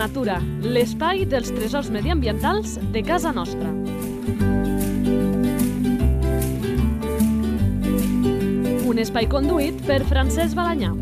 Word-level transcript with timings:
natura, 0.00 0.38
l'espai 0.64 1.26
dels 1.28 1.50
tresors 1.52 1.90
mediambientals 1.92 2.78
de 2.94 3.02
casa 3.04 3.34
nostra. 3.36 3.68
Un 8.88 9.00
espai 9.02 9.28
conduït 9.28 9.82
per 9.84 10.00
Francesc 10.08 10.56
Balanyà. 10.56 10.94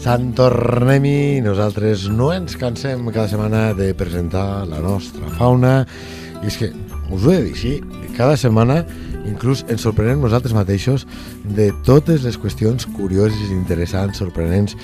Sant 0.00 0.30
tornem-hi, 0.38 1.42
nosaltres 1.44 2.06
no 2.08 2.30
ens 2.32 2.56
cansem 2.56 3.04
cada 3.10 3.28
setmana 3.28 3.74
de 3.76 3.90
presentar 3.98 4.64
la 4.70 4.80
nostra 4.80 5.28
fauna 5.36 5.82
i 6.40 6.48
és 6.48 6.56
que, 6.56 6.72
us 7.12 7.26
ho 7.26 7.34
he 7.34 7.42
de 7.42 7.44
dir 7.50 7.52
així, 7.52 7.74
cada 8.16 8.40
setmana 8.40 8.80
inclús 9.28 9.66
ens 9.68 9.84
sorprenem 9.84 10.24
nosaltres 10.24 10.56
mateixos 10.56 11.04
de 11.54 11.70
totes 11.86 12.24
les 12.26 12.38
qüestions 12.40 12.86
curioses, 12.96 13.50
interessants, 13.54 14.18
sorprenents 14.20 14.76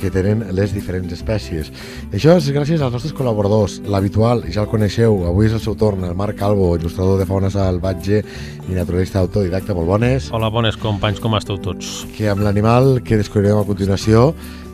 que 0.00 0.10
tenen 0.10 0.42
les 0.56 0.72
diferents 0.72 1.12
espècies. 1.12 1.68
Això 2.14 2.36
és 2.38 2.48
gràcies 2.54 2.80
als 2.80 2.94
nostres 2.94 3.14
col·laboradors, 3.16 3.78
l'habitual, 3.84 4.46
ja 4.48 4.64
el 4.64 4.70
coneixeu, 4.72 5.20
avui 5.28 5.50
és 5.50 5.56
el 5.56 5.62
seu 5.62 5.76
torn, 5.78 6.06
el 6.08 6.16
Marc 6.16 6.38
Calvo, 6.40 6.72
il·lustrador 6.78 7.20
de 7.20 7.28
fauna 7.28 7.52
salvatge 7.52 8.22
i 8.22 8.76
naturalista 8.76 9.20
autodidacta, 9.20 9.76
molt 9.76 9.90
bones. 9.92 10.30
Hola, 10.32 10.50
bones 10.52 10.80
companys, 10.80 11.20
com 11.20 11.36
esteu 11.38 11.60
tots? 11.60 12.06
Que 12.16 12.30
amb 12.32 12.44
l'animal 12.46 13.02
que 13.04 13.20
descobrirem 13.20 13.60
a 13.60 13.68
continuació, 13.68 14.30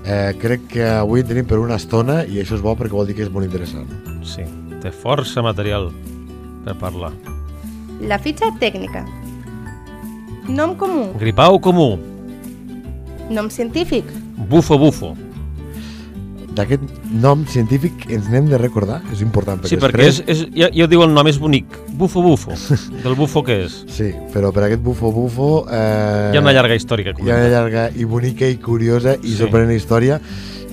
eh, 0.06 0.32
crec 0.40 0.68
que 0.70 0.86
avui 0.94 1.24
en 1.24 1.30
tenim 1.32 1.46
per 1.46 1.58
una 1.58 1.80
estona 1.80 2.22
i 2.24 2.40
això 2.42 2.56
és 2.56 2.62
bo 2.62 2.76
perquè 2.78 2.94
vol 2.94 3.10
dir 3.10 3.18
que 3.18 3.26
és 3.26 3.32
molt 3.32 3.46
interessant. 3.46 3.90
Sí, 4.22 4.46
té 4.82 4.94
força 4.94 5.42
material 5.42 5.90
per 6.64 6.78
parlar. 6.78 7.12
La 8.00 8.18
fitxa 8.20 8.52
tècnica. 8.60 9.06
Nom 10.48 10.74
comú. 10.78 11.12
Gripau 11.18 11.58
comú, 11.60 11.98
Nom 13.30 13.48
científic. 13.50 14.04
bufo 14.48 14.78
bufo. 14.78 15.16
D'aquest 16.56 16.80
nom 17.12 17.42
científic 17.44 18.06
ens 18.08 18.30
n'hem 18.32 18.46
de 18.48 18.56
recordar, 18.56 19.02
és 19.12 19.20
important. 19.20 19.60
Sí, 19.68 19.76
perquè 19.76 20.06
és, 20.08 20.22
és, 20.26 20.46
ja, 20.56 20.70
ja 20.72 20.86
ho 20.86 20.88
diu 20.88 21.02
el 21.04 21.12
nom, 21.12 21.26
és 21.28 21.36
bonic. 21.38 21.66
Bufo 22.00 22.22
bufo. 22.24 22.54
Del 23.04 23.14
bufo 23.18 23.42
que 23.44 23.58
és. 23.66 23.82
Sí, 23.92 24.12
però 24.32 24.52
per 24.56 24.64
aquest 24.64 24.80
bufo 24.80 25.10
bufo... 25.12 25.66
Eh, 25.68 26.30
Hi 26.32 26.38
ha 26.38 26.40
una 26.40 26.54
llarga 26.56 26.78
història 26.78 27.12
que 27.12 27.26
Hi 27.26 27.28
ha 27.30 27.36
una 27.42 27.50
llarga 27.52 27.90
i 27.92 28.04
bonica 28.08 28.48
i 28.48 28.56
curiosa 28.56 29.18
i 29.20 29.34
Sí. 29.34 29.36
sorprenent 29.42 29.76
història 29.76 30.16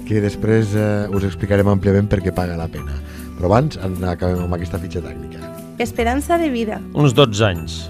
que 0.07 0.21
després 0.23 0.71
eh, 0.75 1.09
us 1.11 1.25
explicarem 1.27 1.67
àmpliament 1.67 2.07
perquè 2.07 2.31
paga 2.31 2.55
la 2.55 2.69
pena. 2.71 2.95
Però 3.35 3.49
abans 3.51 3.75
acabem 4.07 4.39
amb 4.45 4.55
aquesta 4.55 4.79
fitxa 4.79 5.01
tècnica. 5.03 5.41
Esperança 5.83 6.37
de 6.39 6.47
vida. 6.53 6.79
Uns 6.93 7.11
12 7.17 7.43
anys. 7.43 7.81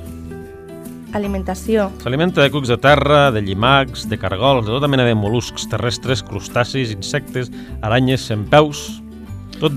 Alimentació. 1.14 1.92
S'alimenta 2.02 2.42
de 2.42 2.50
cucs 2.50 2.68
de 2.72 2.78
terra, 2.82 3.30
de 3.32 3.42
llimacs, 3.46 4.08
de 4.10 4.18
cargols, 4.18 4.66
de 4.66 4.74
tota 4.74 4.88
mena 4.90 5.06
de 5.06 5.14
mol·luscs 5.16 5.68
terrestres, 5.70 6.24
crustacis, 6.26 6.92
insectes, 6.96 7.52
aranyes, 7.82 8.26
centpeus... 8.32 9.00
Tot, 9.60 9.72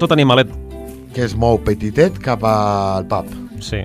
tot 0.00 0.12
animalet, 0.16 0.48
Que 1.12 1.26
es 1.26 1.34
mou 1.36 1.58
petitet 1.60 2.16
cap 2.24 2.42
al 2.48 3.04
pap. 3.06 3.26
sí. 3.60 3.82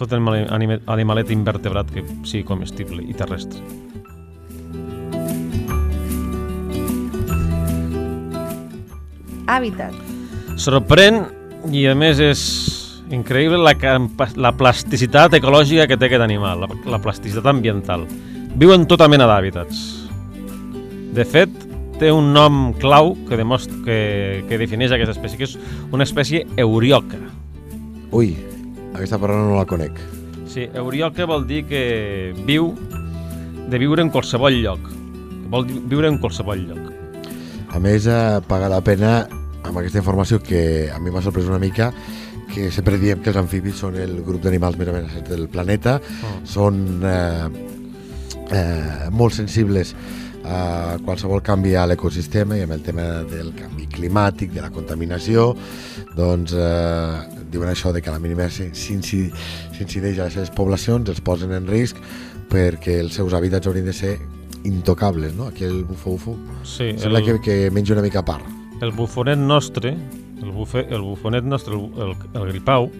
Tot 0.00 0.10
animal- 0.16 0.48
anime- 0.50 0.80
animalet 0.90 1.28
invertebrat 1.30 1.90
que 1.92 2.02
sigui 2.26 2.42
comestible 2.48 3.04
i 3.04 3.12
terrestre. 3.14 3.60
Hàbitat. 9.46 9.94
Sorprèn 10.60 11.22
i 11.74 11.84
a 11.90 11.94
més 11.98 12.20
és 12.22 12.42
increïble 13.12 13.60
la, 13.60 13.74
la 14.36 14.52
plasticitat 14.56 15.36
ecològica 15.38 15.86
que 15.90 15.98
té 16.00 16.08
aquest 16.08 16.24
animal, 16.24 16.64
la, 16.64 16.68
la 16.96 17.00
plasticitat 17.02 17.46
ambiental. 17.50 18.06
Viu 18.56 18.72
en 18.74 18.86
tota 18.88 19.08
mena 19.08 19.28
d'hàbitats. 19.28 19.82
De 21.12 21.24
fet, 21.28 21.52
té 22.00 22.10
un 22.12 22.32
nom 22.34 22.72
clau 22.80 23.12
que, 23.28 23.36
demostra, 23.38 23.76
que, 23.84 23.98
que 24.48 24.58
defineix 24.60 24.94
aquesta 24.94 25.14
espècie, 25.14 25.38
que 25.38 25.48
és 25.48 25.58
una 25.92 26.06
espècie 26.08 26.46
eurioca. 26.60 27.20
Ui, 28.12 28.32
aquesta 28.92 29.20
paraula 29.20 29.44
no 29.50 29.60
la 29.60 29.68
conec. 29.68 30.00
Sí, 30.48 30.66
eurioca 30.76 31.28
vol 31.28 31.46
dir 31.48 31.62
que 31.68 31.82
viu 32.48 32.72
de 33.72 33.78
viure 33.80 34.04
en 34.04 34.10
qualsevol 34.12 34.58
lloc. 34.64 34.88
Vol 35.52 35.68
dir 35.68 35.78
viure 35.88 36.10
en 36.10 36.18
qualsevol 36.20 36.66
lloc. 36.66 36.90
A 37.72 37.80
més, 37.80 38.04
eh, 38.04 38.40
paga 38.48 38.68
la 38.68 38.82
pena 38.84 39.22
amb 39.62 39.78
aquesta 39.78 40.02
informació 40.02 40.42
que 40.42 40.90
a 40.92 40.98
mi 41.00 41.12
m'ha 41.12 41.22
sorprès 41.24 41.48
una 41.48 41.60
mica 41.62 41.92
que 42.52 42.70
sempre 42.70 42.98
diem 43.00 43.20
que 43.24 43.30
els 43.32 43.38
amfibis 43.40 43.78
són 43.80 43.96
el 43.96 44.18
grup 44.26 44.42
d'animals 44.44 44.76
més 44.76 44.88
amenaçats 44.92 45.28
del 45.30 45.48
planeta, 45.48 45.98
Oh. 46.22 46.32
són 46.44 47.00
eh, 47.02 47.48
eh, 48.50 49.08
molt 49.10 49.34
sensibles 49.34 49.94
a 50.44 50.96
qualsevol 51.04 51.40
canvi 51.46 51.76
a 51.78 51.84
l'ecosistema 51.86 52.56
i 52.58 52.64
amb 52.66 52.74
el 52.74 52.82
tema 52.82 53.22
del 53.30 53.52
canvi 53.54 53.86
climàtic, 53.86 54.50
de 54.52 54.60
la 54.64 54.70
contaminació, 54.74 55.52
doncs 56.16 56.52
eh, 56.56 57.40
diuen 57.52 57.70
això 57.70 57.92
de 57.94 58.02
que 58.02 58.10
a 58.10 58.16
la 58.16 58.18
mínima 58.18 58.48
s'in- 58.50 58.74
s'inci- 58.74 59.30
s'incideix 59.76 60.18
a 60.18 60.24
les 60.26 60.34
seves 60.34 60.50
poblacions, 60.50 61.08
els 61.08 61.20
posen 61.20 61.52
en 61.52 61.66
risc 61.70 61.96
perquè 62.50 62.98
els 63.00 63.14
seus 63.14 63.32
hàbitats 63.32 63.66
haurien 63.70 63.86
de 63.86 63.92
ser 63.94 64.18
intocables, 64.64 65.32
no? 65.34 65.46
Aquí 65.48 65.64
el 65.64 65.84
bufo-bufo 65.84 66.36
Sí, 66.64 66.92
sembla 66.98 67.20
el- 67.20 67.24
que, 67.24 67.40
que 67.40 67.70
menja 67.70 67.94
una 67.94 68.02
mica 68.02 68.20
a 68.20 68.24
part. 68.24 68.44
el 68.82 68.90
bufonet 68.90 69.38
nostre, 69.38 69.96
el, 70.42 70.52
bufe, 70.52 70.86
el 70.90 71.02
bufonet 71.02 71.44
nostre, 71.44 71.74
el, 71.74 71.88
el, 72.02 72.14
el 72.34 72.48
gripau, 72.50 72.90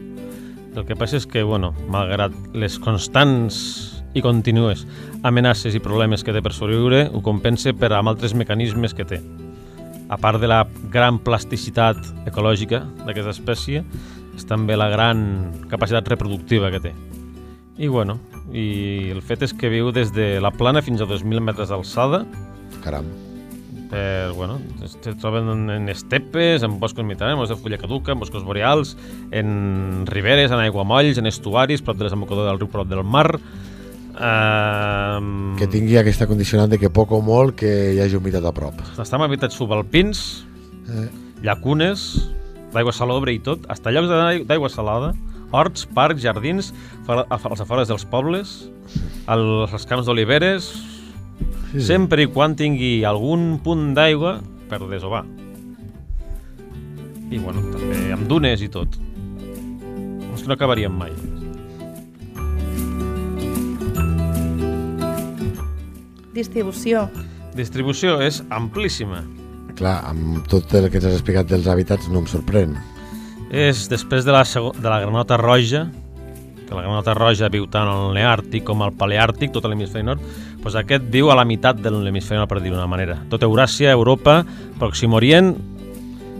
el 0.72 0.86
que 0.88 0.96
passa 0.96 1.18
és 1.20 1.26
que, 1.28 1.42
bueno, 1.44 1.72
malgrat 1.92 2.34
les 2.56 2.78
constants 2.80 3.58
i 4.16 4.22
contínues 4.24 4.86
amenaces 5.24 5.76
i 5.76 5.82
problemes 5.84 6.24
que 6.24 6.32
té 6.34 6.42
per 6.44 6.54
sobreviure, 6.56 7.06
ho 7.12 7.22
compensa 7.24 7.72
per 7.76 7.92
amb 7.96 8.12
altres 8.12 8.34
mecanismes 8.36 8.96
que 8.96 9.06
té. 9.08 9.20
A 10.12 10.18
part 10.20 10.40
de 10.40 10.48
la 10.48 10.64
gran 10.92 11.18
plasticitat 11.24 12.00
ecològica 12.28 12.82
d'aquesta 13.06 13.32
espècie, 13.32 13.84
és 14.36 14.46
també 14.48 14.76
la 14.76 14.90
gran 14.92 15.52
capacitat 15.70 16.08
reproductiva 16.08 16.72
que 16.72 16.80
té. 16.88 16.94
I, 17.78 17.88
bueno, 17.88 18.18
i 18.52 19.10
el 19.12 19.22
fet 19.24 19.44
és 19.48 19.56
que 19.56 19.72
viu 19.72 19.92
des 19.92 20.12
de 20.12 20.34
la 20.44 20.52
plana 20.52 20.84
fins 20.84 21.00
a 21.00 21.08
2.000 21.08 21.40
metres 21.40 21.72
d'alçada, 21.72 22.24
Caram. 22.82 23.31
Per, 23.92 24.32
bueno, 24.32 24.56
es 24.82 24.96
troben 25.20 25.48
en, 25.52 25.62
en 25.70 25.88
estepes, 25.92 26.62
en 26.64 26.78
boscos 26.80 27.04
mediterranis, 27.04 27.50
de 27.52 27.56
fulla 27.60 27.76
caduca, 27.78 28.12
en 28.16 28.18
boscos 28.24 28.42
boreals, 28.42 28.96
en 29.30 30.06
riberes, 30.08 30.50
en 30.50 30.58
aiguamolls, 30.64 31.18
en 31.20 31.26
estuaris, 31.28 31.82
prop 31.84 31.98
de 32.00 32.08
desembocador 32.08 32.48
del 32.48 32.58
riu, 32.62 32.70
prop 32.72 32.88
del 32.88 33.04
mar. 33.04 33.36
Uh, 34.12 35.56
Que 35.58 35.66
tingui 35.72 35.96
aquesta 36.00 36.26
condicionant 36.28 36.70
de 36.72 36.78
que 36.80 36.90
poc 36.92 37.12
o 37.16 37.20
molt 37.24 37.56
que 37.58 37.70
hi 37.94 38.00
hagi 38.04 38.16
humitat 38.18 38.44
a 38.48 38.52
prop. 38.54 38.80
Està 39.00 39.18
en 39.20 39.26
hàbitats 39.28 39.56
subalpins, 39.58 40.46
Eh, 40.82 41.04
llacunes, 41.46 42.00
d'aigua 42.74 42.90
salobre 42.92 43.30
i 43.32 43.38
tot, 43.38 43.62
hasta 43.70 43.92
llocs 43.94 44.08
d'aigua 44.48 44.68
salada, 44.68 45.12
horts, 45.54 45.84
parcs, 45.86 46.20
jardins, 46.24 46.72
fora- 47.06 47.22
als 47.30 47.60
afores 47.62 47.86
dels 47.86 48.04
pobles, 48.04 48.68
als 49.30 49.86
camps 49.86 50.04
d'oliveres, 50.10 50.72
sí, 51.44 51.80
sí. 51.80 51.86
sempre 51.92 52.24
i 52.24 52.30
quan 52.32 52.56
tingui 52.58 53.02
algun 53.08 53.58
punt 53.64 53.92
d'aigua 53.96 54.38
per 54.70 54.80
desovar. 54.88 55.24
I 57.32 57.38
bueno, 57.40 57.62
també 57.72 58.12
amb 58.12 58.28
dunes 58.28 58.60
i 58.64 58.68
tot. 58.72 58.98
És 60.32 60.42
que 60.42 60.48
no 60.48 60.56
acabaríem 60.56 60.92
mai. 60.96 61.12
Distribució. 66.32 67.06
Distribució 67.56 68.16
és 68.24 68.40
amplíssima. 68.48 69.20
Clar, 69.76 69.98
amb 70.08 70.46
tot 70.48 70.72
el 70.76 70.88
que 70.88 71.00
ens 71.00 71.08
has 71.08 71.18
explicat 71.18 71.48
dels 71.48 71.68
hàbitats 71.68 72.08
no 72.12 72.22
em 72.22 72.28
sorprèn. 72.28 72.76
És 73.52 73.84
després 73.92 74.24
de 74.24 74.32
la, 74.32 74.44
de 74.44 74.88
la 74.88 75.00
granota 75.02 75.36
roja, 75.40 75.86
que 76.64 76.72
la 76.72 76.86
granota 76.86 77.12
roja 77.16 77.50
viu 77.52 77.66
tant 77.68 77.88
al 77.88 78.14
Neàrtic 78.16 78.64
com 78.64 78.80
al 78.80 78.94
Paleàrtic, 78.96 79.52
tot 79.52 79.68
l'hemisferi 79.68 80.06
nord, 80.08 80.24
doncs 80.62 80.78
aquest 80.78 81.08
viu 81.10 81.30
a 81.30 81.36
la 81.38 81.44
meitat 81.48 81.80
de 81.82 81.90
l'hemisferi 81.90 82.38
nord, 82.38 82.50
per 82.50 82.60
dir-ho 82.62 82.76
d'una 82.76 82.90
manera. 82.90 83.18
Tot 83.30 83.42
Euràsia, 83.42 83.90
Europa, 83.90 84.42
Pròxim 84.78 85.14
Orient, 85.18 85.52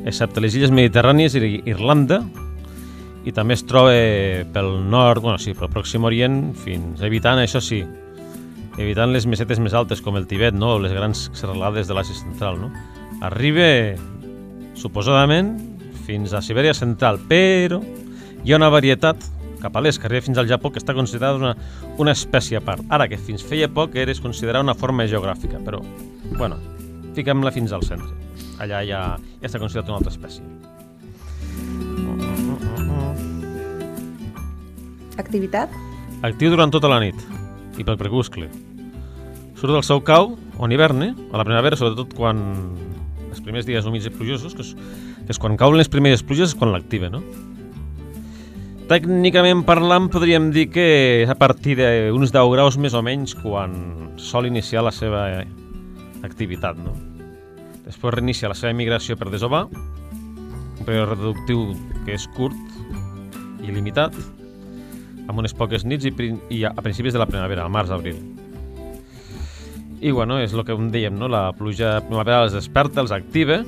excepte 0.06 0.42
les 0.42 0.54
illes 0.58 0.70
mediterrànies 0.74 1.34
i 1.38 1.58
Irlanda, 1.70 2.22
i 3.26 3.34
també 3.34 3.54
es 3.54 3.64
troba 3.66 3.92
pel 4.54 4.70
nord, 4.90 5.22
bueno, 5.22 5.38
sí, 5.38 5.54
pel 5.58 5.70
Pròxim 5.70 6.06
Orient, 6.06 6.40
fins 6.58 7.02
evitant, 7.06 7.42
això 7.42 7.60
sí, 7.62 7.82
evitant 8.78 9.12
les 9.12 9.26
mesetes 9.26 9.60
més 9.62 9.74
altes, 9.74 10.00
com 10.02 10.16
el 10.19 10.26
Tibet, 10.30 10.54
no? 10.54 10.76
o 10.76 10.82
les 10.82 10.94
grans 10.94 11.28
serralades 11.38 11.90
de 11.90 11.98
l'Àsia 11.98 12.16
Central. 12.19 12.58
No? 12.62 12.72
Arriba, 13.22 13.69
suposadament, 14.78 15.54
fins 16.06 16.32
a 16.34 16.42
Sibèria 16.42 16.74
Central, 16.74 17.20
però 17.28 17.78
hi 18.42 18.52
ha 18.52 18.58
una 18.58 18.72
varietat 18.72 19.22
cap 19.62 19.76
a 19.79 19.82
l'est, 19.85 20.00
que 20.00 20.09
arriba 20.11 20.26
fins 20.26 20.41
al 20.41 20.50
Japó, 20.50 20.73
que 20.73 20.82
està 20.82 20.94
considerada 20.97 21.38
una, 21.38 21.53
una 22.03 22.14
espècie 22.17 22.59
a 22.59 22.62
part. 22.64 22.82
Ara, 22.91 23.09
que 23.11 23.20
fins 23.20 23.44
feia 23.47 23.70
poc 23.70 23.94
eres 24.00 24.20
considerada 24.20 24.64
una 24.67 24.76
forma 24.79 25.06
geogràfica, 25.11 25.62
però, 25.62 25.81
bueno, 26.37 26.59
fiquem-la 27.17 27.55
fins 27.55 27.73
al 27.73 27.87
centre. 27.87 28.11
Allà 28.62 28.82
ja, 28.87 29.03
ja 29.41 29.49
està 29.49 29.61
considerat 29.62 29.91
una 29.91 30.00
altra 30.03 30.12
espècie. 30.12 30.44
Activitat. 35.20 35.73
Actiu 36.25 36.53
durant 36.53 36.73
tota 36.73 36.91
la 36.91 37.00
nit 37.03 37.19
i 37.79 37.85
pel 37.85 37.99
crepuscle. 38.00 38.49
surt 39.62 39.70
del 39.70 39.85
seu 39.87 40.00
cau, 40.03 40.32
on 40.58 40.73
hiverna, 40.75 41.12
a 41.31 41.38
la 41.38 41.44
primavera, 41.47 41.76
sobretot 41.79 42.17
quan 42.19 42.41
els 43.31 43.41
primers 43.41 43.67
dies 43.67 43.87
humits 43.87 44.08
i 44.08 44.11
plujosos, 44.11 44.56
que 44.58 44.65
és, 44.67 44.73
que 45.23 45.31
és 45.31 45.38
quan 45.38 45.55
cauen 45.56 45.79
les 45.79 45.88
primeres 45.88 46.25
pluges, 46.26 46.50
és 46.50 46.58
quan 46.58 46.73
l'activa, 46.75 47.08
no? 47.12 47.23
Tècnicament 48.93 49.62
parlant, 49.65 50.11
podríem 50.12 50.50
dir 50.53 50.67
que 50.69 50.83
és 51.23 51.31
a 51.33 51.37
partir 51.41 51.79
d'uns 51.79 52.29
10 52.29 52.50
graus 52.53 52.77
més 52.77 52.93
o 52.93 53.00
menys 53.00 53.33
quan 53.39 53.73
sol 54.21 54.44
iniciar 54.44 54.83
la 54.85 54.93
seva 54.93 55.23
activitat, 56.29 56.77
no? 56.77 56.93
Després 57.87 58.12
reinicia 58.19 58.50
la 58.53 58.59
seva 58.59 58.75
migració 58.77 59.17
per 59.17 59.31
desovar, 59.33 59.62
un 59.73 60.85
període 60.85 61.09
reproductiu 61.15 61.71
que 62.05 62.19
és 62.19 62.27
curt 62.37 63.65
i 63.65 63.73
limitat, 63.73 64.12
amb 65.25 65.41
unes 65.41 65.56
poques 65.56 65.87
nits 65.89 66.11
i, 66.11 66.12
i 66.53 66.61
a, 66.69 66.75
principis 66.85 67.17
de 67.17 67.23
la 67.23 67.31
primavera, 67.31 67.65
al 67.65 67.73
març-abril. 67.73 68.21
I 70.05 70.12
bueno, 70.12 70.37
és 70.44 70.53
el 70.53 70.67
que 70.69 70.77
em 70.77 70.93
dèiem, 70.93 71.17
no? 71.17 71.33
La 71.33 71.47
pluja 71.56 72.03
primavera 72.05 72.44
els 72.44 72.61
desperta, 72.61 73.00
els 73.00 73.17
activa 73.17 73.62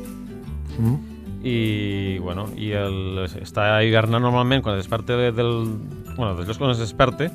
Mm. 0.79 1.14
I, 1.45 2.17
bueno, 2.25 2.47
i 2.57 2.71
el, 2.73 3.27
està 3.43 3.69
hivernant 3.85 4.25
normalment 4.25 4.65
quan 4.65 4.79
es 4.79 4.85
desperta 4.87 5.19
de- 5.21 5.33
del... 5.37 5.53
Bueno, 6.17 6.33
dels 6.39 6.49
llocs 6.49 6.61
quan 6.63 6.73
es 6.73 6.81
desperta 6.81 7.29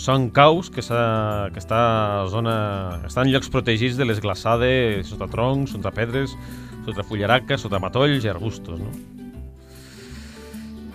són 0.00 0.28
caus 0.32 0.70
que, 0.70 0.80
que 0.86 1.60
està 1.60 1.80
a 2.22 2.26
zona, 2.30 2.54
estan 3.08 3.26
en 3.26 3.34
llocs 3.34 3.50
protegits 3.52 3.98
de 3.98 4.06
les 4.06 4.20
glaçades 4.22 5.10
sota 5.10 5.26
troncs, 5.28 5.74
sota 5.74 5.90
pedres, 5.92 6.32
sota 6.86 7.02
fullaraca, 7.04 7.58
sota 7.60 7.80
matolls 7.82 8.24
i 8.24 8.30
arbustos, 8.30 8.78
no? 8.80 8.92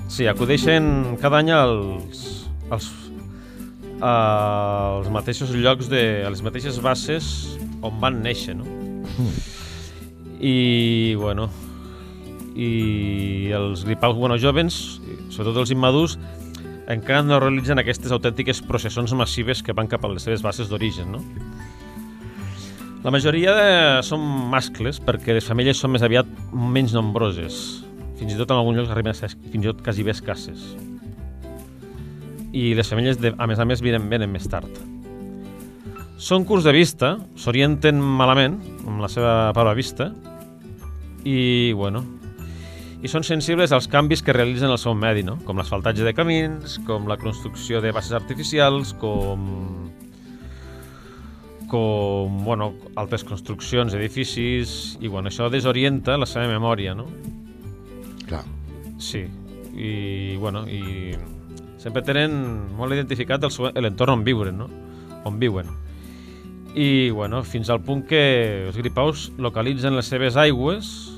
Sí, 0.09 0.25
acudeixen 0.31 1.17
cada 1.21 1.41
any 1.43 1.51
als, 1.51 2.23
als, 2.71 2.87
als 3.99 5.11
mateixos 5.13 5.51
llocs, 5.53 5.89
de, 5.91 6.23
a 6.25 6.31
les 6.31 6.41
mateixes 6.45 6.79
bases 6.81 7.27
on 7.83 7.99
van 8.01 8.21
néixer, 8.23 8.55
no? 8.57 8.65
I, 10.39 11.13
bueno, 11.19 11.49
i 12.55 13.51
els 13.55 13.83
gripaus 13.85 14.15
bueno, 14.15 14.39
jovens, 14.39 15.01
sobretot 15.29 15.61
els 15.65 15.75
immadurs, 15.75 16.15
encara 16.91 17.23
no 17.25 17.39
realitzen 17.41 17.81
aquestes 17.81 18.13
autèntiques 18.15 18.61
processons 18.65 19.13
massives 19.17 19.63
que 19.65 19.75
van 19.75 19.89
cap 19.91 20.05
a 20.05 20.11
les 20.11 20.23
seves 20.23 20.43
bases 20.45 20.69
d'origen, 20.71 21.11
no? 21.17 21.23
La 23.05 23.11
majoria 23.13 23.51
de, 23.53 23.65
són 24.01 24.23
mascles 24.49 24.97
perquè 25.03 25.35
les 25.35 25.45
femelles 25.45 25.77
són 25.77 25.91
més 25.93 26.01
aviat 26.05 26.29
menys 26.49 26.95
nombroses. 26.95 27.59
Fins 28.17 28.33
i 28.33 28.37
tot 28.39 28.49
en 28.49 28.57
alguns 28.57 28.79
llocs 28.79 28.93
arriben 28.95 29.13
a 29.13 29.17
ser 29.17 29.29
fins 29.35 29.61
i 29.61 29.67
tot 29.67 29.83
quasi 29.85 30.05
bé 30.05 30.15
escasses. 30.15 30.63
I 32.55 32.71
les 32.73 32.89
femelles, 32.89 33.19
de, 33.21 33.35
a 33.37 33.47
més 33.51 33.61
a 33.61 33.67
més, 33.67 33.83
venen, 33.85 34.07
venen 34.09 34.31
més 34.33 34.47
tard. 34.49 34.79
Són 36.17 36.47
curts 36.49 36.65
de 36.65 36.73
vista, 36.73 37.11
s'orienten 37.37 37.99
malament 37.99 38.55
amb 38.87 39.03
la 39.03 39.11
seva 39.11 39.35
part 39.53 39.69
a 39.69 39.75
vista 39.77 40.09
i, 41.27 41.73
bueno, 41.77 42.01
i 43.03 43.11
són 43.11 43.25
sensibles 43.27 43.73
als 43.75 43.89
canvis 43.91 44.23
que 44.23 44.33
realitzen 44.33 44.71
el 44.71 44.79
seu 44.81 44.95
medi, 44.97 45.23
no? 45.27 45.37
com 45.45 45.59
l'asfaltatge 45.59 46.05
de 46.05 46.13
camins, 46.15 46.79
com 46.87 47.09
la 47.09 47.17
construcció 47.21 47.81
de 47.83 47.91
bases 47.95 48.15
artificials, 48.17 48.95
com 49.01 49.91
com 51.69 52.43
bueno, 52.45 52.73
altres 52.95 53.23
construccions, 53.25 53.93
edificis, 53.97 54.97
i 55.01 55.09
bueno, 55.09 55.31
això 55.31 55.49
desorienta 55.49 56.17
la 56.17 56.27
seva 56.29 56.45
memòria, 56.47 56.93
no? 56.95 57.07
Clar. 58.29 58.43
Sí, 59.01 59.25
i 59.73 60.37
bueno, 60.37 60.63
i 60.69 61.15
sempre 61.81 62.03
tenen 62.05 62.37
molt 62.77 62.95
identificat 62.95 63.43
l'entorn 63.75 64.19
on 64.19 64.23
viuen, 64.25 64.61
no? 64.61 64.69
On 65.25 65.41
viuen. 65.41 65.73
I 66.75 67.09
bueno, 67.15 67.41
fins 67.47 67.69
al 67.71 67.81
punt 67.81 68.03
que 68.07 68.21
els 68.67 68.77
gripaus 68.77 69.29
localitzen 69.39 69.95
les 69.95 70.09
seves 70.11 70.37
aigües 70.37 71.14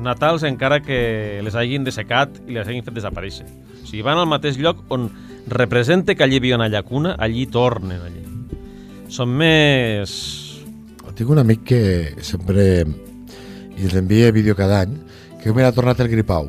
natals 0.00 0.42
encara 0.42 0.80
que 0.82 1.40
les 1.44 1.54
hagin 1.54 1.84
dessecat 1.84 2.40
i 2.48 2.56
les 2.56 2.66
hagin 2.66 2.84
fet 2.84 2.94
desaparèixer. 2.94 3.46
O 3.82 3.86
sigui, 3.86 4.02
van 4.02 4.18
al 4.18 4.26
mateix 4.30 4.58
lloc 4.58 4.82
on 4.94 5.10
representa 5.46 6.14
que 6.14 6.24
allí 6.24 6.38
hi 6.38 6.42
havia 6.42 6.56
una 6.56 6.68
llacuna, 6.68 7.14
allí 7.18 7.46
tornen 7.46 8.00
allí. 8.00 8.24
Són 9.08 9.30
més... 9.36 10.14
Tinc 11.14 11.30
un 11.30 11.38
amic 11.38 11.60
que 11.68 11.82
sempre 12.26 12.82
i 12.82 13.84
els 13.86 13.94
envia 13.94 14.32
vídeo 14.34 14.56
cada 14.58 14.80
any 14.82 14.96
que 15.42 15.52
mira, 15.52 15.68
ha 15.68 15.76
tornat 15.76 16.00
el 16.00 16.08
gripau. 16.08 16.48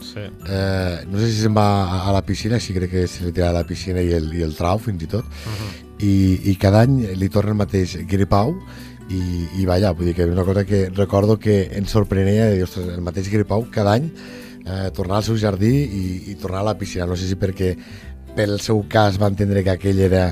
Sí. 0.00 0.22
Eh, 0.22 1.04
no 1.10 1.18
sé 1.18 1.28
si 1.28 1.42
se'n 1.42 1.52
va 1.56 1.66
a, 1.82 1.98
a 2.08 2.14
la 2.14 2.22
piscina, 2.24 2.60
sí 2.62 2.72
crec 2.72 2.92
que 2.92 3.06
se 3.10 3.26
li 3.26 3.32
tira 3.34 3.50
a 3.50 3.56
la 3.56 3.66
piscina 3.66 4.00
i 4.00 4.14
el, 4.16 4.30
i 4.32 4.44
el 4.46 4.54
trau 4.56 4.78
fins 4.80 5.02
i 5.02 5.10
tot, 5.10 5.26
Uh 5.26 5.52
-huh. 5.52 5.70
i, 5.98 6.40
i 6.52 6.56
cada 6.56 6.82
any 6.86 7.02
li 7.18 7.28
torna 7.28 7.50
el 7.50 7.58
mateix 7.58 7.98
gripau 8.06 8.54
i, 9.08 9.22
i 9.60 9.66
vaja, 9.68 9.92
vull 9.96 10.10
dir 10.10 10.16
que 10.18 10.26
una 10.28 10.44
cosa 10.44 10.64
que 10.68 10.88
recordo 10.90 11.38
que 11.38 11.62
ens 11.78 11.94
sorprenia 11.94 12.46
de 12.46 12.58
dir, 12.58 12.66
ostres, 12.66 12.88
el 12.94 13.04
mateix 13.04 13.30
gripau 13.32 13.66
cada 13.72 13.96
any 13.96 14.10
eh, 14.66 14.90
tornar 14.96 15.20
al 15.20 15.26
seu 15.26 15.38
jardí 15.40 15.72
i, 15.72 16.04
i 16.32 16.36
tornar 16.40 16.62
a 16.62 16.70
la 16.70 16.78
piscina, 16.78 17.08
no 17.08 17.16
sé 17.16 17.28
si 17.28 17.38
perquè 17.40 17.74
pel 18.36 18.58
seu 18.60 18.84
cas 18.90 19.20
va 19.20 19.32
entendre 19.32 19.64
que 19.64 19.74
aquell 19.74 20.00
era 20.08 20.28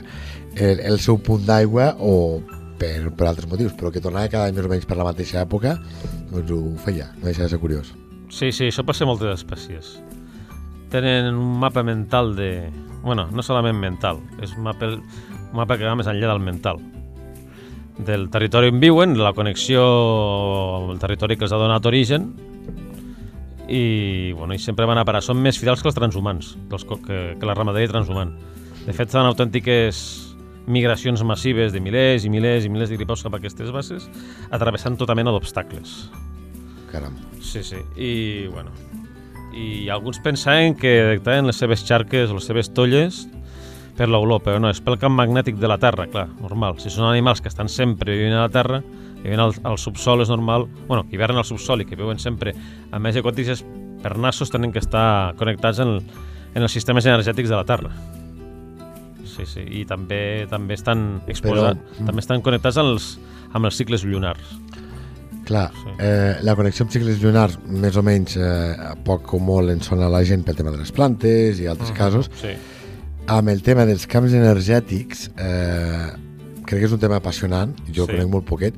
el, 0.54 0.80
el 0.80 1.00
seu 1.00 1.18
punt 1.18 1.46
d'aigua 1.48 1.94
o 1.98 2.40
per, 2.76 3.10
per 3.16 3.30
altres 3.30 3.48
motius, 3.48 3.72
però 3.76 3.92
que 3.92 4.04
tornava 4.04 4.28
cada 4.32 4.50
any 4.50 4.56
més 4.56 4.68
o 4.68 4.72
menys 4.72 4.88
per 4.88 5.00
la 5.00 5.08
mateixa 5.08 5.40
època 5.44 5.78
doncs 6.32 6.52
ho 6.52 6.64
feia, 6.84 7.12
no 7.16 7.30
deixa 7.30 7.46
de 7.46 7.54
ser 7.54 7.62
curiós 7.62 7.94
Sí, 8.28 8.50
sí, 8.50 8.66
això 8.66 8.82
passa 8.86 9.04
a 9.04 9.08
moltes 9.08 9.30
espècies. 9.38 9.96
Tenen 10.90 11.34
un 11.34 11.60
mapa 11.62 11.84
mental 11.86 12.34
de... 12.36 12.68
Bueno, 13.04 13.28
no 13.30 13.42
solament 13.42 13.78
mental, 13.78 14.18
és 14.42 14.52
un 14.56 14.64
mapa, 14.66 14.88
un 14.96 15.54
mapa 15.54 15.76
que 15.78 15.86
va 15.86 15.94
més 15.98 16.08
enllà 16.10 16.32
del 16.32 16.42
mental. 16.42 16.80
Del 17.96 18.28
territori 18.28 18.68
on 18.68 18.80
viuen, 18.82 19.16
la 19.16 19.32
connexió 19.32 19.80
amb 20.82 20.92
el 20.92 21.00
territori 21.00 21.38
que 21.38 21.46
els 21.46 21.54
ha 21.54 21.60
donat 21.60 21.86
origen, 21.88 22.28
i, 23.68 24.32
bueno, 24.36 24.54
i 24.54 24.60
sempre 24.62 24.86
van 24.86 25.00
a 25.00 25.06
parar. 25.08 25.22
Són 25.24 25.40
més 25.42 25.58
fidels 25.58 25.82
que 25.82 25.90
els 25.90 25.96
transhumans, 25.96 26.54
que, 26.68 26.76
els, 26.76 26.84
que, 26.84 27.20
que 27.40 27.48
la 27.48 27.56
ramaderia 27.56 27.90
transhumant. 27.90 28.36
De 28.84 28.94
fet, 28.94 29.10
fan 29.10 29.26
autèntiques 29.26 30.04
migracions 30.66 31.22
massives 31.22 31.72
de 31.72 31.80
milers 31.80 32.26
i 32.26 32.30
milers 32.30 32.66
i 32.66 32.70
milers 32.70 32.90
de 32.90 32.98
gripaus 32.98 33.22
cap 33.22 33.34
a 33.34 33.40
aquestes 33.40 33.70
bases, 33.74 34.10
atravessant 34.50 34.98
tota 34.98 35.14
mena 35.14 35.32
d'obstacles. 35.34 35.96
caram 36.90 37.16
Sí, 37.40 37.62
sí. 37.62 37.78
I, 37.96 38.46
bueno, 38.50 38.70
i 39.54 39.88
alguns 39.88 40.18
pensaven 40.20 40.74
que 40.74 40.90
detectaven 41.02 41.46
les 41.46 41.56
seves 41.56 41.84
xarques 41.86 42.30
o 42.30 42.38
les 42.38 42.44
seves 42.44 42.72
tolles 42.74 43.26
per 43.96 44.08
l'olor, 44.12 44.42
però 44.44 44.60
no, 44.60 44.70
és 44.70 44.80
pel 44.84 44.98
camp 45.00 45.16
magnètic 45.16 45.56
de 45.60 45.68
la 45.70 45.78
Terra, 45.80 46.06
clar, 46.12 46.26
normal. 46.42 46.76
Si 46.82 46.92
són 46.92 47.08
animals 47.08 47.40
que 47.40 47.48
estan 47.48 47.70
sempre 47.72 48.12
vivint 48.16 48.36
a 48.36 48.44
la 48.44 48.52
Terra, 48.52 48.82
que 49.22 49.30
viuen 49.30 49.40
al, 49.40 49.54
al 49.64 49.78
subsol 49.80 50.22
és 50.22 50.30
normal, 50.30 50.66
bueno, 50.86 51.06
que 51.06 51.16
hivernen 51.16 51.40
al 51.40 51.48
subsol 51.48 51.82
i 51.82 51.88
que 51.88 51.96
viuen 51.98 52.20
sempre 52.22 52.52
a 52.92 53.00
més 53.02 53.16
equatis 53.16 53.64
per 54.02 54.16
nassos 54.20 54.52
tenen 54.52 54.72
que 54.74 54.82
estar 54.82 55.34
connectats 55.40 55.80
en, 55.82 55.96
en 56.54 56.62
els 56.62 56.72
sistemes 56.76 57.08
energètics 57.08 57.50
de 57.50 57.56
la 57.56 57.64
Terra. 57.66 57.90
Sí, 59.26 59.44
sí, 59.48 59.64
i 59.80 59.84
també 59.88 60.46
també 60.48 60.76
estan 60.76 61.22
exposats, 61.28 61.80
mm. 61.98 62.06
també 62.08 62.22
estan 62.24 62.44
connectats 62.44 62.78
als, 62.80 63.16
amb 63.52 63.68
els 63.68 63.76
cicles 63.76 64.04
lunars. 64.04 64.54
Clar, 65.46 65.68
Sí. 65.78 65.92
eh, 66.02 66.36
la 66.42 66.56
connexió 66.58 66.84
amb 66.84 66.90
cicles 66.90 67.20
lunars 67.22 67.58
més 67.66 67.96
o 67.96 68.02
menys 68.02 68.34
eh, 68.36 68.94
poc 69.06 69.34
o 69.36 69.38
molt 69.38 69.70
en 69.70 69.82
sona 69.84 70.08
la 70.10 70.24
gent 70.26 70.42
pel 70.44 70.56
tema 70.58 70.72
de 70.74 70.80
les 70.80 70.90
plantes 70.92 71.60
i 71.62 71.68
altres 71.70 71.92
casos. 71.94 72.30
Sí. 72.40 72.54
Amb 73.26 73.50
el 73.50 73.62
tema 73.66 73.82
dels 73.88 74.06
camps 74.06 74.32
energètics, 74.38 75.30
eh, 75.36 76.12
crec 76.66 76.80
que 76.80 76.86
és 76.86 76.92
un 76.94 77.00
tema 77.02 77.16
apassionant, 77.18 77.72
jo 77.92 78.06
Sí. 78.06 78.12
conec 78.12 78.28
molt 78.30 78.44
poquet, 78.46 78.74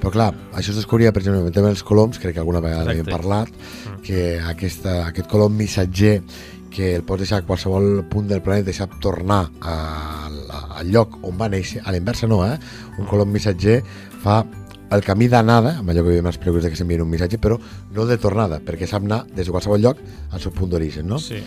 però 0.00 0.10
clar, 0.10 0.34
això 0.54 0.70
es 0.70 0.76
descobria, 0.76 1.12
per 1.12 1.22
exemple, 1.22 1.46
el 1.46 1.52
tema 1.52 1.68
dels 1.68 1.82
coloms, 1.84 2.18
crec 2.18 2.34
que 2.34 2.40
alguna 2.40 2.60
vegada 2.60 2.84
n'havíem 2.84 3.06
parlat, 3.06 3.48
Mm. 3.48 4.02
que 4.02 4.40
aquesta, 4.40 5.06
aquest 5.06 5.28
colom 5.28 5.56
missatger 5.56 6.22
que 6.70 6.96
el 6.96 7.02
pots 7.04 7.20
deixar 7.20 7.38
a 7.40 7.46
qualsevol 7.46 8.04
punt 8.08 8.26
del 8.26 8.40
planeta 8.42 8.70
i 8.70 8.72
sap 8.72 8.98
tornar 8.98 9.50
al, 9.60 10.50
al 10.78 10.90
lloc 10.90 11.18
on 11.22 11.36
va 11.38 11.48
néixer, 11.48 11.82
a 11.84 11.92
l'inversa 11.92 12.26
no, 12.26 12.44
eh? 12.46 12.58
Un 12.98 13.06
colom 13.06 13.30
missatger 13.30 13.82
fa 14.22 14.44
el 14.90 15.00
camí 15.02 15.28
d'anada, 15.28 15.78
amb 15.78 15.88
allò 15.90 16.02
que 16.02 16.08
veiem 16.10 16.26
als 16.26 16.40
pel·lícules 16.40 16.68
que 16.70 16.76
s'envien 16.76 17.02
un 17.02 17.08
missatge, 17.10 17.38
però 17.38 17.58
no 17.92 18.06
de 18.06 18.16
tornada, 18.18 18.58
perquè 18.60 18.86
sap 18.86 19.02
anar 19.04 19.26
des 19.26 19.46
de 19.46 19.52
qualsevol 19.52 19.80
lloc 19.80 19.98
al 20.32 20.40
seu 20.40 20.50
punt 20.50 20.70
d'origen, 20.70 21.06
no? 21.06 21.18
Sí. 21.18 21.42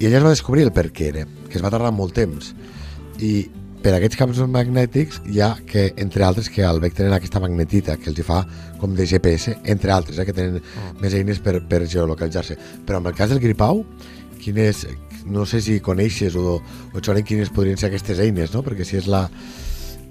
I 0.00 0.06
ella 0.06 0.18
es 0.18 0.24
va 0.24 0.32
descobrir 0.34 0.64
el 0.66 0.72
per 0.74 0.88
què 0.92 1.10
era, 1.12 1.26
que 1.48 1.58
es 1.58 1.64
va 1.64 1.70
tardar 1.70 1.92
molt 1.94 2.14
temps. 2.16 2.54
I 3.22 3.46
per 3.84 3.92
aquests 3.98 4.16
camps 4.16 4.38
magnètics 4.48 5.20
hi 5.28 5.42
ha 5.44 5.52
que, 5.68 5.90
entre 6.00 6.24
altres, 6.24 6.48
que 6.50 6.64
al 6.64 6.80
bec 6.80 6.94
tenen 6.96 7.12
aquesta 7.12 7.40
magnetita 7.42 7.98
que 8.00 8.08
els 8.10 8.18
hi 8.18 8.24
fa 8.24 8.40
com 8.80 8.94
de 8.96 9.06
GPS, 9.06 9.58
entre 9.64 9.92
altres, 9.92 10.18
eh, 10.18 10.24
que 10.24 10.32
tenen 10.32 10.60
Mm. 10.62 11.00
més 11.02 11.14
eines 11.14 11.38
per, 11.38 11.60
per 11.68 11.84
geolocalitzar-se. 11.86 12.56
Però 12.86 12.98
en 12.98 13.06
el 13.06 13.14
cas 13.14 13.30
del 13.30 13.40
gripau, 13.40 13.84
quines, 14.40 14.86
no 15.26 15.44
sé 15.46 15.60
si 15.60 15.80
coneixes 15.80 16.34
o, 16.36 16.58
o 16.92 16.98
et 16.98 17.04
sonen 17.04 17.24
quines 17.24 17.52
podrien 17.52 17.76
ser 17.76 17.88
aquestes 17.92 18.18
eines, 18.20 18.52
no? 18.54 18.62
Perquè 18.64 18.84
si 18.84 18.96
és 18.96 19.06
la, 19.06 19.28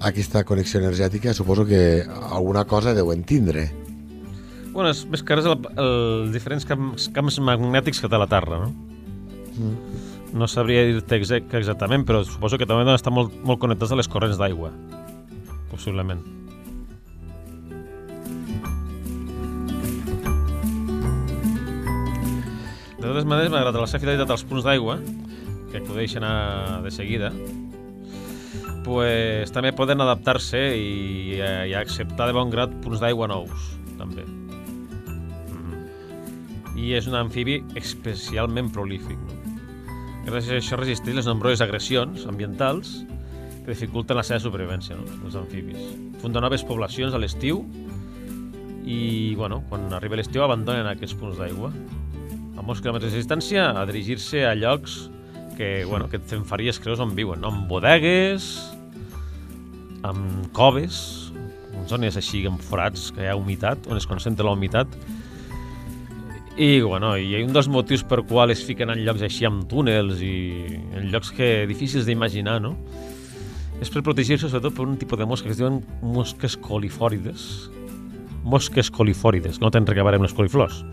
aquesta 0.02 0.44
connexió 0.44 0.80
energètica, 0.80 1.34
suposo 1.34 1.66
que 1.66 2.06
alguna 2.32 2.66
cosa 2.66 2.94
deuen 2.94 3.24
tindre. 3.24 3.72
Bueno, 4.74 4.90
és 4.90 5.04
més 5.10 5.22
que 5.22 5.36
res 5.38 5.46
el, 5.46 5.60
els 5.78 6.32
diferents 6.34 6.66
camps, 6.66 7.10
camps 7.14 7.38
magnètics 7.40 8.02
que 8.02 8.10
té 8.10 8.18
la 8.18 8.30
Terra, 8.30 8.64
no? 8.66 8.93
No 10.34 10.48
sabria 10.50 10.82
dir-te 10.88 11.20
exac 11.20 11.54
exactament, 11.60 12.08
però 12.10 12.24
suposo 12.26 12.58
que 12.58 12.66
també 12.66 12.86
deuen 12.88 12.98
estar 12.98 13.14
molt, 13.14 13.36
molt 13.46 13.62
connectats 13.62 13.94
a 13.94 14.00
les 14.00 14.10
corrents 14.10 14.40
d'aigua. 14.42 14.74
possiblement. 15.74 16.20
De 23.00 23.10
totes 23.10 23.26
maneres, 23.26 23.50
malgrat 23.52 23.76
la 23.76 23.88
seva 23.90 24.00
fidelitat 24.00 24.30
als 24.32 24.46
punts 24.48 24.64
d'aigua, 24.64 25.00
que 25.72 25.82
acudeixen 25.82 26.24
a, 26.24 26.80
de 26.86 26.92
seguida, 26.94 27.34
pues, 28.86 29.52
també 29.52 29.74
poden 29.76 30.00
adaptar-se 30.06 30.62
i, 30.78 31.40
eh, 31.42 31.66
i 31.72 31.74
acceptar 31.76 32.30
de 32.30 32.38
bon 32.38 32.54
grat 32.54 32.72
punts 32.86 33.04
d'aigua 33.04 33.28
nous, 33.28 33.70
també. 33.98 34.24
Mm. 35.58 35.84
I 36.80 36.94
és 37.02 37.10
un 37.10 37.18
amfibi 37.20 37.60
especialment 37.82 38.72
prolífic. 38.72 39.18
No? 39.18 39.43
Gràcies 40.24 40.54
a 40.54 40.60
això 40.62 40.78
resisteix 40.80 41.18
les 41.18 41.28
nombroses 41.28 41.62
agressions 41.66 42.24
ambientals 42.32 42.94
que 43.64 43.72
dificulten 43.72 44.16
la 44.16 44.24
seva 44.24 44.40
supervivència, 44.44 44.96
no? 44.96 45.04
els 45.28 45.36
amfibis. 45.40 45.82
Funda 46.22 46.42
noves 46.44 46.64
poblacions 46.68 47.16
a 47.16 47.20
l'estiu 47.20 47.64
i, 48.88 49.36
bueno, 49.40 49.62
quan 49.70 49.92
arriba 49.96 50.20
l'estiu 50.20 50.44
abandonen 50.46 50.88
aquests 50.88 51.18
punts 51.20 51.40
d'aigua. 51.40 51.72
A 52.56 52.64
molts 52.64 52.84
quilòmetres 52.84 53.12
de 53.12 53.20
distància 53.20 53.70
a 53.76 53.84
dirigir-se 53.90 54.46
a 54.48 54.54
llocs 54.56 55.04
que, 55.58 55.84
bueno, 55.90 56.08
que 56.12 56.22
te'n 56.24 56.48
faries 56.48 56.80
creus 56.80 57.04
on 57.04 57.12
viuen, 57.18 57.44
no? 57.44 57.52
amb 57.52 57.68
bodegues, 57.72 58.48
amb 60.08 60.48
coves, 60.56 61.02
en 61.74 61.88
zones 61.92 62.16
així 62.20 62.46
amb 62.48 62.64
forats 62.64 63.10
que 63.12 63.26
hi 63.26 63.30
ha 63.32 63.36
humitat, 63.40 63.92
on 63.92 64.00
es 64.00 64.08
concentra 64.08 64.48
la 64.48 64.56
humitat, 64.56 64.88
i, 66.58 66.82
bueno, 66.82 67.16
i 67.18 67.34
un 67.44 67.54
dels 67.56 67.68
motius 67.72 68.04
per 68.06 68.22
qual 68.30 68.52
es 68.54 68.62
fiquen 68.66 68.92
en 68.94 69.00
llocs 69.06 69.24
així 69.26 69.46
amb 69.48 69.66
túnels 69.72 70.20
i 70.22 70.34
en 70.94 71.08
llocs 71.12 71.32
que 71.34 71.66
difícils 71.70 72.06
d'imaginar, 72.06 72.60
no? 72.62 72.76
És 73.82 73.90
per 73.92 74.04
protegir-se 74.06 74.48
sobretot 74.48 74.76
per 74.78 74.86
un 74.86 74.98
tipus 75.02 75.18
de 75.20 75.26
mosca 75.28 75.50
que 75.50 75.56
es 75.56 75.60
diuen 75.60 75.82
mosques 76.06 76.56
colifòrides. 76.62 77.48
Mosques 78.44 78.92
colifòrides, 78.94 79.58
que 79.58 79.64
no 79.66 79.72
tenen 79.72 79.88
res 79.90 80.00
a 80.00 80.06
veure 80.06 80.20
amb 80.20 80.28
les 80.28 80.36
coliflors. 80.38 80.84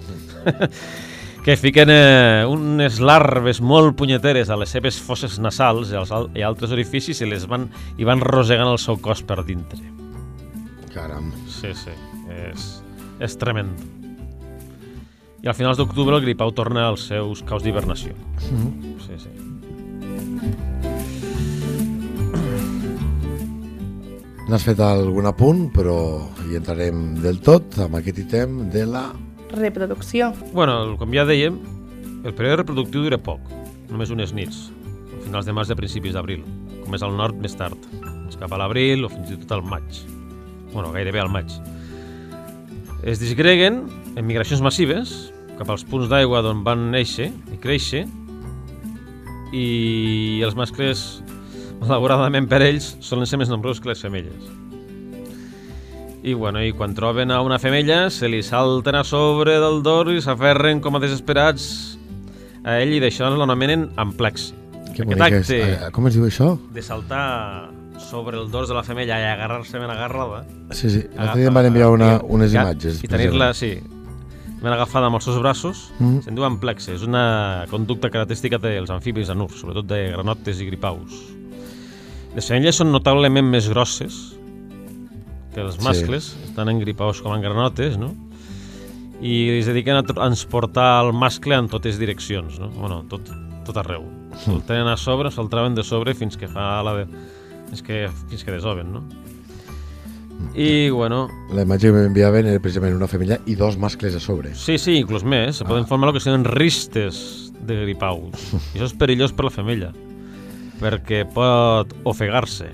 que 1.45 1.55
fiquen 1.57 1.89
eh, 1.93 2.45
unes 2.49 2.99
larves 3.01 3.61
molt 3.65 3.95
punyeteres 4.01 4.51
a 4.53 4.57
les 4.61 4.73
seves 4.73 4.99
fosses 5.01 5.39
nasals 5.41 5.93
i, 5.93 5.97
als, 6.01 6.11
al- 6.13 6.29
i 6.37 6.43
altres 6.47 6.73
orificis 6.77 7.21
i 7.25 7.29
les 7.29 7.47
van, 7.49 7.69
i 8.01 8.05
van 8.09 8.21
rosegant 8.25 8.69
el 8.73 8.79
seu 8.81 8.99
cos 9.03 9.23
per 9.25 9.43
dintre. 9.45 9.81
Caram. 10.95 11.31
Sí, 11.49 11.71
sí, 11.77 11.95
és, 12.51 12.69
és 13.23 13.37
tremend. 13.41 14.00
I 15.43 15.49
al 15.49 15.55
finals 15.57 15.79
d'octubre 15.81 16.17
el 16.19 16.25
gripau 16.27 16.53
torna 16.53 16.89
als 16.91 17.07
seus 17.09 17.43
caus 17.49 17.63
d'hibernació. 17.65 18.13
Mm. 18.51 18.97
Sí, 19.07 19.17
sí. 19.23 19.31
N'has 24.51 24.65
fet 24.67 24.81
algun 24.83 25.29
apunt, 25.31 25.69
però 25.75 25.97
hi 26.49 26.57
entrarem 26.59 27.15
del 27.23 27.39
tot 27.45 27.77
amb 27.85 27.95
aquest 28.01 28.19
ítem 28.25 28.65
de 28.75 28.83
la... 28.89 29.05
Reproducció. 29.55 30.33
Bueno, 30.53 30.75
el- 30.85 30.97
com 30.99 31.13
ja 31.15 31.25
dèiem, 31.29 31.57
el 32.25 32.35
període 32.35 32.61
reproductiu 32.65 33.05
dura 33.07 33.19
poc, 33.23 33.41
només 33.91 34.11
unes 34.11 34.33
nits, 34.35 34.65
a 35.15 35.23
finals 35.25 35.47
de 35.47 35.55
març 35.55 35.71
i 35.71 35.77
a 35.77 35.79
principis 35.79 36.17
d'abril, 36.19 36.43
com 36.85 36.95
és 36.99 37.03
al 37.07 37.15
nord 37.19 37.39
més 37.43 37.55
tard, 37.59 37.79
més 38.27 38.37
cap 38.41 38.51
a 38.53 38.59
l'abril 38.61 39.07
o 39.07 39.13
fins 39.13 39.31
i 39.31 39.39
tot 39.45 39.55
al 39.59 39.63
maig. 39.67 40.03
bueno, 40.73 40.93
gairebé 40.95 41.19
al 41.23 41.31
maig. 41.31 41.51
Es 43.03 43.21
disgreguen 43.21 43.85
en 44.17 44.27
migracions 44.29 44.61
massives 44.65 45.31
cap 45.59 45.71
als 45.73 45.85
punts 45.89 46.09
d'aigua 46.11 46.43
d'on 46.45 46.63
van 46.65 46.91
néixer 46.93 47.31
i 47.53 47.59
créixer 47.61 48.05
i 49.57 50.41
els 50.47 50.55
mascles, 50.55 51.01
malauradament 51.81 52.47
per 52.51 52.61
ells, 52.63 52.93
solen 53.03 53.27
ser 53.27 53.41
més 53.41 53.51
nombrosos 53.51 53.81
que 53.83 53.91
les 53.91 54.03
femelles. 54.05 54.45
I, 56.23 56.35
bueno, 56.37 56.61
i 56.63 56.71
quan 56.77 56.93
troben 56.95 57.33
a 57.33 57.41
una 57.43 57.59
femella, 57.59 58.11
se 58.13 58.29
li 58.29 58.43
salten 58.45 58.99
a 59.01 59.03
sobre 59.09 59.57
del 59.63 59.81
dor 59.83 60.13
i 60.13 60.21
s'aferren 60.23 60.83
com 60.85 60.97
a 60.99 61.01
desesperats 61.03 61.67
a 62.63 62.77
ell 62.83 62.93
i 62.93 63.01
d'això 63.01 63.31
l'anomenen 63.33 63.89
amplexi. 63.97 64.53
Que 64.95 65.03
Aquest 65.03 65.09
bonic 65.09 65.33
és. 65.41 65.41
acte 65.41 65.61
Eh, 65.89 65.91
Com 65.97 66.07
es 66.11 66.15
diu 66.19 66.27
això? 66.29 66.53
de 66.75 66.83
saltar 66.85 67.71
sobre 68.09 68.39
el 68.39 68.51
dors 68.51 68.69
de 68.69 68.75
la 68.75 68.83
femella 68.83 69.19
i 69.21 69.25
agarrar-se 69.33 69.79
ben 69.79 69.91
agarrada 69.91 70.45
Sí, 70.73 70.89
sí. 70.91 71.05
L'altre 71.17 71.41
dia 71.41 71.49
em 71.49 71.55
van 71.55 71.67
enviar 71.67 71.91
una, 71.91 72.21
unes 72.25 72.55
imatges. 72.55 73.03
i 73.05 73.09
tenir-la, 73.09 73.53
sí, 73.55 73.75
ben 74.63 74.73
agafada 74.73 75.07
amb 75.07 75.17
els 75.17 75.25
seus 75.25 75.39
braços, 75.41 75.91
Mm. 75.99 76.21
se'n 76.25 76.35
diu 76.35 76.45
amplexe. 76.45 76.95
És 76.95 77.03
una 77.03 77.67
conducta 77.71 78.11
característica 78.11 78.59
dels 78.59 78.91
amfibis 78.91 79.31
anurs, 79.31 79.55
sobretot 79.61 79.87
de 79.87 80.11
granotes 80.13 80.61
i 80.61 80.67
gripaus. 80.67 81.15
Les 82.35 82.47
femelles 82.47 82.77
són 82.77 82.93
notablement 82.93 83.45
més 83.51 83.69
grosses 83.69 84.37
que 85.55 85.61
els 85.61 85.77
Sí. 85.77 85.83
mascles, 85.85 86.37
estan 86.45 86.69
en 86.69 86.79
gripaus 86.79 87.21
com 87.23 87.35
en 87.35 87.41
granotes, 87.43 87.97
no? 87.99 88.15
I 89.21 89.59
es 89.59 89.67
dediquen 89.67 89.97
a 89.97 90.03
transportar 90.03 91.05
el 91.05 91.13
mascle 91.13 91.55
en 91.55 91.69
totes 91.69 91.99
direccions, 91.99 92.59
no? 92.59 92.69
Bueno, 92.71 93.05
tot, 93.09 93.21
tot 93.67 93.77
arreu. 93.77 94.05
Se'l 94.45 94.63
tenen 94.63 94.87
a 94.89 94.97
sobre, 94.97 95.31
se'l 95.31 95.49
trauen 95.51 95.75
de 95.75 95.83
sobre 95.83 96.15
fins 96.15 96.37
que 96.37 96.49
fa 96.49 96.83
la 96.83 96.95
de... 96.95 97.07
fins 97.71 97.83
que, 97.87 98.05
fins 98.29 98.45
que 98.45 98.53
desoben, 98.53 98.93
no? 98.93 99.05
I, 100.57 100.89
bueno, 100.91 101.29
La 101.53 101.63
imatge 101.67 101.91
que 101.91 101.93
m'enviaven 101.95 102.47
era 102.49 102.61
precisament 102.65 102.95
una 102.97 103.07
femella 103.11 103.37
i 103.47 103.55
dos 103.61 103.77
mascles 103.79 104.15
a 104.17 104.21
sobre. 104.25 104.55
Sí, 104.57 104.79
sí, 104.81 104.95
inclús 104.99 105.23
més. 105.23 105.59
Se 105.61 105.67
poden 105.69 105.85
formar 105.87 106.09
el 106.11 106.17
que 106.17 106.23
són 106.25 106.47
ristes 106.49 107.53
de 107.61 107.77
gripaus. 107.83 108.47
I 108.57 108.61
això 108.79 108.89
és 108.89 108.95
perillós 108.97 109.35
per 109.37 109.47
la 109.51 109.53
femella, 109.55 109.91
perquè 110.81 111.27
pot 111.35 111.93
ofegar-se. 112.09 112.71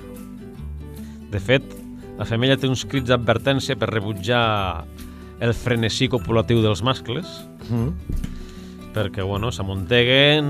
De 1.33 1.41
fet, 1.43 1.67
la 2.17 2.25
femella 2.25 2.57
té 2.57 2.71
uns 2.71 2.87
crits 2.89 3.11
d'advertència 3.11 3.75
per 3.77 3.91
rebutjar 3.91 4.87
el 5.43 5.53
frenesí 5.53 6.09
copulatiu 6.09 6.63
dels 6.65 6.83
mascles, 6.87 7.43
Mm. 7.67 7.91
perquè, 8.95 9.25
bueno, 9.27 9.49
s'amunteguen... 9.51 10.47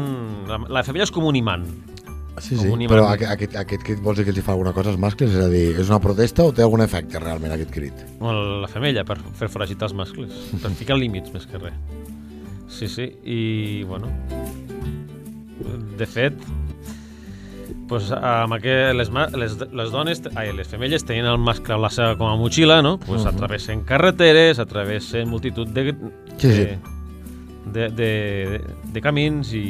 La, 0.46 0.58
la 0.68 0.82
femella 0.84 1.06
és 1.08 1.10
com 1.10 1.24
un 1.24 1.34
imant. 1.40 1.64
Sí, 2.38 2.56
sí, 2.58 2.68
però 2.88 3.06
aquest, 3.08 3.30
aquest, 3.32 3.54
aquest 3.56 3.82
crit 3.86 4.00
vols 4.04 4.18
dir 4.18 4.24
que 4.26 4.30
els 4.34 4.38
hi 4.38 4.42
fa 4.44 4.52
alguna 4.52 4.72
cosa 4.76 4.90
als 4.92 4.98
mascles? 5.00 5.30
És 5.32 5.44
a 5.44 5.48
dir, 5.48 5.70
és 5.80 5.88
una 5.88 6.00
protesta 6.04 6.44
o 6.44 6.52
té 6.52 6.62
algun 6.62 6.82
efecte 6.84 7.18
realment 7.22 7.52
aquest 7.54 7.70
crit? 7.72 8.02
Bueno, 8.20 8.60
la 8.60 8.68
femella, 8.68 9.04
per 9.08 9.16
fer 9.38 9.48
foragitar 9.48 9.88
els 9.88 9.94
mascles. 9.96 10.32
Per 10.62 10.70
ficar 10.76 10.98
límits, 11.00 11.32
més 11.32 11.46
que 11.48 11.58
res. 11.58 11.74
Sí, 12.68 12.88
sí, 12.92 13.08
i, 13.24 13.82
bueno... 13.88 14.10
De 15.96 16.04
fet, 16.06 16.34
pues, 17.88 18.10
amb 18.12 18.52
aquest, 18.58 18.94
les, 18.98 19.08
les, 19.40 19.54
les 19.72 19.90
dones, 19.94 20.20
ai, 20.36 20.50
les 20.54 20.68
femelles 20.68 21.04
tenien 21.08 21.26
el 21.30 21.38
mascle 21.40 21.74
a 21.74 21.78
la 21.80 21.88
seva 21.90 22.16
com 22.20 22.28
a 22.28 22.36
motxilla, 22.36 22.82
no? 22.84 22.98
Pues 23.00 23.22
Mhm. 23.24 23.32
atravessen 23.32 23.80
carreteres, 23.88 24.58
atravessen 24.58 25.28
multitud 25.28 25.68
de, 25.68 25.94
Sí, 26.36 26.52
sí. 26.52 26.66
de, 26.68 26.78
de, 27.72 27.88
de, 27.96 28.60
de 28.92 29.00
camins 29.00 29.52
i, 29.54 29.64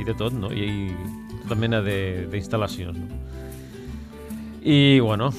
i 0.00 0.04
de 0.04 0.14
tot, 0.18 0.32
no? 0.34 0.50
I, 0.52 0.66
i 0.66 1.27
tota 1.48 1.56
mena 1.58 1.80
de- 1.82 2.28
d'instal·lacions, 2.30 2.94
no? 2.96 3.06
I, 4.62 4.98
bueno, 5.00 5.30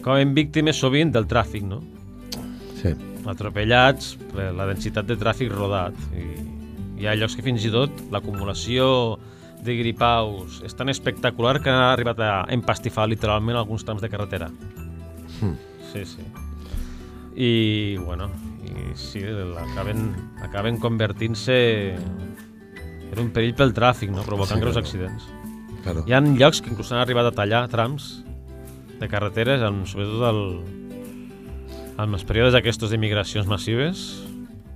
acaben 0.00 0.34
víctimes 0.34 0.76
sovint 0.80 1.12
del 1.14 1.28
tràfic, 1.30 1.62
no? 1.68 1.82
Sí. 2.82 2.92
atropellats 3.24 4.18
per 4.34 4.50
la 4.52 4.66
densitat 4.68 5.06
de 5.08 5.14
tràfic 5.16 5.48
rodat. 5.48 5.94
I 6.12 7.00
hi 7.00 7.06
ha 7.08 7.14
llocs 7.16 7.32
que 7.38 7.42
fins 7.42 7.64
i 7.64 7.70
tot 7.72 8.02
l'acumulació 8.12 9.16
de 9.64 9.78
gripaus 9.78 10.58
és 10.66 10.74
tan 10.76 10.90
espectacular 10.92 11.62
que 11.64 11.72
ha 11.72 11.92
arribat 11.94 12.20
a 12.20 12.32
empastifar 12.52 13.06
literalment 13.08 13.56
alguns 13.56 13.84
trams 13.84 14.02
de 14.04 14.10
carretera. 14.12 14.50
Mm. 15.40 15.54
Sí, 15.92 16.04
sí. 16.04 16.26
I, 17.34 17.96
bueno, 17.96 18.28
i 18.62 18.92
sí, 18.94 19.22
acaben, 19.24 20.10
acaben 20.44 20.76
convertint-se 20.78 21.56
en 21.94 23.18
un 23.22 23.30
perill 23.32 23.54
pel 23.56 23.72
tràfic, 23.72 24.12
no? 24.12 24.22
provocant 24.26 24.58
Sí, 24.60 24.64
greus 24.66 24.76
accidents. 24.76 25.24
Claro. 25.84 26.04
Hi 26.08 26.14
ha 26.16 26.20
llocs 26.24 26.62
que 26.64 26.72
inclús 26.72 26.90
han 26.92 27.02
arribat 27.04 27.28
a 27.28 27.34
tallar 27.36 27.66
trams 27.72 28.22
de 29.00 29.08
carreteres, 29.10 29.60
amb, 29.66 29.84
sobretot 29.90 30.22
el, 30.30 30.40
amb 32.00 32.14
els 32.16 32.24
períodes 32.26 32.56
aquests 32.58 32.88
de 32.90 32.98
migracions 33.00 33.46
massives, 33.50 34.04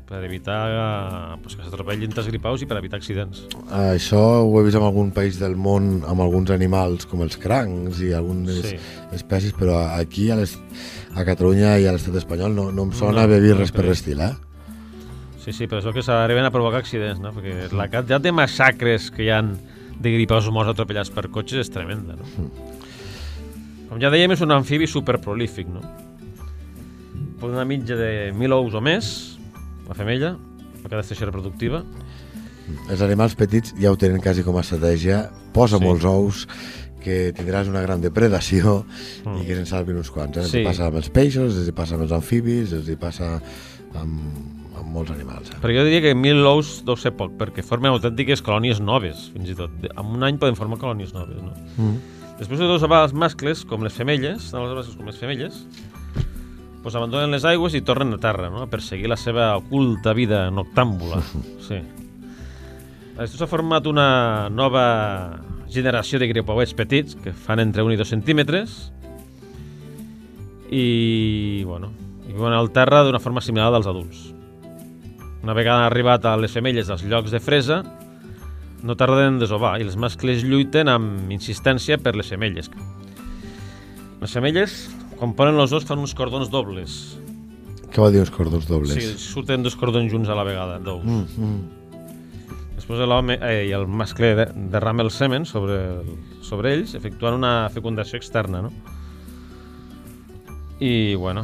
per 0.08 0.22
evitar 0.24 0.58
eh, 0.72 1.36
pues, 1.42 1.52
que 1.56 1.64
s'atropellin 1.66 2.14
els 2.16 2.28
gripaus 2.30 2.62
i 2.64 2.66
per 2.68 2.78
evitar 2.80 2.96
accidents. 2.96 3.42
Això 3.76 4.20
ho 4.40 4.54
he 4.56 4.62
vist 4.64 4.78
en 4.78 4.86
algun 4.86 5.10
país 5.12 5.36
del 5.40 5.52
món 5.60 5.98
amb 6.08 6.22
alguns 6.24 6.48
animals 6.54 7.04
com 7.08 7.20
els 7.26 7.36
crancs 7.40 8.00
i 8.00 8.14
algunes 8.16 8.62
Sí. 8.64 8.78
espècies, 9.12 9.52
però 9.52 9.76
aquí 9.98 10.30
a, 10.32 10.36
les, 10.40 10.56
a 11.14 11.24
Catalunya 11.28 11.74
i 11.78 11.84
a 11.86 11.92
l'estat 11.92 12.16
espanyol 12.16 12.54
no, 12.56 12.70
no 12.72 12.86
em 12.88 12.92
sona 12.96 13.18
No, 13.20 13.26
haver 13.26 13.42
vist 13.44 13.54
no 13.54 13.60
res 13.60 13.72
per 13.76 13.84
l'estil, 13.84 14.20
eh? 14.24 14.32
Sí, 15.44 15.52
sí, 15.52 15.68
però 15.68 15.80
és 15.84 15.92
que 15.94 16.02
s'arriben 16.04 16.44
a 16.44 16.50
provocar 16.52 16.80
accidents, 16.80 17.20
no? 17.20 17.34
Perquè 17.36 17.68
la 17.76 17.90
quantitat 17.92 18.24
de 18.24 18.32
massacres 18.32 19.10
que 19.12 19.24
hi 19.28 19.30
han 19.32 19.58
de 20.00 20.12
gripaus 20.14 20.48
morts 20.54 20.70
atropellats 20.70 21.10
per 21.10 21.28
cotxes 21.28 21.66
és 21.66 21.70
tremenda, 21.74 22.14
no? 22.18 22.50
Com 23.88 24.00
ja 24.02 24.10
dèiem, 24.12 24.32
és 24.34 24.42
un 24.44 24.52
amfibi 24.52 24.86
superprolífic, 24.86 25.68
no? 25.72 25.80
Pot 27.40 27.50
una 27.54 27.64
mitja 27.64 27.96
de 27.96 28.32
1.000 28.34 28.52
ous 28.56 28.74
o 28.74 28.80
més, 28.84 29.08
la 29.88 29.94
femella, 29.94 30.34
a 30.84 30.88
cada 30.88 31.00
estació 31.02 31.26
reproductiva. 31.30 31.82
Els 32.90 33.00
animals 33.00 33.34
petits 33.38 33.72
ja 33.80 33.90
ho 33.90 33.96
tenen 33.96 34.20
quasi 34.20 34.42
com 34.44 34.58
a 34.58 34.64
estratègia, 34.64 35.30
posa 35.54 35.78
Sí. 35.78 35.84
molts 35.84 36.04
ous 36.04 36.46
que 37.00 37.32
tindràs 37.32 37.68
una 37.70 37.80
gran 37.80 38.00
depredació 38.02 38.84
Mm. 39.24 39.40
i 39.40 39.46
que 39.46 39.54
se'n 39.54 39.66
salvin 39.66 39.96
uns 39.96 40.10
quants. 40.10 40.36
Eh? 40.36 40.44
Sí. 40.44 40.50
Sí. 40.58 40.64
passa 40.64 40.86
amb 40.88 40.96
els 40.96 41.08
peixos, 41.08 41.56
els 41.56 41.70
passa 41.72 41.94
amb 41.94 42.02
els 42.02 42.12
amfibis, 42.12 42.72
els 42.72 42.90
passa 43.00 43.40
amb, 43.94 44.20
amb 44.78 44.92
molts 44.94 45.12
animals. 45.14 45.50
Eh? 45.52 45.58
Però 45.62 45.74
jo 45.74 45.84
diria 45.86 46.02
que 46.04 46.14
1.000 46.16 46.46
ous 46.48 46.78
deu 46.86 46.96
ser 47.00 47.12
poc, 47.18 47.34
perquè 47.40 47.64
formen 47.66 47.92
autèntiques 47.94 48.42
colònies 48.44 48.80
noves, 48.84 49.28
fins 49.34 49.52
i 49.52 49.58
tot. 49.58 49.74
En 49.90 50.14
un 50.16 50.24
any 50.26 50.38
poden 50.40 50.58
formar 50.58 50.80
colònies 50.80 51.12
noves, 51.16 51.42
no? 51.42 51.52
Mm. 51.76 52.16
Després 52.38 52.60
de 52.62 52.68
dos 52.70 52.84
ovals 52.86 53.12
mascles, 53.18 53.64
com 53.66 53.82
les 53.82 53.94
femelles, 53.94 54.50
tant 54.52 54.62
els 54.62 54.76
mascles 54.76 54.98
com 54.98 55.08
les 55.10 55.18
femelles, 55.18 55.62
pues 56.84 56.94
abandonen 56.94 57.34
les 57.34 57.44
aigües 57.44 57.74
i 57.74 57.82
tornen 57.82 58.14
a 58.14 58.20
terra, 58.22 58.46
no? 58.48 58.62
a 58.62 58.70
perseguir 58.70 59.10
la 59.10 59.18
seva 59.18 59.50
oculta 59.58 60.14
vida 60.14 60.46
noctàmbula. 60.54 61.22
Sí. 61.68 61.82
Després 63.18 63.40
s'ha 63.42 63.48
format 63.50 63.84
una 63.90 64.48
nova 64.48 64.84
generació 65.68 66.20
de 66.22 66.30
gripauets 66.30 66.72
petits, 66.72 67.18
que 67.18 67.34
fan 67.34 67.60
entre 67.60 67.82
1 67.84 67.92
i 67.92 67.98
2 68.00 68.12
centímetres, 68.14 68.76
i, 70.70 71.64
bueno, 71.66 71.90
i 72.28 72.32
viuen 72.32 72.54
al 72.54 72.70
terra 72.72 73.02
d'una 73.04 73.20
forma 73.20 73.42
similar 73.44 73.68
als 73.74 73.90
adults. 73.90 74.28
Una 75.42 75.54
vegada 75.54 75.84
han 75.84 75.86
arribat 75.92 76.24
a 76.26 76.36
les 76.36 76.52
femelles 76.52 76.90
als 76.90 77.04
llocs 77.06 77.30
de 77.30 77.40
fresa, 77.40 77.82
no 78.82 78.94
tarden 78.98 79.34
en 79.34 79.38
desovar 79.42 79.76
i 79.80 79.86
els 79.86 79.96
mascles 79.98 80.44
lluiten 80.46 80.88
amb 80.90 81.30
insistència 81.34 81.98
per 81.98 82.14
les 82.18 82.28
femelles. 82.30 82.70
Les 84.20 84.34
femelles, 84.34 84.74
quan 85.18 85.32
ponen 85.38 85.58
els 85.62 85.72
ous, 85.74 85.86
fan 85.86 85.98
uns 86.02 86.14
cordons 86.18 86.50
dobles. 86.50 86.98
Què 87.88 88.02
vol 88.02 88.12
dir 88.14 88.20
uns 88.22 88.30
cordons 88.34 88.66
dobles? 88.68 88.94
Sí, 88.98 89.14
surten 89.18 89.62
dos 89.64 89.74
cordons 89.78 90.10
junts 90.12 90.28
a 90.28 90.36
la 90.38 90.44
vegada, 90.46 90.78
d'ous. 90.82 91.04
Mm. 91.06 91.26
Mm. 91.38 91.74
Després 92.78 93.00
l'home 93.10 93.38
eh, 93.42 93.66
i 93.68 93.72
el 93.74 93.86
mascle 93.90 94.34
de- 94.38 94.50
derrama 94.74 95.02
el 95.06 95.10
semen 95.10 95.46
sobre, 95.46 95.78
el, 96.02 96.12
sobre 96.46 96.74
ells, 96.76 96.94
efectuant 96.98 97.34
una 97.38 97.68
fecundació 97.74 98.18
externa, 98.20 98.62
no? 98.62 98.72
I, 100.80 101.14
bueno, 101.18 101.42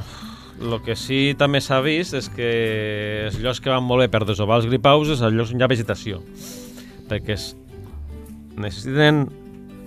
el 0.63 0.77
que 0.85 0.95
sí 0.97 1.35
també 1.39 1.61
s'ha 1.61 1.81
vist 1.83 2.15
és 2.15 2.29
que 2.31 3.27
els 3.27 3.39
llocs 3.43 3.61
que 3.61 3.71
van 3.73 3.83
molt 3.85 4.05
bé 4.05 4.09
per 4.13 4.25
desovar 4.25 4.61
els 4.61 4.67
gripaus 4.71 5.09
és 5.11 5.21
els 5.21 5.35
llocs 5.35 5.53
on 5.53 5.61
hi 5.61 5.65
ha 5.67 5.71
vegetació, 5.71 6.21
perquè 7.11 7.35
es 7.35 7.57
necessiten 8.57 9.25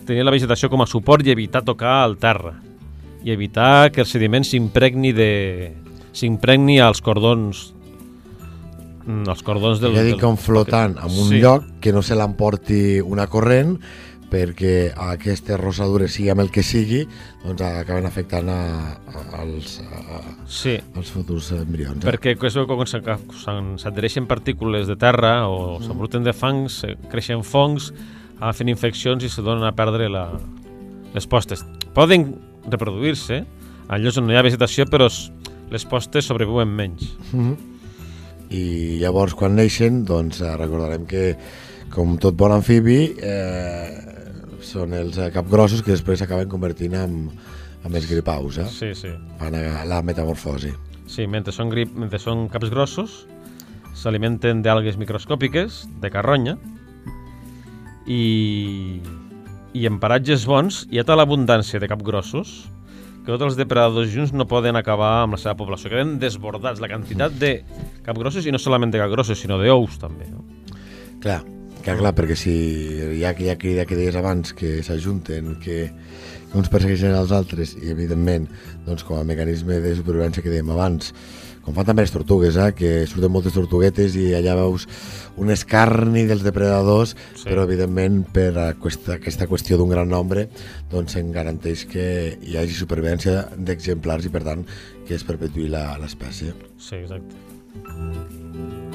tenir 0.07 0.23
la 0.27 0.31
vegetació 0.31 0.69
com 0.69 0.81
a 0.83 0.87
suport 0.87 1.25
i 1.27 1.31
evitar 1.31 1.63
tocar 1.67 2.01
el 2.07 2.17
terra. 2.17 2.57
I 3.23 3.31
evitar 3.33 3.91
que 3.91 4.01
el 4.03 4.07
sediment 4.07 4.45
s'impregni 4.45 5.11
de 5.15 5.73
s'impregni 6.15 6.77
als 6.79 7.01
cordons 7.03 7.73
mm, 9.05 9.27
als 9.27 9.43
cordons 9.43 9.79
del... 9.81 9.95
Ja 9.95 10.03
dic 10.05 10.15
del- 10.15 10.21
com 10.21 10.37
flotant 10.39 10.97
en 10.97 11.11
un 11.11 11.29
Sí. 11.31 11.39
lloc 11.41 11.65
que 11.81 11.91
no 11.93 12.01
se 12.01 12.15
l'emporti 12.15 12.99
una 13.01 13.27
corrent 13.27 13.77
perquè 14.31 14.91
aquestes 15.07 15.59
rosadures, 15.59 16.11
sigui 16.13 16.31
amb 16.33 16.43
el 16.43 16.51
que 16.51 16.63
sigui, 16.65 17.05
doncs 17.45 17.63
acaben 17.63 18.07
afectant 18.09 18.51
a, 18.51 18.59
a, 19.07 19.23
als, 19.41 19.79
a, 19.87 20.21
Sí, 20.47 20.75
als 20.95 21.11
futurs 21.13 21.51
embrions. 21.55 22.03
Eh? 22.03 22.09
perquè 22.09 22.35
veu 22.35 22.67
que 22.67 22.77
quan 22.77 23.73
s'adhereixen 23.79 24.27
partícules 24.27 24.87
de 24.87 24.97
terra 24.99 25.47
o 25.47 25.79
s'embruten 25.83 26.27
de 26.27 26.33
fangs, 26.35 26.83
eh, 26.87 26.95
creixen 27.11 27.43
fongs, 27.43 27.91
fent 28.53 28.69
infeccions 28.69 29.23
i 29.23 29.29
se 29.29 29.41
donen 29.41 29.65
a 29.65 29.73
perdre 29.75 30.09
la, 30.11 30.27
les 31.13 31.25
postes. 31.27 31.63
Poden 31.95 32.35
reproduir-se 32.69 33.41
en 33.87 34.03
llocs 34.03 34.19
on 34.19 34.27
no 34.27 34.35
hi 34.35 34.39
ha 34.39 34.45
vegetació, 34.45 34.85
però 34.91 35.07
les 35.71 35.85
postes 35.87 36.27
sobreviuen 36.27 36.69
menys. 36.69 37.15
Mhm. 37.31 37.55
I 38.49 38.99
llavors, 39.01 39.33
quan 39.35 39.55
neixen, 39.55 40.05
doncs 40.07 40.39
eh, 40.41 40.53
recordarem 40.55 41.05
que, 41.07 41.35
com 41.91 42.15
tot 42.17 42.35
bon 42.39 42.53
amfibi, 42.55 43.15
eh, 43.19 44.06
són 44.77 44.93
els 44.97 45.17
eh, 45.17 45.31
capgrossos 45.33 45.83
que 45.83 45.95
després 45.95 46.21
s'acaben 46.21 46.49
convertint 46.51 46.95
en, 46.97 47.17
en 47.83 47.97
els 47.97 48.07
gripaus, 48.09 48.59
eh? 48.61 48.67
Sí, 48.73 48.93
sí. 48.97 49.11
Fan 49.41 49.57
eh, 49.57 49.65
la 49.89 50.03
metamorfosi. 50.05 50.73
Sí, 51.07 51.25
mentre 51.29 51.55
són, 51.55 51.71
grip, 51.73 51.93
mentre 51.95 52.19
són 52.21 52.45
caps 52.51 52.71
grossos, 52.73 53.21
s'alimenten 53.97 54.61
d'algues 54.65 54.99
microscòpiques, 54.99 55.85
de 56.03 56.11
carronya, 56.13 56.57
i, 58.07 58.99
i 59.75 59.85
en 59.89 59.99
paratges 59.99 60.45
bons 60.47 60.85
hi 60.91 61.01
ha 61.01 61.07
tal 61.07 61.23
abundància 61.23 61.79
de 61.83 61.89
capgrossos 61.91 62.67
que 63.25 63.33
tots 63.33 63.43
els 63.49 63.57
depredadors 63.59 64.13
junts 64.13 64.31
no 64.31 64.45
poden 64.47 64.79
acabar 64.79 65.25
amb 65.25 65.35
la 65.35 65.41
seva 65.41 65.57
població. 65.59 65.91
Queden 65.91 66.15
desbordats 66.21 66.79
la 66.79 66.87
quantitat 66.87 67.35
de 67.35 67.57
capgrossos, 68.05 68.47
i 68.47 68.53
no 68.55 68.61
solament 68.61 68.93
de 68.93 69.01
capgrossos, 69.01 69.41
sinó 69.41 69.59
d'ous 69.59 69.97
també. 69.99 70.29
No? 70.31 70.45
Clar, 71.19 71.41
clar, 71.87 71.97
clar, 72.03 72.13
perquè 72.17 72.35
si 72.37 72.53
hi 73.17 73.23
ha 73.23 73.31
aquella 73.33 73.57
crida 73.59 73.85
que 73.87 73.95
deies 73.97 74.15
abans, 74.19 74.53
que 74.57 74.81
s'ajunten, 74.83 75.55
que, 75.63 75.89
que 76.51 76.57
uns 76.59 76.69
persegueixen 76.71 77.15
els 77.15 77.31
altres, 77.35 77.75
i 77.79 77.89
evidentment, 77.93 78.47
doncs, 78.85 79.03
com 79.07 79.19
a 79.19 79.25
mecanisme 79.27 79.79
de 79.83 79.95
supervivència 79.97 80.43
que 80.43 80.51
dèiem 80.53 80.71
abans, 80.75 81.13
com 81.67 81.75
fan 81.75 81.83
també 81.89 82.05
les 82.05 82.13
tortugues, 82.15 82.55
eh, 82.55 82.69
que 82.71 82.91
surten 83.11 83.31
moltes 83.33 83.51
tortuguetes 83.55 84.13
i 84.15 84.29
allà 84.37 84.53
veus 84.55 84.85
un 85.35 85.49
escarni 85.51 86.23
dels 86.29 86.43
depredadors, 86.45 87.11
Sí. 87.35 87.43
però 87.49 87.65
evidentment 87.67 88.21
per 88.31 88.53
aquesta, 88.69 89.17
aquesta 89.19 89.47
qüestió 89.51 89.75
d'un 89.77 89.91
gran 89.91 90.07
nombre 90.07 90.47
doncs 90.89 91.11
se'n 91.17 91.31
garanteix 91.35 91.83
que 91.91 92.37
hi 92.41 92.55
hagi 92.55 92.71
supervivència 92.77 93.49
d'exemplars 93.57 94.25
i 94.25 94.29
per 94.31 94.43
tant 94.47 94.63
que 95.07 95.15
es 95.19 95.23
perpetuï 95.27 95.67
la- 95.67 95.97
l'espècie. 95.99 96.53
Sí, 96.79 96.95
exacte. 97.03 98.86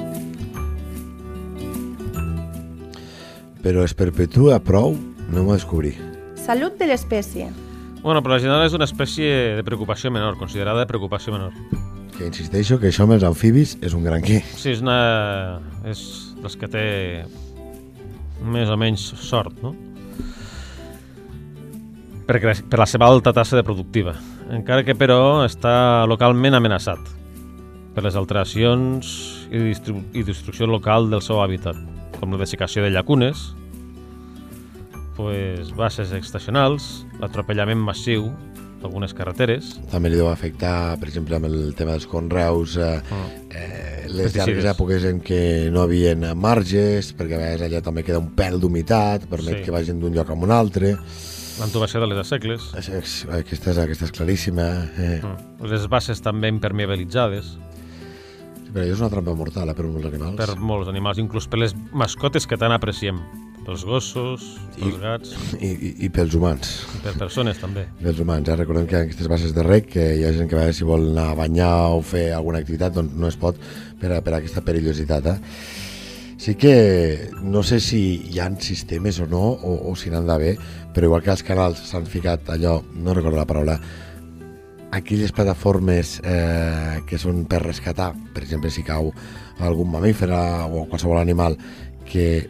Però 3.63 3.85
es 3.87 3.93
perpetua 3.95 4.57
prou? 4.59 4.97
No 5.31 5.45
m'ho 5.45 5.53
descobrir. 5.55 5.93
Salut 6.35 6.75
de 6.75 6.89
l'espècie. 6.89 7.47
Bueno, 8.01 8.19
però 8.19 8.35
la 8.35 8.41
general 8.43 8.65
és 8.67 8.75
una 8.75 8.83
espècie 8.83 9.55
de 9.55 9.63
preocupació 9.63 10.11
menor, 10.11 10.35
considerada 10.35 10.83
de 10.83 10.89
preocupació 10.89 11.31
menor. 11.31 11.55
Que 12.17 12.27
insisteixo 12.27 12.75
que 12.81 12.91
això 12.91 13.07
amb 13.07 13.15
els 13.15 13.23
amfibis 13.23 13.77
és 13.79 13.95
un 13.95 14.03
gran 14.03 14.21
qui. 14.25 14.41
Sí, 14.59 14.73
és 14.75 14.83
una... 14.83 15.61
és 15.87 16.03
dels 16.43 16.59
que 16.59 16.67
té 16.67 16.85
més 18.43 18.67
o 18.67 18.75
menys 18.75 19.07
sort, 19.23 19.55
no? 19.63 19.71
Per, 22.27 22.39
per 22.43 22.79
la 22.79 22.87
seva 22.87 23.07
alta 23.07 23.31
tassa 23.35 23.55
de 23.55 23.63
productiva, 23.63 24.17
encara 24.51 24.83
que 24.83 24.95
però 24.99 25.45
està 25.47 26.03
localment 26.11 26.59
amenaçat 26.59 26.99
per 27.95 28.03
les 28.03 28.15
alteracions 28.19 29.09
i, 29.51 29.59
distru 29.69 30.01
i 30.11 30.23
destrucció 30.27 30.67
local 30.67 31.07
del 31.11 31.23
seu 31.23 31.39
hàbitat, 31.43 31.79
com 32.19 32.31
la 32.31 32.37
dessecació 32.37 32.83
de 32.83 32.91
llacunes, 32.91 33.53
pues, 35.15 35.73
bases 35.75 36.11
estacionals, 36.11 37.05
l'atropellament 37.21 37.79
massiu 37.79 38.31
d'algunes 38.81 39.13
carreteres, 39.15 39.77
També 39.91 40.09
li 40.11 40.17
deu 40.19 40.27
afectar, 40.27 40.97
per 40.99 41.07
exemple, 41.07 41.37
amb 41.37 41.45
el 41.47 41.73
tema 41.77 41.91
dels 41.95 42.07
conreus, 42.07 42.75
eh, 42.77 43.01
eh, 43.49 44.07
les 44.09 44.33
Pesticides. 44.33 44.47
llargues 44.47 44.65
èpoques 44.73 45.05
en 45.07 45.21
què 45.23 45.71
no 45.71 45.81
havien 45.81 46.25
marges, 46.37 47.13
perquè 47.15 47.35
a 47.35 47.37
vegades 47.37 47.61
allà 47.61 47.81
també 47.81 48.03
queda 48.03 48.19
un 48.19 48.33
pèl 48.35 48.59
d'humitat, 48.59 49.27
permet 49.27 49.59
Sí. 49.59 49.63
que 49.63 49.71
vagin 49.71 49.99
d'un 50.01 50.13
lloc 50.13 50.29
a 50.29 50.33
un 50.33 50.51
altre. 50.51 50.97
l'entubació 51.59 51.99
de 52.01 52.07
les 52.07 52.17
és- 52.89 53.27
Aquesta 53.29 53.69
és, 53.71 53.77
aquesta 53.77 54.05
és 54.05 54.11
claríssima. 54.11 54.89
Eh? 54.97 55.21
Mm. 55.23 55.69
Les 55.69 55.87
bases 55.87 56.19
també 56.19 56.47
impermeabilitzades 56.49 57.59
Però 58.73 58.83
és 58.89 58.99
una 58.99 59.09
trampa 59.13 59.35
mortal 59.37 59.69
eh, 59.69 59.75
per 59.77 59.85
molts 59.85 60.07
animals. 60.09 60.37
per 60.39 60.55
molts 60.57 60.89
animals, 60.89 61.19
inclús 61.21 61.45
per 61.47 61.59
les 61.61 61.75
mascotes 61.93 62.47
que 62.49 62.57
tant 62.57 62.73
apreciem. 62.73 63.19
Pels 63.63 63.85
gossos, 63.87 64.41
pels 64.75 64.97
I- 64.97 64.99
gats, 64.99 65.29
I, 65.61 65.69
i, 65.71 65.91
I 66.05 66.09
pels 66.11 66.33
humans. 66.35 66.71
i 66.97 67.03
per 67.05 67.13
persones 67.21 67.61
també. 67.61 67.85
dels 68.01 68.19
humans. 68.19 68.49
Eh? 68.49 68.55
Recordem 68.59 68.87
que 68.89 68.97
en 68.97 69.05
aquestes 69.07 69.29
bases 69.31 69.53
de 69.55 69.63
rec 69.63 69.87
que 69.93 70.07
hi 70.17 70.25
ha 70.25 70.33
gent 70.35 70.49
que 70.49 70.57
a 70.57 70.63
vegades 70.63 70.81
si 70.81 70.83
vol 70.89 71.05
anar 71.13 71.29
a 71.31 71.37
banyar 71.39 71.71
o 71.95 72.01
fer 72.03 72.31
alguna 72.35 72.59
activitat 72.59 72.97
doncs 72.97 73.13
no 73.15 73.29
es 73.29 73.37
pot 73.39 73.55
per, 74.01 74.11
a, 74.11 74.21
per 74.25 74.33
a 74.33 74.37
aquesta 74.41 74.65
perillositat. 74.65 75.29
Eh? 75.31 75.37
Sí 76.43 76.55
que 76.59 77.29
no 77.41 77.61
sé 77.63 77.79
si 77.79 78.01
hi 78.33 78.39
han 78.43 78.57
sistemes 78.59 79.21
o 79.23 79.27
no, 79.31 79.45
o, 79.53 79.77
o 79.91 79.95
si 79.95 80.09
n'han 80.11 80.27
d'haver, 80.27 80.57
però 80.91 81.07
igual 81.07 81.23
que 81.23 81.31
els 81.31 81.43
canals 81.47 81.85
s'han 81.87 82.09
ficat 82.09 82.49
allò, 82.51 82.81
no 82.99 83.13
recordo 83.15 83.37
la 83.37 83.45
paraula, 83.47 83.77
aquelles 84.93 85.31
plataformes 85.33 86.19
eh, 86.23 87.01
que 87.09 87.17
són 87.17 87.43
per 87.49 87.63
rescatar, 87.63 88.11
per 88.33 88.43
exemple, 88.45 88.69
si 88.69 88.83
cau 88.85 89.09
algun 89.63 89.89
mamífer 89.93 90.29
o 90.33 90.85
qualsevol 90.89 91.17
animal 91.21 91.57
que 92.05 92.49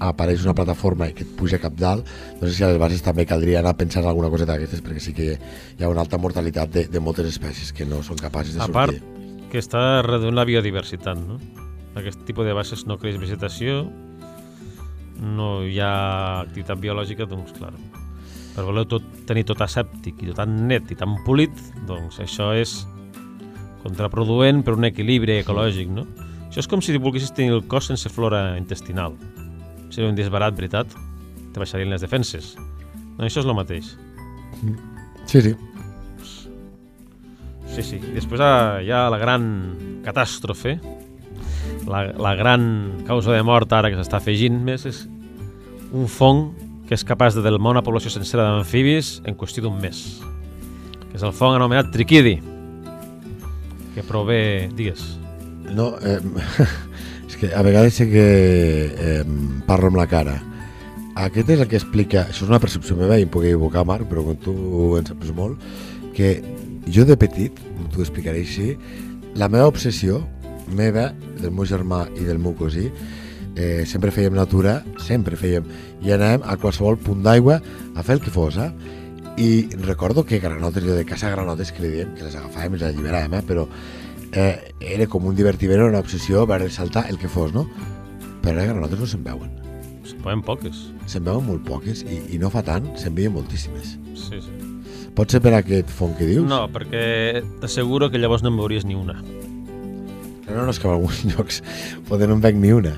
apareix 0.00 0.44
una 0.46 0.54
plataforma 0.56 1.10
i 1.10 1.14
que 1.16 1.26
et 1.26 1.32
puja 1.36 1.58
cap 1.60 1.74
dalt, 1.76 2.06
no 2.40 2.46
sé 2.48 2.54
si 2.56 2.64
a 2.64 2.70
les 2.70 2.78
bases 2.80 3.02
també 3.04 3.26
caldria 3.28 3.58
anar 3.60 3.74
pensant 3.76 4.04
en 4.06 4.10
alguna 4.12 4.30
cosa 4.32 4.46
d'aquestes 4.48 4.80
perquè 4.86 5.02
sí 5.02 5.12
que 5.16 5.26
hi 5.34 5.84
ha 5.84 5.90
una 5.92 6.04
alta 6.06 6.18
mortalitat 6.18 6.70
de, 6.72 6.86
de 6.88 7.02
moltes 7.04 7.28
espècies 7.28 7.74
que 7.76 7.84
no 7.84 8.00
són 8.06 8.20
capaces 8.20 8.54
de 8.56 8.62
A 8.64 8.68
part, 8.72 8.94
sortir. 8.96 9.48
que 9.52 9.60
està 9.60 9.82
reduint 10.06 10.38
la 10.38 10.46
biodiversitat, 10.48 11.20
no? 11.20 11.36
Aquest 11.98 12.22
tipus 12.24 12.46
de 12.46 12.54
bases 12.56 12.86
no 12.86 12.96
creix 13.02 13.18
vegetació, 13.20 13.82
no 15.20 15.50
hi 15.66 15.80
ha 15.82 15.92
activitat 16.46 16.80
biològica, 16.80 17.26
doncs, 17.28 17.52
clar, 17.58 17.74
per 18.54 18.64
voler 18.66 18.86
tot, 18.90 19.04
tenir 19.28 19.44
tot 19.48 19.60
asèptic 19.64 20.22
i 20.22 20.30
tot 20.30 20.40
tan 20.42 20.56
net 20.68 20.90
i 20.90 20.98
tan 20.98 21.16
polit, 21.26 21.54
doncs 21.88 22.20
això 22.22 22.50
és 22.58 22.80
contraproduent 23.84 24.64
per 24.66 24.74
un 24.76 24.88
equilibri 24.88 25.38
ecològic, 25.40 25.90
no? 25.94 26.06
Això 26.50 26.64
és 26.64 26.68
com 26.68 26.82
si 26.82 26.96
volguessis 26.98 27.32
tenir 27.34 27.54
el 27.54 27.64
cos 27.70 27.88
sense 27.92 28.10
flora 28.10 28.58
intestinal. 28.58 29.14
Seria 29.90 30.10
un 30.10 30.18
disbarat, 30.18 30.56
veritat? 30.58 30.92
Te 31.54 31.62
baixarien 31.62 31.90
les 31.90 32.02
defenses. 32.02 32.56
No, 33.16 33.24
això 33.26 33.42
és 33.42 33.46
el 33.46 33.56
mateix. 33.56 33.92
Sí, 35.30 35.42
sí. 35.46 35.54
Sí, 37.70 37.84
sí. 37.86 38.00
I 38.02 38.16
després 38.16 38.42
hi 38.42 38.90
ha 38.90 39.04
la 39.12 39.20
gran 39.22 39.44
catàstrofe, 40.02 40.74
la, 41.86 42.02
la 42.18 42.34
gran 42.38 42.64
causa 43.06 43.34
de 43.34 43.44
mort 43.46 43.70
ara 43.72 43.90
que 43.92 43.98
s'està 43.98 44.18
afegint 44.18 44.58
més 44.66 44.86
és 44.90 45.04
un 45.94 46.10
fong 46.10 46.50
que 46.90 46.98
és 46.98 47.06
capaç 47.06 47.36
de 47.38 47.44
delmar 47.46 47.70
una 47.76 47.84
població 47.86 48.10
sencera 48.10 48.48
d'amfibis 48.48 49.20
en 49.22 49.38
qüestió 49.38 49.62
d'un 49.62 49.78
mes, 49.78 50.02
que 51.06 51.14
és 51.14 51.22
el 51.22 51.30
fong 51.30 51.54
anomenat 51.54 51.92
triquidi, 51.94 52.40
que 53.94 54.02
prové, 54.02 54.66
digues, 54.74 55.04
No, 55.70 55.94
eh, 56.02 56.18
és 57.28 57.36
que 57.38 57.52
a 57.54 57.62
vegades 57.62 57.94
sé 57.94 58.08
que 58.10 58.24
eh, 58.90 59.24
parlo 59.68 59.90
amb 59.90 60.00
la 60.00 60.08
cara. 60.10 60.40
Aquest 61.20 61.52
és 61.54 61.62
el 61.62 61.68
que 61.70 61.78
explica, 61.78 62.24
això 62.26 62.44
és 62.46 62.50
una 62.50 62.60
percepció 62.62 62.96
meva 62.98 63.18
i 63.18 63.26
em 63.26 63.30
puc 63.30 63.44
equivocar, 63.46 63.84
Marc, 63.86 64.08
però 64.10 64.24
com 64.26 64.38
tu 64.40 64.54
en 64.98 65.06
saps 65.06 65.30
molt, 65.36 65.62
que 66.16 66.38
jo 66.90 67.06
de 67.06 67.16
petit, 67.20 67.54
t'ho 67.92 68.02
explicaré 68.02 68.42
així, 68.42 68.74
la 69.38 69.50
meva 69.52 69.68
obsessió, 69.70 70.24
meva, 70.74 71.10
del 71.38 71.54
meu 71.54 71.66
germà 71.68 72.06
i 72.18 72.26
del 72.26 72.42
meu 72.42 72.54
cosí, 72.58 72.88
eh, 73.56 73.84
sempre 73.86 74.12
fèiem 74.14 74.34
natura, 74.36 74.80
sempre 75.02 75.38
fèiem, 75.38 75.66
i 76.04 76.12
anàvem 76.14 76.44
a 76.44 76.56
qualsevol 76.60 76.98
punt 77.00 77.22
d'aigua 77.24 77.60
a 77.94 78.04
fer 78.06 78.18
el 78.18 78.24
que 78.24 78.32
fos, 78.34 78.58
eh? 78.58 78.70
I 79.40 79.70
recordo 79.86 80.24
que 80.26 80.40
granotes, 80.42 80.84
jo 80.84 80.94
de 80.94 81.06
casa 81.08 81.30
granotes 81.30 81.72
que 81.72 81.84
li 81.84 81.94
diem, 81.94 82.14
que 82.16 82.26
les 82.26 82.36
agafàvem 82.36 82.76
i 82.76 82.80
les 82.80 82.90
alliberàvem, 82.90 83.38
eh? 83.38 83.42
però 83.46 83.66
eh, 84.32 84.74
era 84.80 85.06
com 85.08 85.26
un 85.26 85.36
divertiment, 85.38 85.86
una 85.88 86.02
obsessió 86.02 86.46
per 86.46 86.62
saltar 86.70 87.06
el 87.08 87.18
que 87.18 87.30
fos, 87.30 87.54
no? 87.54 87.66
Però 88.42 88.56
ara 88.56 88.68
granotes 88.72 89.00
no 89.00 89.08
se'n 89.08 89.24
veuen. 89.24 89.52
se'n 90.04 90.20
poden 90.24 90.42
poques. 90.42 90.88
Se'n 91.06 91.24
veuen 91.24 91.46
molt 91.46 91.62
poques 91.64 92.02
i, 92.02 92.22
i 92.34 92.38
no 92.38 92.50
fa 92.50 92.62
tant, 92.66 92.86
se'n 92.98 93.14
veien 93.14 93.32
moltíssimes. 93.32 93.96
Sí, 94.18 94.40
sí. 94.42 94.56
Pot 95.14 95.32
ser 95.32 95.40
per 95.42 95.52
aquest 95.58 95.90
fong 95.92 96.14
que 96.18 96.26
dius? 96.28 96.46
No, 96.48 96.64
perquè 96.72 97.42
t'asseguro 97.60 98.10
que 98.10 98.18
llavors 98.18 98.44
no 98.44 98.52
en 98.52 98.58
veuries 98.60 98.86
ni 98.86 98.96
una. 98.96 99.18
No, 100.50 100.64
no, 100.64 100.70
és 100.70 100.80
que 100.80 100.88
en 100.88 100.94
alguns 100.94 101.22
llocs 101.30 101.62
poder 102.08 102.28
no 102.30 102.38
en 102.38 102.44
veig 102.44 102.58
ni 102.58 102.72
una. 102.74 102.94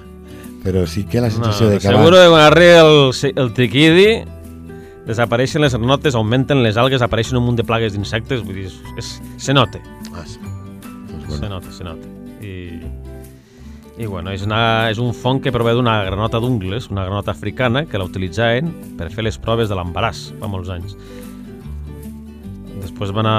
Però 0.63 0.85
sí 0.87 1.03
que 1.05 1.21
la 1.21 1.31
sensació 1.31 1.69
de 1.69 1.81
que 1.81 1.89
Seguro 1.89 2.17
que 2.17 2.29
quan 2.31 2.45
arriba 2.45 2.81
el, 2.87 3.11
el 3.35 3.53
triquidi 3.57 4.07
desapareixen 5.09 5.65
les 5.65 5.75
granotes, 5.75 6.15
augmenten 6.15 6.63
les 6.63 6.77
algues, 6.79 7.03
apareixen 7.03 7.41
un 7.41 7.47
munt 7.49 7.59
de 7.59 7.65
plagues 7.67 7.97
d'insectes, 7.97 8.45
vull 8.47 8.61
dir, 8.61 8.69
és, 8.99 9.17
se 9.43 9.55
nota, 9.55 9.81
Ah, 10.15 10.23
sí. 10.27 10.39
Doncs 11.11 11.23
se 11.25 11.41
bueno. 11.41 11.49
nota, 11.57 11.73
se 11.73 11.83
nota. 11.83 12.07
I, 12.43 12.79
i 13.99 14.07
bueno, 14.07 14.31
és, 14.31 14.45
una, 14.47 14.91
és 14.93 15.01
un 15.03 15.11
fong 15.17 15.41
que 15.43 15.51
prové 15.51 15.73
d'una 15.75 15.97
granota 16.07 16.39
d'ungles, 16.39 16.87
una 16.95 17.05
granota 17.09 17.33
africana, 17.35 17.87
que 17.87 17.99
la 17.99 18.07
utilitzaven 18.07 18.71
per 18.99 19.11
fer 19.11 19.25
les 19.27 19.39
proves 19.43 19.73
de 19.73 19.79
l'embaràs 19.79 20.29
fa 20.39 20.51
molts 20.53 20.71
anys. 20.71 20.95
Després 22.83 23.13
van 23.15 23.27
a 23.31 23.37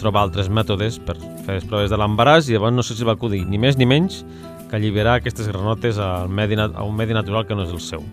trobar 0.00 0.26
altres 0.26 0.48
mètodes 0.52 0.98
per 1.04 1.16
fer 1.46 1.58
les 1.60 1.64
proves 1.68 1.90
de 1.92 1.96
l'embaràs 2.00 2.48
i 2.50 2.56
llavors 2.56 2.76
no 2.76 2.84
sé 2.84 2.96
si 2.96 3.04
va 3.08 3.16
acudir 3.16 3.42
ni 3.48 3.58
més 3.60 3.76
ni 3.80 3.88
menys 3.88 4.22
que 4.70 4.76
alliberar 4.76 5.20
aquestes 5.20 5.48
granotes 5.48 5.98
al 5.98 6.28
medi, 6.28 6.58
a 6.58 6.82
un 6.82 6.96
medi 6.96 7.14
natural 7.14 7.46
que 7.46 7.54
no 7.54 7.66
és 7.66 7.72
el 7.74 7.80
seu. 7.80 8.04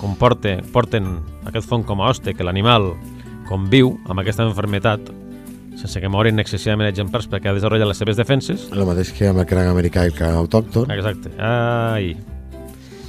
Com 0.00 0.16
porte, 0.20 0.58
porten 0.74 1.18
aquest 1.48 1.68
fong 1.70 1.86
com 1.86 2.02
a 2.02 2.10
hoste, 2.10 2.34
que 2.34 2.46
l'animal 2.46 2.92
conviu 3.48 3.94
amb 4.08 4.20
aquesta 4.20 4.46
enfermetat 4.46 5.12
sense 5.78 6.00
que 6.00 6.08
morin 6.08 6.38
excessivament 6.38 6.88
exemplars 6.88 7.26
perquè 7.30 7.50
ha 7.50 7.56
desenvolupat 7.56 7.90
les 7.90 8.00
seves 8.00 8.18
defenses. 8.18 8.68
El 8.72 8.86
mateix 8.88 9.10
que 9.14 9.28
amb 9.28 9.42
el 9.42 9.48
cranc 9.50 9.72
americà 9.72 10.04
i 10.06 10.12
el 10.12 10.16
cranc 10.16 10.38
autòcton. 10.44 10.92
Exacte. 10.94 11.34
Ai. 11.38 12.14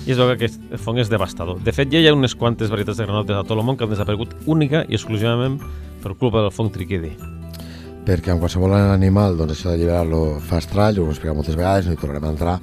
I 0.06 0.14
es 0.14 0.20
veu 0.20 0.30
que 0.30 0.36
aquest 0.38 0.62
fong 0.84 1.00
és 1.02 1.10
devastador. 1.10 1.62
De 1.66 1.74
fet, 1.74 1.90
ja 1.94 2.02
hi 2.02 2.10
ha 2.10 2.14
unes 2.14 2.36
quantes 2.38 2.70
varietats 2.70 3.00
de 3.02 3.08
granotes 3.08 3.38
a 3.38 3.46
tot 3.46 3.58
el 3.58 3.64
món 3.66 3.78
que 3.78 3.86
han 3.86 3.94
desaparegut 3.94 4.36
única 4.46 4.84
i 4.86 4.98
exclusivament 4.98 5.58
per 6.04 6.14
culpa 6.14 6.44
del 6.46 6.54
fong 6.54 6.70
triquidi. 6.74 7.16
Perquè 8.06 8.32
amb 8.34 8.44
qualsevol 8.44 8.74
animal 8.78 9.38
doncs 9.40 9.56
això 9.56 9.72
d'alliberar-lo 9.72 10.40
fa 10.46 10.60
estrany, 10.62 11.00
ho 11.00 11.06
hem 11.08 11.14
explicat 11.14 11.38
moltes 11.38 11.58
vegades, 11.58 11.88
no 11.88 11.96
hi 11.96 12.02
tornarem 12.02 12.28
a 12.28 12.34
entrar, 12.36 12.56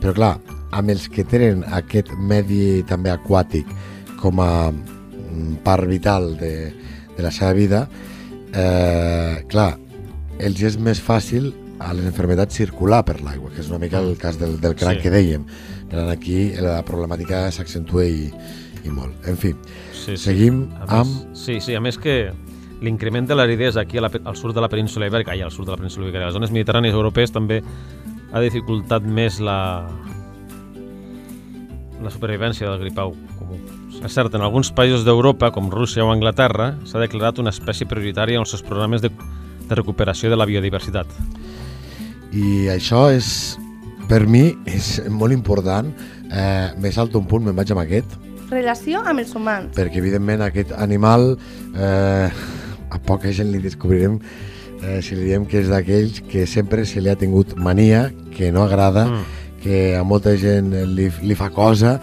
però 0.00 0.14
clar, 0.14 0.32
amb 0.74 0.90
els 0.94 1.08
que 1.10 1.24
tenen 1.26 1.64
aquest 1.74 2.12
medi 2.18 2.82
també 2.88 3.10
aquàtic 3.12 3.68
com 4.22 4.40
a 4.42 4.70
mm, 4.70 5.60
part 5.66 5.86
vital 5.90 6.34
de, 6.40 6.54
de 7.16 7.22
la 7.26 7.30
seva 7.34 7.52
vida, 7.58 7.84
eh, 8.54 9.44
clar, 9.50 9.74
els 10.38 10.62
és 10.62 10.78
més 10.78 11.00
fàcil 11.02 11.52
a 11.82 11.92
les 11.94 12.06
enfermetats 12.06 12.54
circular 12.56 13.02
per 13.06 13.20
l'aigua, 13.20 13.50
que 13.54 13.60
és 13.62 13.70
una 13.70 13.80
mica 13.82 14.00
el 14.02 14.16
cas 14.18 14.38
del, 14.40 14.58
del 14.62 14.76
cranc 14.78 15.00
Sí. 15.02 15.08
que 15.08 15.10
dèiem. 15.14 15.44
Per 15.90 15.98
tant, 15.98 16.10
aquí 16.10 16.52
la 16.62 16.78
problemàtica 16.86 17.48
s'accentua 17.52 18.06
i, 18.06 18.30
i 18.84 18.90
molt. 18.94 19.26
En 19.28 19.36
fi, 19.36 19.54
Sí, 20.04 20.16
seguim 20.20 20.66
A 20.84 21.00
amb... 21.00 21.08
més, 21.08 21.38
sí, 21.40 21.60
sí, 21.64 21.74
a 21.74 21.80
més 21.80 21.96
que 21.96 22.32
l'increment 22.84 23.26
de 23.26 23.34
l'aridesa 23.38 23.80
aquí 23.82 23.98
a 23.98 24.04
la, 24.04 24.10
al 24.24 24.36
sud 24.36 24.54
de 24.54 24.60
la 24.60 24.68
península 24.68 25.08
ibèrica, 25.08 25.32
ai, 25.32 25.42
al 25.42 25.50
sud 25.54 25.66
de 25.66 25.72
la 25.72 25.80
península 25.80 26.06
ibèrica, 26.06 26.26
a 26.26 26.30
les 26.30 26.36
zones 26.36 26.52
mediterrànies 26.52 26.94
europees 26.94 27.32
també 27.32 27.62
ha 28.34 28.42
dificultat 28.44 29.02
més 29.06 29.40
la 29.40 29.58
la 32.04 32.10
supervivència 32.12 32.68
del 32.68 32.80
gripau 32.82 33.14
comú. 33.38 33.56
És 34.04 34.12
cert, 34.12 34.34
en 34.36 34.42
alguns 34.44 34.68
països 34.76 35.04
d'Europa, 35.06 35.48
com 35.54 35.70
Rússia 35.72 36.04
o 36.04 36.10
Anglaterra, 36.12 36.74
s'ha 36.84 37.00
declarat 37.00 37.38
una 37.40 37.52
espècie 37.54 37.86
prioritària 37.88 38.36
en 38.36 38.44
els 38.44 38.50
seus 38.52 38.64
programes 38.66 39.00
de, 39.00 39.08
de 39.08 39.78
recuperació 39.78 40.28
de 40.28 40.36
la 40.36 40.44
biodiversitat. 40.50 41.08
I 42.34 42.66
això 42.74 43.06
és, 43.14 43.54
per 44.10 44.24
mi, 44.28 44.50
és 44.68 44.98
molt 45.08 45.32
important. 45.32 45.88
Eh, 46.28 46.74
me 46.82 46.92
salto 46.92 47.22
un 47.22 47.30
punt, 47.30 47.46
me'n 47.46 47.56
vaig 47.56 47.72
amb 47.72 47.84
aquest, 47.86 48.18
Relació 48.50 49.00
amb 49.08 49.22
els 49.22 49.32
humans. 49.34 49.70
perquè 49.74 49.96
evidentment 50.02 50.42
aquest 50.44 50.74
animal 50.76 51.38
eh, 51.74 52.28
a 52.94 53.00
poca 53.02 53.32
gent 53.34 53.50
li 53.52 53.60
descobrirem 53.62 54.20
eh, 54.84 55.00
si 55.02 55.16
li 55.16 55.28
diem 55.30 55.46
que 55.48 55.60
és 55.62 55.70
d'aquells 55.72 56.22
que 56.30 56.46
sempre 56.46 56.84
se 56.86 57.02
li 57.02 57.10
ha 57.10 57.18
tingut 57.18 57.56
mania, 57.56 58.10
que 58.36 58.52
no 58.52 58.62
agrada, 58.64 59.06
Mm. 59.08 59.24
que 59.64 59.96
a 59.96 60.02
molta 60.04 60.34
gent 60.36 60.74
li, 60.92 61.08
li 61.22 61.34
fa 61.34 61.48
cosa, 61.50 62.00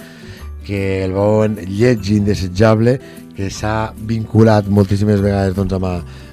que 0.66 1.04
el 1.06 1.14
veuen 1.14 1.60
lleig 1.68 2.08
i 2.10 2.18
indesitjable, 2.18 3.00
que 3.36 3.50
s'ha 3.54 3.94
vinculat 4.10 4.68
moltíssimes 4.68 5.22
vegades 5.22 5.54
doncs, 5.56 5.74
amb 5.78 5.86
a, 5.86 5.94
a, 6.00 6.31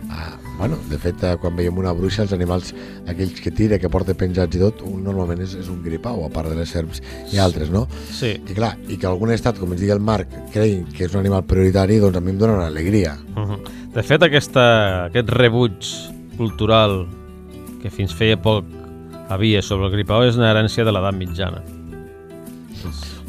bueno, 0.59 0.77
de 0.91 0.99
fet, 0.99 1.23
eh, 1.23 1.37
quan 1.41 1.55
veiem 1.57 1.79
una 1.79 1.93
bruixa, 1.95 2.25
els 2.27 2.33
animals, 2.35 2.73
aquells 3.07 3.41
que 3.41 3.53
tira, 3.55 3.79
que 3.79 3.89
porta 3.89 4.17
penjats 4.19 4.59
i 4.59 4.61
tot, 4.61 4.83
un 4.83 5.05
normalment 5.07 5.45
és, 5.45 5.55
és 5.61 5.69
un 5.71 5.79
gripau, 5.85 6.25
a 6.27 6.31
part 6.35 6.51
de 6.51 6.59
les 6.59 6.73
serps 6.75 7.01
i 7.33 7.39
altres, 7.39 7.71
no? 7.71 7.87
Sí, 8.11 8.35
I 8.43 8.57
clar, 8.57 8.75
i 8.91 8.99
que 8.99 9.07
algun 9.07 9.31
estat, 9.31 9.61
com 9.61 9.73
ens 9.73 9.81
digui 9.81 9.95
el 9.95 10.03
Marc, 10.03 10.35
creguin 10.53 10.85
que 10.91 11.07
és 11.07 11.15
un 11.15 11.23
animal 11.23 11.47
prioritari, 11.47 12.01
doncs 12.03 12.19
a 12.19 12.25
mi 12.25 12.35
em 12.35 12.43
dona 12.43 12.59
una 12.59 12.67
alegria. 12.67 13.17
Mhm. 13.37 13.79
De 13.95 14.03
fet, 14.03 14.23
aquesta, 14.23 14.67
aquest 15.07 15.31
rebuig 15.31 15.95
cultural 16.37 17.07
que 17.83 17.91
fins 17.91 18.13
feia 18.15 18.37
poc 18.37 18.67
havia 19.29 19.63
sobre 19.63 19.87
el 19.87 19.93
gripau 19.93 20.27
és 20.27 20.37
una 20.37 20.51
herència 20.51 20.85
de 20.85 20.93
l'edat 20.93 21.15
mitjana. 21.15 21.63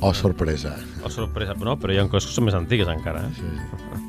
Oh, 0.01 0.13
sorpresa. 0.13 0.77
O 1.03 1.09
sorpresa, 1.11 1.53
no, 1.59 1.75
però 1.79 1.93
hi 1.93 1.99
ha 1.99 2.07
coses 2.07 2.29
que 2.29 2.37
són 2.37 2.47
més 2.47 2.55
antigues 2.55 2.87
encara. 2.87 3.27
Eh? 3.27 3.33
Sí. 3.35 4.08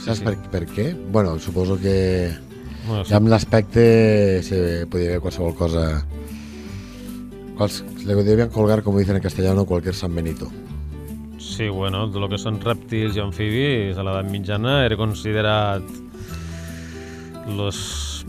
Saps 0.00 0.22
per, 0.24 0.36
per 0.52 0.64
què? 0.70 0.90
Bueno, 1.12 1.38
suposo 1.38 1.76
que 1.80 2.32
Bueno, 2.86 3.04
sí. 3.04 3.10
ja 3.12 3.18
amb 3.20 3.28
l'aspecte 3.28 3.82
se 4.42 4.86
podria 4.90 5.14
haver 5.14 5.20
qualsevol 5.26 5.54
cosa... 5.54 5.84
Quals, 7.58 7.82
le 8.08 8.14
podrían 8.16 8.48
colgar, 8.48 8.82
como 8.82 8.98
dicen 8.98 9.16
en 9.16 9.22
castellano, 9.22 9.66
cualquier 9.66 9.94
San 9.94 10.14
Benito. 10.14 10.50
sí, 11.38 11.68
bueno, 11.68 12.06
de 12.08 12.18
lo 12.20 12.28
que 12.30 12.38
són 12.40 12.56
rèptils 12.62 13.16
i 13.18 13.20
amfibis 13.20 13.98
a 13.98 14.04
l'edat 14.06 14.28
mitjana 14.32 14.78
era 14.86 14.96
considerat 14.96 15.84
los, 17.52 18.24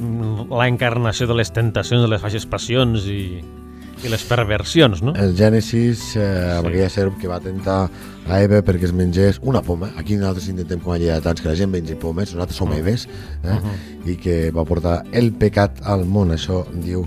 la 0.50 0.68
encarnació 0.68 1.28
de 1.30 1.38
les 1.40 1.52
tentacions, 1.56 2.02
de 2.04 2.10
les 2.12 2.22
baixes 2.24 2.44
passions 2.50 3.06
i, 3.08 3.40
i 4.04 4.10
les 4.10 4.24
perversions, 4.26 5.02
no? 5.06 5.14
El 5.16 5.36
Gènesis, 5.38 6.16
eh, 6.16 6.56
amb 6.58 6.68
Sí. 6.68 6.72
aquella 6.74 6.90
serp 6.90 7.20
que 7.22 7.28
va 7.28 7.40
tentar 7.40 7.90
a 8.28 8.42
Eva 8.42 8.62
perquè 8.64 8.84
es 8.86 8.94
mengés 8.94 9.40
una 9.44 9.62
poma. 9.62 9.92
Aquí 9.98 10.16
nosaltres 10.16 10.48
intentem 10.50 10.80
com 10.80 10.94
a 10.94 10.98
lleidatans 10.98 11.42
que 11.42 11.50
la 11.50 11.56
gent 11.56 11.70
mengi 11.72 11.96
pomes, 11.96 12.34
nosaltres 12.34 12.58
som 12.58 12.70
Mm. 12.70 12.80
Eves, 12.80 13.08
eh? 13.44 13.60
i 14.12 14.16
que 14.18 14.52
va 14.52 14.66
portar 14.66 15.04
el 15.12 15.32
pecat 15.34 15.82
al 15.84 16.06
món, 16.06 16.32
això 16.32 16.66
diu 16.74 17.06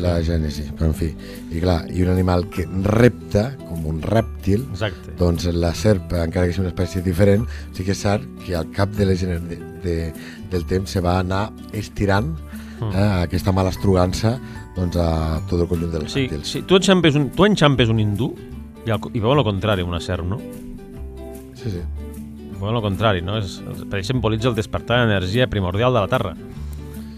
la 0.00 0.20
Gènesis, 0.22 0.70
però 0.72 0.86
en 0.86 0.94
fi. 0.94 1.14
I 1.52 1.60
clar, 1.60 1.84
i 1.90 2.02
un 2.02 2.08
animal 2.08 2.48
que 2.48 2.64
repta, 2.84 3.56
com 3.68 3.84
un 3.86 4.00
rèptil, 4.00 4.64
Exacte. 4.72 5.12
doncs 5.18 5.44
la 5.52 5.74
serp, 5.74 6.10
encara 6.12 6.46
que 6.46 6.52
sigui 6.54 6.66
una 6.66 6.72
espècie 6.74 7.02
diferent, 7.02 7.44
sí 7.74 7.84
que 7.84 7.90
és 7.92 7.98
cert 8.00 8.22
que 8.46 8.54
al 8.56 8.70
cap 8.70 8.88
de, 8.96 9.04
les, 9.04 9.20
de, 9.20 9.38
de, 9.82 10.12
del 10.50 10.64
temps 10.64 10.88
se 10.90 11.00
va 11.00 11.18
anar 11.18 11.52
estirant 11.72 12.34
Mm. 12.80 12.90
eh, 12.92 13.22
aquesta 13.28 13.52
mala 13.52 13.70
estrugança 13.70 14.38
doncs, 14.76 14.96
a 14.98 15.40
tot 15.48 15.60
el 15.60 15.68
conjunt 15.70 15.92
dels 15.92 16.12
Sí, 16.12 16.26
rèptils. 16.26 16.46
sí, 16.50 16.62
tu 16.66 16.76
enxampes 16.76 17.14
un, 17.16 17.28
tu 17.30 17.44
enxampes 17.46 17.88
un 17.88 18.00
hindú 18.00 18.32
i, 18.84 18.90
al, 18.90 19.00
i 19.14 19.20
veuen 19.20 19.38
el 19.38 19.44
contrari, 19.46 19.82
una 19.86 20.00
serp, 20.00 20.26
no? 20.26 20.40
sí, 21.54 21.70
sí. 21.70 21.80
Veuen 22.60 22.76
el 22.76 22.82
contrari, 22.82 23.20
no? 23.22 23.36
És, 23.38 23.58
per 23.90 23.98
això 24.00 24.12
simbolitza 24.14 24.48
el 24.48 24.54
despertar 24.56 25.02
d'energia 25.04 25.46
primordial 25.50 25.92
de 25.94 26.00
la 26.04 26.08
Terra. 26.08 26.34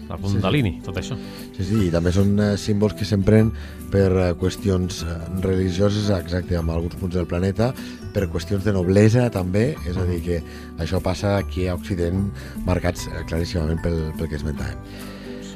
la 0.07 0.15
Kundalini, 0.17 0.79
tot 0.85 0.95
això. 0.97 1.17
Sí, 1.57 1.65
sí, 1.67 1.77
i 1.87 1.91
també 1.91 2.13
són 2.15 2.37
eh, 2.39 2.53
símbols 2.57 2.93
que 2.95 3.03
s'empren 3.03 3.49
per 3.91 4.05
eh, 4.07 4.27
qüestions 4.39 5.01
eh, 5.03 5.15
religioses, 5.43 6.07
exacte, 6.15 6.55
en 6.55 6.69
alguns 6.69 6.95
punts 6.95 7.15
del 7.15 7.27
planeta, 7.27 7.73
per 8.13 8.29
qüestions 8.31 8.63
de 8.63 8.71
noblesa 8.71 9.25
també, 9.29 9.75
és 9.85 9.97
a 9.99 10.05
dir, 10.07 10.21
que 10.23 10.39
això 10.79 11.01
passa 11.03 11.35
aquí 11.41 11.67
a 11.67 11.75
Occident 11.75 12.29
marcats 12.65 13.07
eh, 13.11 13.25
claríssimament 13.27 13.81
pel, 13.83 13.99
pel 14.17 14.29
que 14.31 14.39
esmentàvem. 14.39 14.79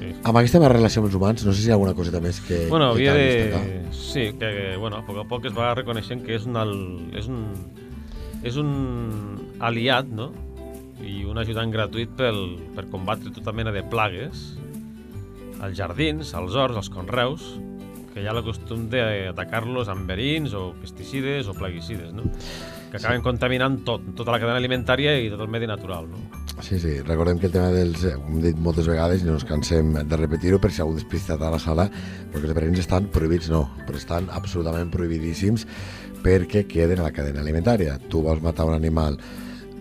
Sí. 0.01 0.07
Amb 0.25 0.39
aquesta 0.41 0.57
meva 0.57 0.73
relació 0.73 1.03
amb 1.03 1.11
els 1.11 1.15
humans, 1.19 1.43
no 1.45 1.53
sé 1.53 1.61
si 1.61 1.67
hi 1.69 1.71
ha 1.71 1.75
alguna 1.77 1.93
coseta 1.93 2.19
més 2.23 2.39
que, 2.41 2.63
Bueno, 2.71 2.87
que 2.95 3.05
havia 3.07 3.13
de... 3.13 3.25
destacar. 3.45 3.93
Sí, 3.93 4.23
que, 4.33 4.49
que, 4.57 4.63
bueno, 4.81 4.97
a 4.97 5.05
poc 5.05 5.19
a 5.21 5.25
poc 5.29 5.45
es 5.45 5.53
va 5.53 5.75
reconeixent 5.77 6.23
que 6.25 6.33
és 6.39 6.47
un, 6.49 6.57
al- 6.57 7.13
és 7.13 7.27
un, 7.29 7.43
és 8.41 8.57
un 8.57 8.71
aliat, 9.61 10.09
no? 10.09 10.31
I 11.05 11.23
un 11.29 11.37
ajudant 11.41 11.69
gratuït 11.73 12.11
pel, 12.17 12.41
per 12.75 12.87
combatre 12.89 13.29
tota 13.33 13.53
mena 13.53 13.71
de 13.73 13.81
plagues 13.85 14.41
als 15.61 15.77
jardins, 15.77 16.33
als 16.33 16.55
horts, 16.57 16.77
als 16.81 16.89
conreus, 16.89 17.45
que 18.11 18.23
hi 18.23 18.27
ha 18.27 18.33
el 18.33 18.41
costum 18.43 18.87
d'atacar-los 18.91 19.87
amb 19.93 20.09
verins 20.09 20.55
o 20.57 20.71
pesticides 20.81 21.47
o 21.47 21.53
plaguicides, 21.53 22.09
no? 22.17 22.25
Que 22.91 22.97
acaben 22.97 23.21
contaminant 23.23 23.77
tot, 23.87 24.01
tota 24.17 24.33
la 24.33 24.39
cadena 24.41 24.57
alimentària 24.59 25.13
i 25.21 25.29
tot 25.31 25.39
el 25.45 25.53
medi 25.53 25.69
natural, 25.69 26.09
no? 26.11 26.19
Sí, 26.61 26.79
sí, 26.79 26.99
recordem 27.01 27.39
que 27.39 27.47
el 27.47 27.51
tema 27.51 27.71
dels, 27.73 28.03
eh, 28.05 28.13
ho 28.15 28.21
hem 28.29 28.41
dit 28.43 28.57
moltes 28.61 28.85
vegades 28.87 29.23
i 29.23 29.25
no 29.25 29.33
ens 29.33 29.45
cansem 29.49 29.95
de 30.07 30.17
repetir-ho 30.19 30.59
per 30.61 30.69
si 30.71 30.83
algú 30.83 30.93
despistat 30.93 31.41
a 31.41 31.49
la 31.49 31.59
sala, 31.59 31.87
perquè 32.31 32.45
els 32.45 32.55
verins 32.55 32.79
estan 32.83 33.07
prohibits, 33.11 33.49
no, 33.49 33.63
però 33.87 33.97
estan 33.97 34.29
absolutament 34.29 34.91
prohibidíssims 34.93 35.65
perquè 36.21 36.67
queden 36.69 37.01
a 37.01 37.07
la 37.09 37.15
cadena 37.15 37.41
alimentària. 37.41 37.97
Tu 38.09 38.21
vols 38.21 38.43
matar 38.45 38.67
un 38.69 38.77
animal 38.77 39.17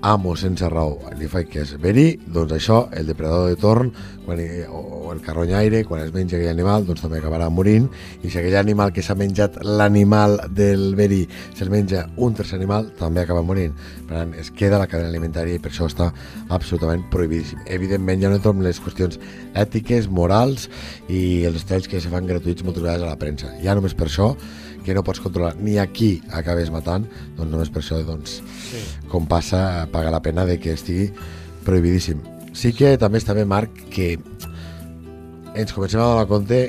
amo 0.03 0.35
sense 0.37 0.69
raó, 0.69 0.99
li 1.19 1.29
fa 1.29 1.43
que 1.45 1.61
és 1.65 1.75
verí, 1.81 2.15
doncs 2.33 2.55
això, 2.57 2.81
el 2.97 3.09
depredador 3.11 3.51
de 3.53 3.59
torn 3.61 3.91
quan, 4.25 4.41
o, 4.73 5.13
el 5.13 5.21
carronyaire, 5.21 5.83
quan 5.85 6.03
es 6.05 6.13
menja 6.15 6.39
aquell 6.39 6.53
animal, 6.53 6.87
doncs 6.89 7.03
també 7.05 7.19
acabarà 7.21 7.49
morint, 7.53 7.89
i 8.23 8.31
si 8.31 8.39
aquell 8.41 8.57
animal 8.61 8.95
que 8.97 9.05
s'ha 9.05 9.17
menjat 9.19 9.59
l'animal 9.67 10.39
del 10.57 10.95
verí 10.99 11.21
se'l 11.59 11.73
menja 11.73 12.07
un 12.17 12.37
tercer 12.39 12.59
animal, 12.59 12.91
també 12.99 13.25
acaba 13.25 13.43
morint. 13.45 13.75
Per 14.09 14.17
tant, 14.17 14.33
es 14.41 14.53
queda 14.57 14.81
la 14.81 14.89
cadena 14.91 15.11
alimentària 15.13 15.59
i 15.59 15.63
per 15.63 15.73
això 15.73 15.89
està 15.91 16.11
absolutament 16.49 17.05
prohibidíssim. 17.13 17.61
Evidentment, 17.67 18.23
ja 18.23 18.33
no 18.33 18.41
entro 18.41 18.55
en 18.57 18.65
les 18.65 18.81
qüestions 18.81 19.21
ètiques, 19.59 20.09
morals 20.09 20.69
i 21.09 21.45
els 21.49 21.61
estells 21.61 21.91
que 21.91 22.01
se 22.01 22.13
fan 22.13 22.29
gratuïts 22.31 22.65
moltes 22.65 22.85
vegades 22.85 23.05
a 23.05 23.13
la 23.13 23.21
premsa. 23.21 23.53
Ja 23.65 23.77
només 23.77 23.97
per 23.99 24.09
això, 24.09 24.33
que 24.85 24.95
no 24.95 25.03
pots 25.05 25.21
controlar 25.21 25.55
ni 25.61 25.79
a 25.79 25.87
qui 25.93 26.23
acabes 26.33 26.71
matant, 26.71 27.05
doncs 27.37 27.51
només 27.51 27.71
per 27.71 27.83
això, 27.83 27.99
doncs, 28.05 28.41
Sí. 28.71 28.81
com 29.09 29.27
passa, 29.27 29.87
paga 29.93 30.11
la 30.11 30.23
pena 30.23 30.47
de 30.47 30.59
que 30.59 30.73
estigui 30.73 31.11
prohibidíssim. 31.65 32.21
Sí 32.53 32.73
que 32.73 32.97
també 32.99 33.19
està 33.19 33.35
bé, 33.35 33.45
Marc, 33.45 33.71
que 33.91 34.19
ens 35.55 35.73
comencem 35.73 36.01
a 36.01 36.05
donar 36.07 36.27
compte, 36.31 36.61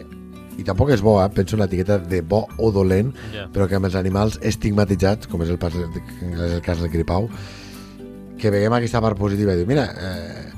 i 0.59 0.63
tampoc 0.67 0.91
és 0.93 1.01
bo, 1.01 1.15
eh? 1.23 1.29
penso 1.33 1.55
en 1.55 1.61
l'etiqueta 1.63 1.97
de 1.99 2.21
bo 2.21 2.43
o 2.57 2.71
dolent, 2.71 3.13
Ja. 3.33 3.47
però 3.53 3.67
que 3.67 3.75
amb 3.75 3.85
els 3.85 3.95
animals 3.95 4.39
estigmatitzats, 4.41 5.27
com 5.27 5.41
és 5.43 5.49
el, 5.49 5.57
pas, 5.57 5.73
és 5.73 6.39
el 6.39 6.61
cas 6.61 6.79
del 6.81 6.89
gripau, 6.89 7.29
que 8.37 8.49
veiem 8.51 8.73
aquesta 8.73 9.01
part 9.01 9.17
positiva 9.17 9.53
i 9.53 9.57
diu, 9.57 9.67
mira, 9.69 9.85
eh, 9.85 10.49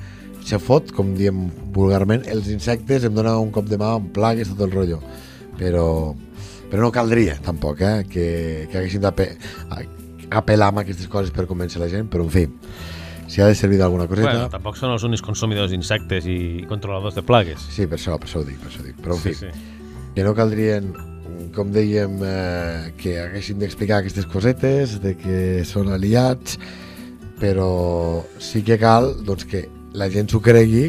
se 0.44 0.58
fot, 0.58 0.90
com 0.92 1.14
diem 1.16 1.50
vulgarment, 1.72 2.24
els 2.28 2.48
insectes 2.48 3.04
em 3.04 3.14
donen 3.14 3.36
un 3.40 3.50
cop 3.52 3.66
de 3.68 3.78
mà 3.78 3.94
amb 3.96 4.10
plagues, 4.12 4.48
tot 4.48 4.60
el 4.66 4.72
rotllo. 4.72 5.00
Però, 5.58 6.14
però 6.74 6.88
no 6.88 6.90
caldria, 6.90 7.36
tampoc, 7.38 7.78
eh, 7.86 8.02
que, 8.10 8.22
que 8.66 8.80
haguéssim 8.80 8.98
d'apel·lar 9.04 10.72
amb 10.72 10.80
aquestes 10.82 11.06
coses 11.06 11.30
per 11.30 11.44
convèncer 11.46 11.78
la 11.78 11.86
gent, 11.86 12.08
però 12.10 12.24
en 12.26 12.32
fi, 12.34 12.48
si 13.30 13.38
ha 13.38 13.46
de 13.46 13.54
servir 13.54 13.78
d'alguna 13.78 14.08
coseta... 14.10 14.26
Bueno, 14.26 14.48
tampoc 14.50 14.80
són 14.80 14.90
els 14.90 15.04
únics 15.06 15.22
consumidors 15.22 15.70
d'insectes 15.70 16.26
i 16.26 16.64
controladors 16.66 17.14
de 17.14 17.22
plagues. 17.22 17.62
Sí, 17.70 17.86
per 17.86 17.94
això, 18.00 18.16
per 18.18 18.26
això 18.26 18.40
ho 18.42 18.48
dic, 18.48 18.58
per 18.58 18.72
això 18.72 18.82
ho 18.82 18.86
dic. 18.88 18.96
Però 19.04 19.14
en 19.14 19.22
fi, 19.22 19.36
Sí, 19.38 19.52
sí. 19.52 20.00
que 20.16 20.24
no 20.26 20.32
caldrien, 20.34 20.88
com 21.54 21.70
dèiem, 21.70 22.16
eh, 22.26 22.90
que 22.98 23.20
haguéssim 23.22 23.62
d'explicar 23.62 24.00
aquestes 24.02 24.26
cosetes, 24.26 24.96
de 25.04 25.14
que 25.20 25.38
són 25.68 25.92
aliats, 25.94 26.58
però 27.38 28.24
sí 28.42 28.64
que 28.66 28.80
cal 28.82 29.12
doncs, 29.22 29.46
que 29.46 29.68
la 29.94 30.10
gent 30.10 30.26
s'ho 30.34 30.42
cregui, 30.42 30.88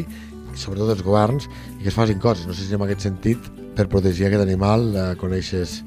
sobretot 0.58 0.96
els 0.96 1.06
governs, 1.06 1.46
i 1.78 1.84
que 1.84 1.94
es 1.94 2.00
facin 2.02 2.18
coses. 2.18 2.50
No 2.50 2.58
sé 2.58 2.66
si 2.66 2.74
en 2.74 2.82
aquest 2.82 3.06
sentit, 3.06 3.52
per 3.76 3.90
protegir 3.92 4.30
aquest 4.30 4.42
animal, 4.42 4.88
eh, 4.96 5.04
coneixes 5.20 5.82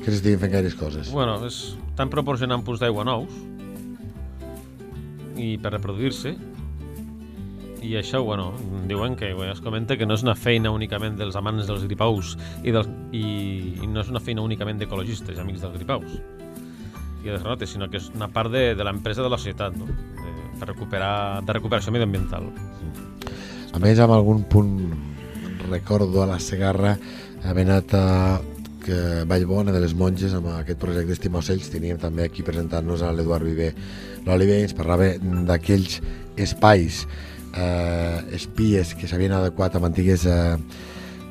que 0.00 0.10
s'estiguin 0.10 0.40
fent 0.40 0.52
gaires 0.52 0.76
coses. 0.76 1.10
Bueno, 1.12 1.38
és, 1.48 1.74
estan 1.88 2.12
proporcionant 2.12 2.62
punts 2.64 2.80
d'aigua 2.82 3.04
nous 3.08 3.32
i 5.40 5.54
per 5.60 5.72
reproduir-se 5.74 6.34
i 7.80 7.94
això, 7.96 8.20
bueno, 8.24 8.50
diuen 8.88 9.16
que 9.16 9.32
bueno, 9.32 9.54
es 9.54 9.62
comenta 9.64 9.96
que 9.96 10.04
no 10.04 10.14
és 10.18 10.24
una 10.24 10.36
feina 10.36 10.72
únicament 10.72 11.16
dels 11.16 11.36
amants 11.40 11.68
dels 11.68 11.86
gripaus 11.88 12.34
i, 12.62 12.74
dels, 12.76 12.88
i, 13.16 13.24
i 13.80 13.88
no 13.88 14.04
és 14.04 14.12
una 14.12 14.20
feina 14.20 14.44
únicament 14.44 14.80
d'ecologistes 14.80 15.40
amics 15.40 15.64
dels 15.64 15.78
gripaus 15.78 16.18
i 17.24 17.28
de 17.28 17.38
granotes, 17.38 17.72
sinó 17.72 17.88
que 17.92 18.00
és 18.00 18.10
una 18.14 18.28
part 18.32 18.52
de, 18.52 18.74
de 18.76 18.84
l'empresa 18.84 19.24
de 19.24 19.32
la 19.32 19.38
societat, 19.40 19.76
no? 19.76 19.88
De, 19.88 20.34
per 20.60 20.68
recuperar, 20.68 21.40
de 21.44 21.56
recuperació 21.56 21.92
medioambiental. 21.92 22.48
A 23.72 23.80
més, 23.80 24.00
amb 24.00 24.12
algun 24.16 24.44
punt 24.48 24.72
recordo 25.70 26.22
a 26.22 26.26
la 26.26 26.40
Segarra 26.42 26.98
haver 27.46 27.64
anat 27.68 27.94
a 27.94 28.06
que 28.80 29.24
Vallbona 29.28 29.72
de 29.72 29.80
les 29.80 29.94
Monges 29.94 30.34
amb 30.34 30.50
aquest 30.56 30.80
projecte 30.82 31.14
Estima 31.14 31.40
Ocells 31.40 31.70
teníem 31.72 32.00
també 32.00 32.24
aquí 32.26 32.42
presentant-nos 32.44 33.04
a 33.04 33.12
l'Eduard 33.14 33.46
Viver 33.46 33.70
l'Oliver 34.26 34.60
ens 34.64 34.74
parlava 34.76 35.12
d'aquells 35.48 36.00
espais 36.40 37.04
eh, 37.54 38.18
espies 38.36 38.94
que 38.98 39.08
s'havien 39.08 39.36
adequat 39.36 39.76
amb 39.76 39.88
antigues 39.90 40.26
eh, 40.26 40.56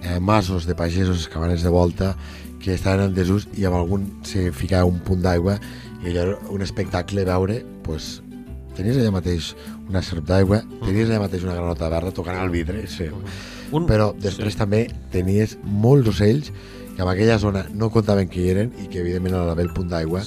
eh, 0.03 0.19
masos 0.19 0.65
de 0.69 0.75
pagesos, 0.75 1.27
cabanes 1.27 1.65
de 1.65 1.73
volta 1.73 2.15
que 2.63 2.73
estaven 2.73 3.09
en 3.09 3.15
desús 3.15 3.47
i 3.57 3.65
amb 3.67 3.79
algun 3.79 4.07
se 4.27 4.49
ficava 4.55 4.87
un 4.87 4.99
punt 5.03 5.23
d'aigua 5.25 5.59
i 6.03 6.11
allò 6.11 6.25
era 6.25 6.39
un 6.55 6.63
espectacle 6.63 7.25
veure 7.27 7.61
pues, 7.83 8.19
tenies 8.77 8.99
allà 8.99 9.11
mateix 9.15 9.53
una 9.89 10.03
serp 10.05 10.27
d'aigua, 10.27 10.61
tenies 10.85 11.09
allà 11.09 11.23
mateix 11.25 11.43
una 11.47 11.57
granota 11.57 11.89
verda 11.91 12.13
tocant 12.15 12.37
al 12.39 12.53
vidre, 12.53 12.85
sí. 12.87 13.09
Un, 13.75 13.85
però 13.89 14.11
després 14.17 14.57
també 14.57 14.87
tenies 15.13 15.57
molts 15.63 16.09
ocells 16.09 16.49
que 16.95 17.03
en 17.03 17.09
aquella 17.11 17.37
zona 17.39 17.65
no 17.73 17.91
comptaven 17.93 18.29
que 18.31 18.41
hi 18.41 18.49
eren 18.53 18.71
i 18.81 18.87
que 18.89 19.03
evidentment 19.03 19.37
a 19.37 19.43
l'haver 19.47 19.67
el 19.67 19.75
punt 19.75 19.91
d'aigua 19.91 20.23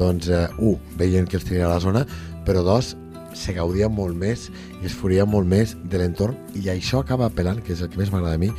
doncs, 0.00 0.30
eh, 0.32 0.48
un, 0.58 0.80
veien 0.98 1.28
que 1.28 1.38
els 1.38 1.46
tenia 1.46 1.68
a 1.68 1.74
la 1.74 1.80
zona, 1.82 2.06
però 2.46 2.64
dos, 2.66 2.94
se 3.36 3.54
gaudia 3.54 3.88
molt 3.92 4.16
més 4.18 4.48
i 4.80 4.88
es 4.88 4.96
foria 4.96 5.26
molt 5.28 5.46
més 5.48 5.76
de 5.92 6.00
l'entorn 6.00 6.34
i 6.58 6.66
això 6.72 7.04
acaba 7.04 7.28
apel·lant, 7.30 7.60
que 7.62 7.74
és 7.76 7.84
el 7.84 7.92
que 7.92 8.00
més 8.00 8.10
m'agrada 8.10 8.38
a 8.38 8.42
mi, 8.42 8.50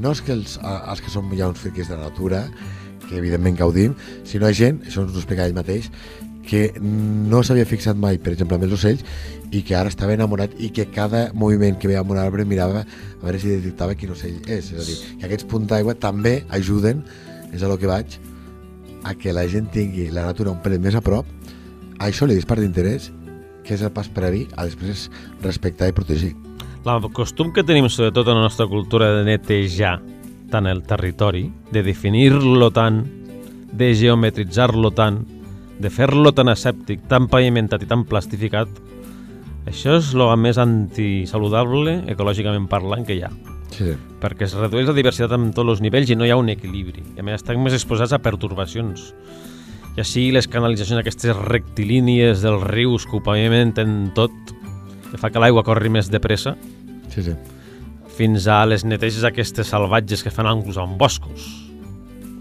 no 0.00 0.14
és 0.14 0.22
que 0.24 0.32
els, 0.32 0.56
els 0.62 1.04
que 1.04 1.12
som 1.12 1.28
ja 1.36 1.50
uns 1.50 1.60
friquis 1.60 1.90
de 1.90 1.98
la 1.98 2.08
natura, 2.08 2.46
que 3.04 3.18
evidentment 3.18 3.58
gaudim, 3.58 3.94
sinó 4.24 4.48
ha 4.48 4.54
gent, 4.56 4.80
això 4.86 5.04
ens 5.04 5.12
ho 5.12 5.20
explica 5.20 5.44
ell 5.44 5.56
mateix, 5.56 5.90
que 6.44 6.74
no 6.80 7.42
s'havia 7.42 7.66
fixat 7.68 7.96
mai, 7.96 8.18
per 8.20 8.34
exemple, 8.34 8.58
amb 8.58 8.66
els 8.66 8.76
ocells 8.76 9.04
i 9.54 9.62
que 9.66 9.76
ara 9.78 9.90
estava 9.92 10.14
enamorat 10.16 10.54
i 10.58 10.70
que 10.74 10.86
cada 10.92 11.28
moviment 11.32 11.78
que 11.78 11.88
veia 11.88 12.02
en 12.02 12.10
un 12.10 12.20
arbre 12.20 12.44
mirava 12.44 12.84
a 12.84 13.24
veure 13.24 13.40
si 13.40 13.52
detectava 13.52 13.96
quin 13.98 14.12
ocell 14.14 14.40
és. 14.46 14.70
És 14.72 14.78
a 14.78 14.86
dir, 14.86 14.96
que 15.18 15.28
aquests 15.28 15.48
punts 15.50 15.70
d'aigua 15.70 15.94
també 15.94 16.42
ajuden, 16.50 17.04
és 17.54 17.62
a 17.62 17.70
lo 17.70 17.78
que 17.78 17.90
vaig, 17.90 18.18
a 19.04 19.14
que 19.14 19.34
la 19.36 19.46
gent 19.48 19.68
tingui 19.72 20.08
la 20.10 20.26
natura 20.26 20.52
un 20.52 20.62
pel 20.64 20.78
més 20.82 20.96
a 20.96 21.02
prop, 21.04 21.28
a 21.98 22.08
això 22.08 22.26
li 22.26 22.36
dispara 22.36 22.64
d'interès, 22.64 23.10
que 23.64 23.76
és 23.76 23.82
el 23.84 23.92
pas 23.94 24.08
previ 24.12 24.44
a 24.56 24.66
després 24.66 25.08
respectar 25.42 25.88
i 25.88 25.96
protegir. 25.96 26.34
El 26.84 27.06
costum 27.16 27.52
que 27.54 27.64
tenim, 27.64 27.88
sobretot 27.88 28.28
en 28.28 28.36
la 28.36 28.44
nostra 28.44 28.66
cultura, 28.68 29.08
de 29.16 29.24
netejar 29.24 29.96
tant 30.52 30.66
el 30.68 30.82
territori, 30.84 31.46
de 31.72 31.82
definir-lo 31.82 32.68
tant, 32.74 33.00
de 33.72 33.88
geometritzar-lo 33.96 34.92
tant, 34.94 35.22
de 35.80 35.90
fer-lo 35.90 36.32
tan 36.34 36.50
asèptic, 36.52 37.06
tan 37.10 37.28
pavimentat 37.30 37.82
i 37.82 37.88
tan 37.90 38.04
plastificat, 38.08 38.70
això 39.68 39.96
és 39.96 40.12
el 40.12 40.24
més 40.38 40.60
antisaludable, 40.60 42.02
ecològicament 42.12 42.68
parlant, 42.70 43.04
que 43.06 43.16
hi 43.16 43.24
ha. 43.24 43.32
Sí. 43.74 43.94
Perquè 44.22 44.46
es 44.46 44.54
redueix 44.58 44.86
la 44.86 44.94
diversitat 44.96 45.32
en 45.34 45.48
tots 45.56 45.72
els 45.72 45.82
nivells 45.82 46.12
i 46.12 46.16
no 46.18 46.26
hi 46.26 46.30
ha 46.30 46.38
un 46.38 46.52
equilibri. 46.52 47.02
I 47.16 47.22
a 47.22 47.26
més 47.26 47.40
estem 47.40 47.62
més 47.64 47.74
exposats 47.74 48.12
a 48.14 48.20
pertorbacions. 48.22 49.08
I 49.94 50.02
així 50.02 50.28
les 50.34 50.46
canalitzacions, 50.50 51.00
aquestes 51.00 51.36
rectilínies 51.38 52.44
dels 52.44 52.62
rius 52.70 53.06
que 53.08 53.18
ho 53.18 53.22
pavimenten 53.24 54.12
tot, 54.14 54.34
que 55.10 55.20
fa 55.22 55.30
que 55.30 55.42
l'aigua 55.42 55.64
corri 55.66 55.90
més 55.90 56.10
de 56.10 56.20
pressa, 56.22 56.56
sí, 57.14 57.22
sí. 57.22 57.34
fins 58.18 58.48
a 58.50 58.64
les 58.66 58.84
neteges 58.86 59.24
aquestes 59.26 59.70
salvatges 59.70 60.22
que 60.26 60.34
fan 60.34 60.50
inclús 60.50 60.78
en 60.82 60.98
boscos. 60.98 61.48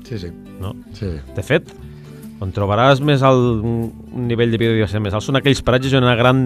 Sí, 0.04 0.20
sí. 0.20 0.34
No? 0.60 0.74
sí, 0.92 1.08
sí. 1.08 1.20
De 1.38 1.46
fet, 1.46 1.70
on 2.44 2.52
trobaràs 2.52 3.00
més 3.06 3.22
un 3.24 4.28
nivell 4.28 4.52
de 4.52 4.60
biodiversitat 4.60 5.02
més 5.06 5.16
alt 5.16 5.24
són 5.26 5.40
aquells 5.40 5.62
paratges 5.66 5.94
on 5.96 6.04
hi 6.04 6.08
ha 6.08 6.10
una 6.12 6.20
gran 6.20 6.40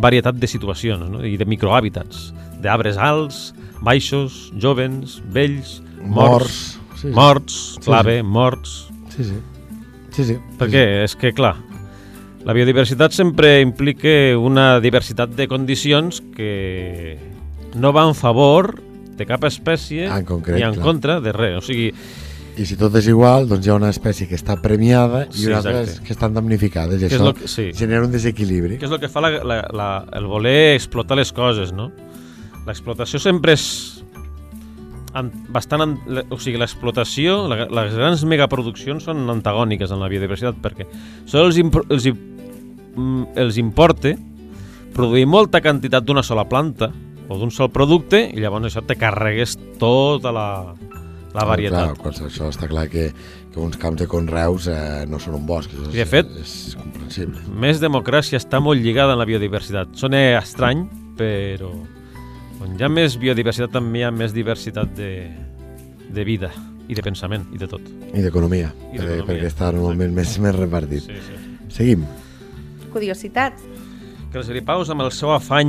varietat 0.00 0.38
de 0.40 0.48
situacions 0.48 1.10
no? 1.12 1.20
i 1.28 1.36
de 1.36 1.44
microhàbitats, 1.48 2.30
d'arbres 2.64 2.96
alts, 2.96 3.50
baixos, 3.84 4.48
jovens, 4.62 5.20
vells, 5.34 5.80
morts, 6.06 6.78
Sí, 7.02 7.08
sí. 7.08 7.14
morts, 7.16 7.54
Sí, 7.74 7.80
clave, 7.88 8.20
morts... 8.22 8.76
Sí, 9.10 9.24
sí. 9.26 9.38
Sí, 10.12 10.24
sí. 10.28 10.36
Perquè 10.60 10.82
és 11.02 11.14
que, 11.18 11.32
clar, 11.34 11.56
la 12.46 12.54
biodiversitat 12.54 13.14
sempre 13.16 13.60
implica 13.64 14.12
una 14.38 14.76
diversitat 14.80 15.32
de 15.34 15.48
condicions 15.50 16.20
que 16.36 17.18
no 17.74 17.90
va 17.96 18.04
en 18.08 18.14
favor 18.14 18.74
de 19.16 19.26
cap 19.28 19.44
espècie 19.48 20.06
En 20.06 20.24
concret, 20.28 20.56
ni 20.58 20.64
en 20.66 20.74
clar. 20.76 20.84
contra 20.84 21.18
de 21.24 21.32
res. 21.32 21.56
O 21.58 21.64
sigui, 21.64 21.90
I 22.58 22.66
si 22.68 22.76
tot 22.76 22.94
és 23.00 23.06
igual, 23.08 23.46
doncs 23.48 23.64
hi 23.66 23.70
ha 23.72 23.74
una 23.78 23.88
espècie 23.88 24.26
que 24.28 24.36
està 24.36 24.58
premiada 24.60 25.22
i 25.30 25.38
Sí, 25.38 25.46
unes 25.48 25.64
altres 25.64 25.88
exacte. 25.88 26.06
que 26.06 26.12
estan 26.12 26.34
damnificades. 26.36 27.00
I 27.02 27.08
Que 27.08 27.16
això 27.16 27.32
que- 27.34 27.48
sí. 27.48 27.70
genera 27.72 28.04
un 28.04 28.12
desequilibri. 28.12 28.76
que 28.78 28.84
és 28.84 28.92
el 28.92 29.00
que 29.00 29.08
fa 29.08 29.22
la, 29.24 29.30
la, 29.42 29.56
la, 29.72 29.88
el 30.12 30.26
voler 30.26 30.74
explotar 30.74 31.16
les 31.16 31.32
coses, 31.32 31.72
no? 31.72 31.90
L'explotació 32.66 33.18
sempre 33.18 33.54
és 33.54 34.04
an, 35.14 35.30
bastant... 35.48 35.96
O 36.30 36.38
sigui, 36.38 36.58
l'explotació, 36.60 37.46
la, 37.48 37.66
les 37.68 37.94
grans 37.96 38.22
megaproduccions 38.28 39.04
són 39.08 39.24
antagòniques 39.32 39.90
en 39.90 40.00
la 40.00 40.08
biodiversitat 40.12 40.60
perquè 40.62 40.86
això 41.24 41.46
els, 41.46 41.56
impro- 41.60 41.86
els, 41.88 42.06
mm, 42.06 43.32
els 43.36 43.58
importa 43.58 44.12
produir 44.92 45.24
molta 45.26 45.60
quantitat 45.64 46.04
d'una 46.04 46.22
sola 46.22 46.44
planta 46.48 46.90
o 47.28 47.38
d'un 47.38 47.50
sol 47.50 47.70
producte 47.72 48.26
i 48.28 48.40
llavors 48.44 48.68
això 48.68 48.84
te 48.84 48.96
carregues 49.00 49.56
tota 49.80 50.32
la, 50.32 50.46
la 51.34 51.44
varietat. 51.48 51.94
Clar, 51.98 52.14
això 52.28 52.48
està 52.52 52.68
clar 52.68 52.86
que, 52.92 53.06
que 53.52 53.60
uns 53.60 53.76
camps 53.80 54.00
de 54.02 54.06
conreus 54.10 54.66
eh, 54.68 55.04
no 55.08 55.18
són 55.22 55.38
un 55.38 55.46
bosc. 55.48 55.70
Això 55.72 55.88
I 55.90 55.96
de 55.96 56.02
és, 56.04 56.10
fet- 56.10 56.34
és 56.42 56.54
comprensible. 56.78 57.40
Més 57.62 57.80
democràcia 57.80 58.40
està 58.40 58.60
molt 58.60 58.80
lligada 58.82 59.14
en 59.16 59.20
la 59.22 59.28
biodiversitat. 59.28 59.94
Sona 59.98 60.20
estrany, 60.40 60.84
però 61.18 61.72
on 62.62 62.76
hi 62.78 62.84
ha 62.84 62.88
més 62.92 63.16
biodiversitat 63.18 63.72
també 63.74 64.02
hi 64.02 64.06
ha 64.06 64.12
més 64.14 64.32
diversitat 64.36 64.92
de, 64.94 65.10
de 66.12 66.24
vida 66.28 66.52
i 66.88 66.94
de 66.94 67.02
pensament 67.02 67.46
i 67.54 67.58
de 67.58 67.66
tot. 67.70 67.82
I 68.12 68.20
d'economia, 68.22 68.68
perquè, 68.92 69.22
perquè 69.26 69.48
està 69.48 69.70
normalment 69.72 70.12
més, 70.14 70.36
més 70.42 70.54
repartit. 70.56 71.06
Sí, 71.08 71.16
sí. 71.26 71.40
Seguim. 71.72 72.04
Curiositats. 72.92 73.62
Que 74.32 74.40
els 74.40 74.48
gripaus, 74.48 74.88
amb 74.88 75.02
el 75.04 75.10
seu 75.12 75.28
afany 75.34 75.68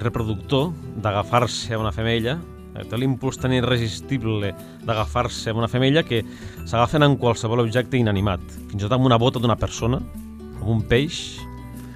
reproductor 0.00 0.70
d'agafar-se 1.04 1.74
a 1.74 1.78
una 1.80 1.92
femella, 1.92 2.38
eh, 2.76 2.84
té 2.88 2.98
l'impuls 2.98 3.38
tan 3.38 3.52
irresistible 3.56 4.52
d'agafar-se 4.86 5.50
a 5.50 5.54
una 5.58 5.68
femella 5.68 6.02
que 6.02 6.22
s'agafen 6.66 7.02
en 7.06 7.16
qualsevol 7.20 7.60
objecte 7.64 7.98
inanimat, 8.00 8.40
fins 8.70 8.80
i 8.80 8.84
tot 8.86 8.92
amb 8.98 9.06
una 9.08 9.18
bota 9.18 9.38
d'una 9.42 9.56
persona, 9.60 9.98
amb 10.60 10.68
un 10.68 10.82
peix, 10.88 11.38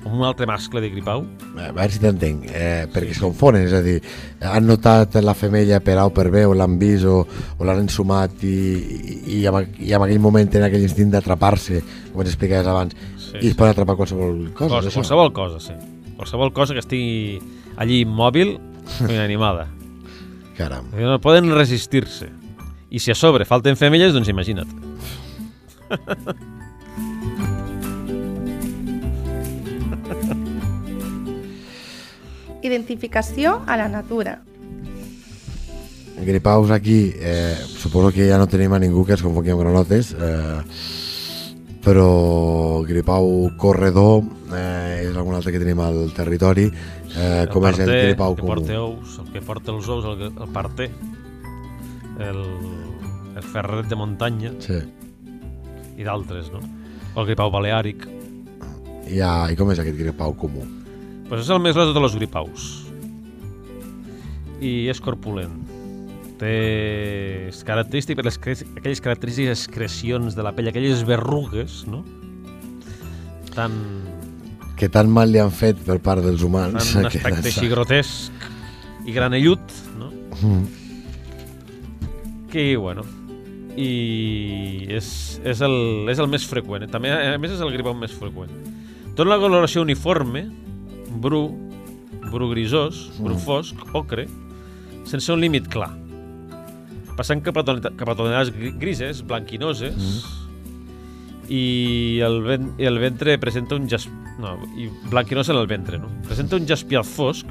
amb 0.07 0.15
un 0.21 0.23
altre 0.23 0.47
mascle 0.47 0.79
de 0.81 0.91
gripau. 0.93 1.25
A 1.59 1.73
veure 1.75 1.91
si 1.91 1.99
t'entenc, 1.99 2.45
eh, 2.55 2.87
perquè 2.93 3.11
es 3.11 3.19
confonen, 3.19 3.65
és 3.67 3.73
a 3.75 3.81
dir, 3.83 3.97
han 4.45 4.67
notat 4.69 5.17
la 5.25 5.35
femella 5.35 5.81
per 5.83 5.97
A 5.99 6.05
o 6.07 6.13
per 6.15 6.29
B, 6.31 6.45
o 6.47 6.55
l'han 6.55 6.77
vist 6.79 7.05
o, 7.11 7.25
o 7.59 7.65
l'han 7.67 7.81
ensumat 7.83 8.39
i, 8.47 8.53
i, 8.55 9.19
i, 9.41 9.47
en, 9.49 9.55
aqu- 9.59 9.81
i 9.83 9.91
en 9.97 10.05
aquell 10.07 10.23
moment 10.23 10.47
tenen 10.53 10.69
aquell 10.69 10.85
instint 10.87 11.11
d'atrapar-se, 11.11 11.83
com 12.13 12.23
ens 12.23 12.31
explicaves 12.35 12.67
abans, 12.71 12.95
Sí, 13.27 13.41
i 13.43 13.49
es 13.51 13.57
pot 13.59 13.67
atrapar 13.67 13.97
qualsevol 13.99 14.53
cosa. 14.55 14.77
Cosa, 14.77 14.91
qualsevol 14.95 15.33
cosa, 15.35 15.59
sí. 15.59 15.75
Qualsevol 16.17 16.53
cosa 16.55 16.73
que 16.77 16.85
estigui 16.85 17.41
allí 17.77 18.05
immòbil 18.07 18.55
inanimada. 19.11 19.67
Caram. 20.57 20.91
No 20.97 21.21
poden 21.21 21.53
resistir-se. 21.55 22.31
I 22.91 22.99
si 22.99 23.11
a 23.11 23.15
sobre 23.15 23.45
falten 23.45 23.77
femelles, 23.77 24.13
doncs 24.15 24.29
imagina't. 24.33 24.71
Identificació 32.67 33.63
a 33.67 33.77
la 33.77 33.89
natura. 33.89 34.41
Gripaus 36.27 36.71
aquí, 36.71 37.13
eh, 37.15 37.55
suposo 37.79 38.11
que 38.11 38.27
ja 38.31 38.39
no 38.39 38.49
tenim 38.49 38.73
a 38.73 38.81
ningú 38.81 39.05
que 39.05 39.13
es 39.15 39.23
confongui 39.23 39.53
amb 39.53 39.61
granotes, 39.61 40.15
eh, 40.17 40.61
però 41.85 42.83
gripau 42.89 43.53
corredor 43.61 44.25
eh, 44.57 44.86
és 45.11 45.17
algun 45.17 45.35
altre 45.39 45.53
que 45.55 45.61
tenim 45.63 45.81
al 45.85 46.13
territori, 46.17 46.67
eh, 47.17 47.47
com 47.53 47.67
és 47.71 47.79
el 47.81 47.91
que 47.91 48.17
comú. 48.17 48.55
porta 48.55 48.81
ous, 48.83 49.19
el 49.23 49.33
que 49.33 49.43
porta 49.45 49.73
els 49.73 49.89
ous, 49.89 50.05
el, 50.05 50.27
el 50.31 50.53
parter, 50.55 50.91
el, 52.21 52.43
el 53.37 53.43
ferret 53.53 53.89
de 53.91 53.97
muntanya 53.99 54.53
Sí. 54.65 54.81
i 55.97 56.05
d'altres, 56.05 56.51
no? 56.53 56.61
El 57.17 57.27
gripau 57.29 57.51
baleàric. 57.53 58.07
I, 59.07 59.21
ah, 59.23 59.47
I 59.51 59.57
com 59.57 59.71
és 59.73 59.79
aquest 59.81 59.97
gripau 59.99 60.35
comú? 60.37 60.65
Pues 61.29 61.43
és 61.45 61.51
el 61.51 61.61
més 61.63 61.75
gros 61.75 61.89
de 61.89 61.95
tots 61.95 62.11
els 62.11 62.17
gripaus. 62.19 62.67
I 64.61 64.89
és 64.91 65.01
corpulent. 65.05 65.65
Té... 66.41 67.49
És 67.49 67.63
característic 67.65 68.19
per 68.19 68.27
les 68.27 68.37
aquelles 68.37 69.01
característiques 69.01 69.63
excrecions 69.67 70.37
de 70.37 70.43
la 70.45 70.53
pell, 70.57 70.69
aquelles 70.69 71.03
verrugues, 71.09 71.85
no? 71.89 72.03
Tan, 73.55 73.73
Que 74.77 74.89
tan 74.93 75.09
mal 75.11 75.31
li 75.33 75.39
han 75.41 75.51
fet 75.51 75.79
per 75.87 75.99
part 76.05 76.23
dels 76.25 76.43
humans. 76.45 76.93
tan 76.93 77.01
un 77.01 77.07
aspecte 77.11 77.49
així 77.49 77.69
grotesc 77.69 78.33
i 79.07 79.13
granellut, 79.15 79.61
no? 79.99 80.11
Mm. 80.43 80.65
Que, 82.53 82.77
bueno, 82.77 83.03
i 83.77 84.87
és, 84.97 85.09
és, 85.45 85.61
el, 85.65 86.09
és 86.13 86.19
el 86.23 86.29
més 86.33 86.45
freqüent. 86.49 86.87
També, 86.93 87.11
a 87.13 87.37
més, 87.41 87.53
és 87.57 87.61
el 87.65 87.73
gripau 87.75 87.95
més 87.99 88.13
freqüent. 88.17 88.53
Té 89.17 89.25
una 89.25 89.39
coloració 89.41 89.83
uniforme, 89.85 90.47
bru, 91.23 91.45
bru 92.31 92.51
grisós, 92.53 93.07
bru 93.19 93.35
Mm. 93.35 93.45
fosc, 93.45 93.75
ocre, 93.97 94.27
sense 95.09 95.33
un 95.33 95.41
límit 95.41 95.69
clar. 95.73 95.91
Passant 97.17 97.41
cap 97.43 97.57
a, 97.57 97.63
tonalitat- 97.65 97.97
cap 97.97 98.09
a 98.13 98.15
tonalitats 98.19 98.51
gri- 98.53 98.75
grises, 98.79 99.23
blanquinoses, 99.25 99.97
Mm. 99.97 100.46
I, 101.49 102.19
el, 102.27 102.41
ven, 102.43 102.73
i 102.81 102.89
el 102.89 102.99
ventre 103.03 103.39
presenta 103.43 103.77
un 103.79 103.89
jas... 103.91 104.09
No, 104.41 104.57
i 104.77 104.89
blanquinós 105.11 105.49
en 105.53 105.61
el 105.61 105.69
ventre, 105.71 106.01
no? 106.03 106.11
Presenta 106.27 106.59
un 106.59 106.67
jaspiat 106.69 107.09
fosc 107.09 107.51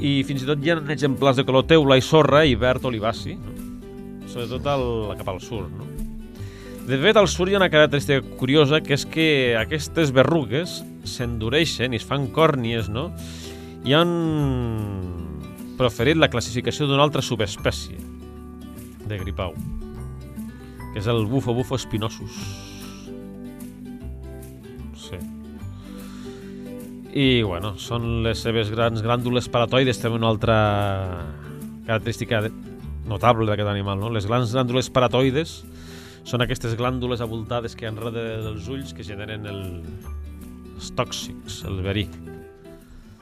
i 0.00 0.20
fins 0.24 0.42
i 0.42 0.48
tot 0.48 0.62
hi 0.64 0.72
ha 0.72 0.78
exemplars 0.92 1.36
de 1.36 1.44
color 1.44 1.66
teula 1.68 1.98
i 2.00 2.04
sorra 2.04 2.40
i 2.48 2.54
verd 2.56 2.86
olivaci, 2.88 3.36
no? 3.36 3.56
sobretot 4.30 4.66
al, 4.72 4.84
cap 5.18 5.28
al 5.28 5.40
sud. 5.44 5.68
No? 5.76 5.88
De 6.88 6.96
fet, 7.02 7.18
al 7.20 7.28
sud 7.28 7.50
hi 7.50 7.56
ha 7.56 7.60
una 7.60 7.70
característica 7.70 8.22
curiosa, 8.40 8.80
que 8.80 8.96
és 8.96 9.04
que 9.06 9.26
aquestes 9.60 10.14
verrugues 10.16 10.80
s'endureixen 11.08 11.92
i 11.92 12.00
es 12.00 12.06
fan 12.06 12.30
còrnies, 12.34 12.88
no? 12.92 13.10
I 13.84 13.94
han 13.96 14.14
proferit 15.78 16.18
la 16.20 16.30
classificació 16.32 16.88
d'una 16.88 17.04
altra 17.04 17.22
subespècie 17.24 18.00
de 19.08 19.18
gripau, 19.20 19.54
que 20.92 21.00
és 21.00 21.08
el 21.10 21.26
bufo 21.26 21.54
bufo 21.54 21.78
espinosus. 21.78 22.38
Sí. 24.98 25.18
I, 27.10 27.42
bueno, 27.42 27.74
són 27.78 28.22
les 28.26 28.42
seves 28.42 28.70
grans 28.70 29.02
glàndules 29.02 29.48
paratoides, 29.50 29.98
també 29.98 30.20
una 30.20 30.30
altra 30.30 30.58
característica 31.86 32.44
notable 33.10 33.48
d'aquest 33.48 33.70
animal, 33.70 33.98
no? 33.98 34.10
Les 34.14 34.28
grans 34.30 34.52
glàndules 34.54 34.90
paratoides 34.94 35.60
són 36.28 36.44
aquestes 36.44 36.76
glàndules 36.78 37.22
abultades 37.24 37.74
que 37.74 37.86
hi 37.86 37.88
ha 37.88 37.94
enrere 37.94 38.24
dels 38.44 38.68
ulls 38.70 38.92
que 38.94 39.06
generen 39.06 39.48
el, 39.50 39.62
els 40.76 40.92
tòxics, 40.98 41.64
el 41.66 41.80
verí. 41.82 42.06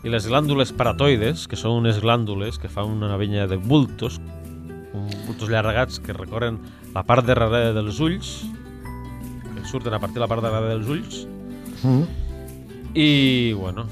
I 0.04 0.12
les 0.12 0.28
glàndules 0.30 0.74
paratoides, 0.76 1.46
que 1.50 1.56
són 1.58 1.80
unes 1.80 2.02
glàndules 2.02 2.60
que 2.60 2.70
fan 2.70 2.92
una 2.92 3.16
venya 3.18 3.48
de 3.50 3.56
bultos, 3.58 4.20
bultos 5.26 5.48
llargats 5.50 5.98
que 6.02 6.14
recorren 6.16 6.60
la 6.94 7.02
part 7.06 7.26
de 7.26 7.34
darrere 7.34 7.72
dels 7.76 7.98
ulls, 8.00 8.32
que 9.54 9.64
surten 9.68 9.94
a 9.94 10.00
partir 10.00 10.16
de 10.20 10.24
la 10.26 10.30
part 10.30 10.42
de 10.42 10.50
darrere 10.50 10.76
dels 10.78 10.88
ulls, 10.88 11.24
Mm. 11.78 12.02
i, 12.98 13.52
bueno, 13.54 13.84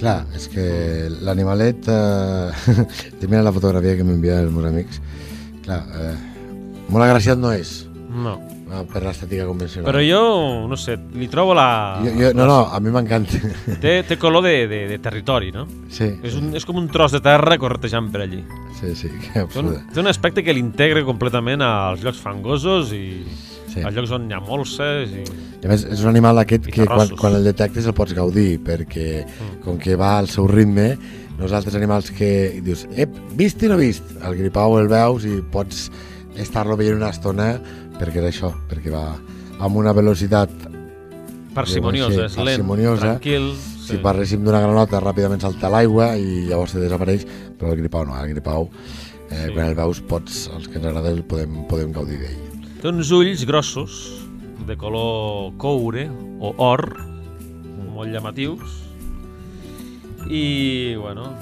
Clar, 0.00 0.24
és 0.32 0.46
que 0.48 0.62
l'animalet... 1.24 1.84
Eh, 1.92 2.76
T'he 3.20 3.28
mirat 3.28 3.44
la 3.44 3.52
fotografia 3.52 3.98
que 3.98 4.04
m'enviaven 4.08 4.46
els 4.46 4.54
meus 4.54 4.68
amics. 4.70 5.00
Clar, 5.66 5.80
eh, 5.92 6.14
molt 6.88 7.04
agraciat 7.04 7.36
no 7.40 7.50
és, 7.52 7.74
no. 8.08 8.38
Per 8.92 9.02
l'estètica 9.02 9.44
convencional. 9.48 9.88
Però 9.90 10.00
jo, 10.04 10.20
no 10.70 10.76
sé, 10.78 10.96
li 11.18 11.26
trobo 11.32 11.54
la... 11.58 11.66
Jo, 12.04 12.12
jo, 12.18 12.30
no, 12.38 12.46
no, 12.46 12.58
a 12.72 12.78
mi 12.80 12.92
m'encanta. 12.94 13.38
Té, 13.82 13.96
té 14.08 14.16
color 14.20 14.44
de, 14.46 14.54
de, 14.70 14.80
de 14.88 14.98
territori, 15.02 15.50
no? 15.54 15.66
Sí, 15.90 16.08
És, 16.22 16.36
un, 16.38 16.52
és 16.56 16.64
com 16.68 16.78
un 16.80 16.88
tros 16.92 17.12
de 17.16 17.20
terra 17.24 17.58
corretejant 17.58 18.10
per 18.14 18.22
allí. 18.26 18.42
sí, 18.80 18.94
sí, 18.96 19.08
que 19.10 19.32
Té 19.34 19.40
un, 19.42 19.46
absurda. 19.48 19.78
té 19.92 20.00
un 20.00 20.08
aspecte 20.08 20.44
que 20.46 20.54
l'integra 20.56 21.02
completament 21.04 21.62
als 21.66 22.02
llocs 22.06 22.18
fangosos 22.22 22.92
i 22.96 23.06
Sí. 23.70 23.84
als 23.86 23.94
llocs 23.94 24.10
on 24.16 24.24
hi 24.26 24.34
ha 24.34 24.40
molses 24.42 25.12
i... 25.14 25.20
I 25.62 25.66
a 25.68 25.70
més, 25.70 25.84
és 25.94 26.00
un 26.02 26.08
animal 26.10 26.40
aquest 26.42 26.64
que 26.74 26.82
quan, 26.90 27.12
quan 27.14 27.36
el 27.38 27.44
detectes 27.46 27.84
el 27.86 27.94
pots 27.94 28.14
gaudir, 28.16 28.56
perquè 28.66 29.20
Mm. 29.26 29.60
com 29.62 29.76
que 29.78 29.94
va 29.94 30.16
al 30.18 30.26
seu 30.26 30.48
ritme, 30.50 30.96
no 31.38 31.44
els 31.46 31.52
altres 31.54 31.76
animals 31.78 32.10
que 32.10 32.58
dius, 32.66 32.82
ep, 32.98 33.14
vist 33.38 33.62
i 33.62 33.68
no 33.70 33.76
vist, 33.78 34.02
el 34.26 34.34
gripau 34.40 34.74
el 34.80 34.88
veus 34.90 35.22
i 35.28 35.36
pots 35.54 35.86
estar-lo 36.34 36.74
veient 36.80 36.98
una 36.98 37.12
estona 37.14 37.52
perquè 38.00 38.22
és 38.24 38.30
això, 38.32 38.50
perquè 38.70 38.90
va 38.92 39.04
amb 39.60 39.76
una 39.76 39.92
velocitat, 39.96 40.50
Parsimoniosa, 41.54 42.26
és 42.28 42.32
Sí, 42.36 42.44
lent, 42.46 42.62
tranquil... 43.00 43.48
si 43.84 43.96
parléssim 43.98 44.44
d'una 44.46 44.60
granota 44.62 45.00
ràpidament 45.02 45.40
salta 45.42 45.66
a 45.66 45.70
l'aigua 45.74 46.12
i 46.16 46.44
llavors 46.46 46.72
te 46.76 46.78
desapareix, 46.78 47.24
però 47.58 47.72
el 47.74 47.80
gripau 47.82 48.04
no, 48.06 48.14
el 48.22 48.30
gripau 48.36 48.68
eh, 48.70 49.46
Sí. 49.48 49.52
quan 49.54 49.66
el 49.66 49.74
veus 49.74 50.00
pots, 50.00 50.44
els 50.54 50.68
que 50.68 50.78
ens 50.78 50.86
agrada 50.86 51.10
el 51.10 51.24
podem, 51.26 51.64
podem 51.66 51.90
gaudir 51.92 52.20
d'ell. 52.22 52.62
Té 52.80 52.88
uns 52.88 53.10
ulls 53.10 53.42
grossos, 53.46 53.98
de 54.66 54.76
color 54.78 55.52
coure 55.58 56.06
o 56.38 56.54
or, 56.62 56.84
molt 57.96 58.12
llamatius, 58.14 58.78
i, 60.30 60.94
bueno, 61.00 61.32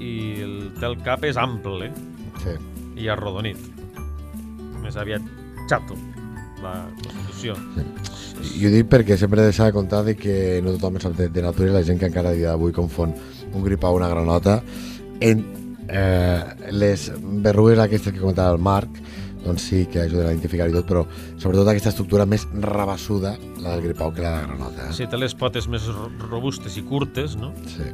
i 0.00 0.40
el, 0.46 0.54
té 0.80 0.86
el 0.88 0.96
cap 1.04 1.24
és 1.28 1.36
ample 1.36 1.90
Sí. 2.40 2.54
i 2.96 3.08
arrodonit. 3.12 3.58
Més 4.82 4.96
aviat 4.96 5.22
xato, 5.68 5.96
la 6.62 6.74
constitució. 7.02 7.54
I 8.58 8.66
ho 8.66 8.70
dic 8.70 8.86
perquè 8.90 9.16
sempre 9.18 9.42
he 9.42 9.50
de 9.50 9.72
comptar 9.74 10.04
de 10.06 10.14
que 10.16 10.60
no 10.64 10.72
tothom 10.76 10.98
sap 11.02 11.16
de, 11.18 11.28
de 11.28 11.42
natura 11.42 11.68
i 11.70 11.72
la 11.74 11.82
gent 11.82 11.98
que 11.98 12.06
encara 12.06 12.30
a 12.30 12.36
dia 12.38 12.52
d'avui 12.52 12.72
confon 12.72 13.12
un 13.52 13.64
gripau 13.64 13.94
o 13.94 13.96
una 13.98 14.08
granota 14.08 14.60
en 15.20 15.44
eh, 15.88 16.42
les 16.70 17.10
berrugues 17.18 17.78
aquestes 17.78 18.12
que 18.12 18.20
comentava 18.20 18.52
el 18.54 18.62
Marc 18.62 18.88
doncs 19.44 19.62
sí 19.70 19.86
que 19.90 20.02
ajuden 20.02 20.26
a 20.26 20.32
identificar 20.32 20.68
i 20.68 20.74
tot 20.74 20.86
però 20.86 21.04
sobretot 21.38 21.68
aquesta 21.72 21.90
estructura 21.90 22.26
més 22.26 22.46
rabassuda 22.62 23.36
la 23.62 23.74
del 23.76 23.82
gripau 23.88 24.12
que 24.14 24.22
la 24.22 24.30
de 24.34 24.40
la 24.42 24.46
granota 24.48 24.88
eh? 24.88 24.92
Sí, 24.94 25.06
té 25.10 25.16
les 25.18 25.34
potes 25.34 25.66
més 25.70 25.86
ro- 25.90 26.10
robustes 26.30 26.76
i 26.78 26.82
curtes, 26.86 27.34
no? 27.38 27.52
sí. 27.66 27.86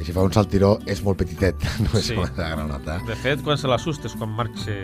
i 0.00 0.04
si 0.04 0.12
fa 0.16 0.24
un 0.24 0.32
saltiró 0.32 0.78
és 0.88 1.02
molt 1.04 1.20
petitet 1.22 1.56
no 1.84 1.92
és 1.96 2.08
Sí. 2.12 2.16
la 2.16 2.28
granota 2.56 2.98
De 3.08 3.16
fet, 3.16 3.40
quan 3.46 3.56
se 3.60 3.68
l'assusta 3.68 4.08
és 4.10 4.16
quan 4.20 4.32
marxa 4.36 4.76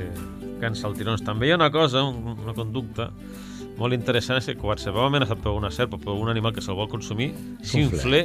cansa 0.61 0.89
el 0.89 0.97
tirons. 0.99 1.25
També 1.27 1.49
hi 1.49 1.55
ha 1.55 1.61
una 1.61 1.71
cosa, 1.75 2.05
un, 2.05 2.37
una 2.45 2.55
conducta 2.57 3.11
molt 3.77 3.93
interessant, 3.93 4.41
és 4.41 4.49
que 4.51 4.57
quan 4.61 4.81
se 4.81 4.93
veu 4.93 5.05
amenaçat 5.05 5.43
per 5.43 5.53
una 5.53 5.71
serp 5.71 5.99
o 5.99 6.01
per 6.03 6.15
un 6.17 6.31
animal 6.33 6.55
que 6.57 6.65
se'l 6.65 6.79
vol 6.79 6.89
consumir, 6.89 7.33
s'infle 7.63 8.23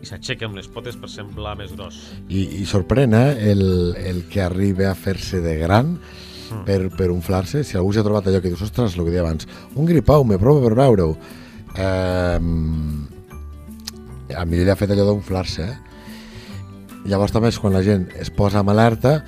i 0.00 0.08
s'aixeca 0.08 0.48
amb 0.48 0.56
les 0.56 0.66
potes 0.72 0.96
per 0.96 1.10
semblar 1.12 1.54
més 1.60 1.76
gros. 1.76 2.00
I, 2.28 2.62
i 2.62 2.66
sorprèn 2.66 3.14
eh, 3.14 3.52
el, 3.52 3.62
el 4.00 4.24
que 4.32 4.42
arriba 4.42 4.90
a 4.90 4.96
fer-se 4.98 5.42
de 5.44 5.58
gran 5.60 5.98
Mm. 6.50 6.64
per, 6.64 6.90
per 6.96 7.10
inflar-se. 7.10 7.62
Si 7.64 7.78
algú 7.78 7.92
s'ha 7.94 8.02
trobat 8.02 8.26
allò 8.26 8.40
que 8.42 8.50
dius, 8.50 8.62
ostres, 8.66 8.96
el 8.96 9.04
que 9.06 9.12
deia 9.12 9.22
abans, 9.22 9.46
un 9.78 9.86
gripau, 9.86 10.24
me 10.26 10.38
provo 10.38 10.64
per 10.64 10.74
veure-ho. 10.78 11.14
Eh, 11.76 12.38
a 14.34 14.44
mi 14.46 14.58
li 14.58 14.70
ha 14.70 14.78
fet 14.78 14.90
allò 14.94 15.06
d'inflar-se. 15.10 15.62
Eh? 15.62 15.76
Llavors 17.10 17.32
també 17.32 17.48
és 17.52 17.58
quan 17.58 17.74
la 17.74 17.84
gent 17.86 18.08
es 18.20 18.30
posa 18.34 18.60
en 18.64 18.68
alerta 18.72 19.20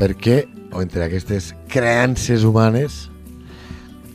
perquè, 0.00 0.42
o 0.72 0.82
entre 0.82 1.04
aquestes 1.04 1.52
creences 1.68 2.44
humanes, 2.48 3.08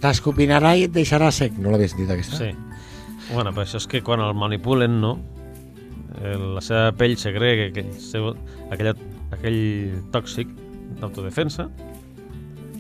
t'escopinarà 0.01 0.76
i 0.78 0.86
et 0.88 0.93
deixarà 0.93 1.32
sec. 1.34 1.58
No 1.62 1.72
l'havies 1.74 1.95
dit 1.97 2.10
aquesta? 2.10 2.38
Sí. 2.41 2.51
Bueno, 3.32 3.51
però 3.51 3.66
això 3.66 3.82
és 3.82 3.88
que 3.91 4.01
quan 4.05 4.22
el 4.24 4.34
manipulen, 4.38 4.99
no? 5.03 5.18
La 6.18 6.64
seva 6.66 6.91
pell 6.97 7.18
segrega 7.20 7.68
aquell, 7.70 7.91
seu, 8.01 8.32
aquella, 8.74 8.95
aquell 9.36 9.60
tòxic 10.14 10.49
d'autodefensa 10.97 11.68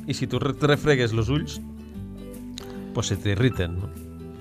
i 0.07 0.15
si 0.15 0.25
tu 0.31 0.39
te 0.39 0.69
refregues 0.71 1.13
els 1.13 1.29
ulls 1.29 1.59
pues 2.95 3.11
se 3.11 3.17
t'irriten, 3.21 3.75
no? 3.77 3.89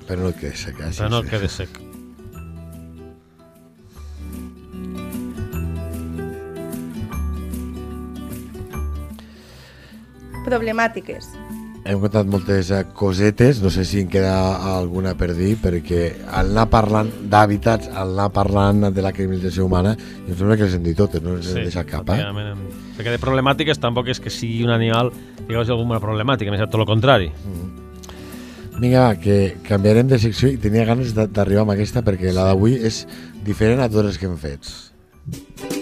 Però 0.06 0.22
no 0.22 0.30
et 0.30 0.38
quedes 0.40 0.62
sec. 0.64 0.78
Sí, 0.78 1.02
Però 1.02 1.10
no 1.12 1.20
sí. 1.24 1.28
quede 1.32 1.48
sec. 1.52 1.80
Problemàtiques. 10.46 11.28
Hem 11.86 12.00
contat 12.02 12.26
moltes 12.26 12.72
eh, 12.74 12.80
cosetes, 12.98 13.60
no 13.62 13.70
sé 13.70 13.84
si 13.86 14.00
en 14.02 14.08
queda 14.10 14.32
alguna 14.72 15.12
per 15.18 15.30
dir, 15.38 15.52
perquè 15.62 16.00
al 16.26 16.50
anar 16.50 16.64
parlant 16.70 17.12
d'hàbitats, 17.30 17.92
al 17.94 18.16
anar 18.16 18.26
parlant 18.34 18.88
de 18.90 19.04
la 19.04 19.12
criminalització 19.14 19.68
humana, 19.68 19.94
em 20.26 20.32
sembla 20.34 20.56
que 20.58 20.66
les 20.66 20.74
hem 20.74 20.82
dit 20.86 20.98
totes, 20.98 21.22
no 21.22 21.36
ens 21.38 21.52
hem 21.52 21.62
deixat 21.68 21.86
cap, 21.90 22.10
eh? 22.10 22.24
Perquè 22.96 23.14
de 23.14 23.22
problemàtiques 23.22 23.78
tampoc 23.82 24.10
és 24.10 24.22
que 24.22 24.34
sigui 24.34 24.64
un 24.66 24.74
animal 24.74 25.12
que 25.44 25.52
causi 25.52 25.74
alguna 25.74 26.02
problemàtica, 26.02 26.50
més 26.50 26.66
tot 26.66 26.82
el 26.82 26.90
contrari. 26.90 27.30
Vinga, 28.76 29.06
va, 29.06 29.14
que 29.16 29.56
canviarem 29.64 30.10
de 30.10 30.18
secció 30.20 30.50
i 30.52 30.58
tenia 30.60 30.84
ganes 30.88 31.14
d'arribar 31.16 31.64
amb 31.64 31.76
aquesta 31.78 32.02
perquè 32.04 32.34
la 32.34 32.50
d'avui 32.50 32.76
és 32.76 33.04
diferent 33.46 33.80
a 33.80 33.88
totes 33.88 34.10
les 34.10 34.20
que 34.20 34.28
hem 34.28 34.36
fet. 34.42 35.75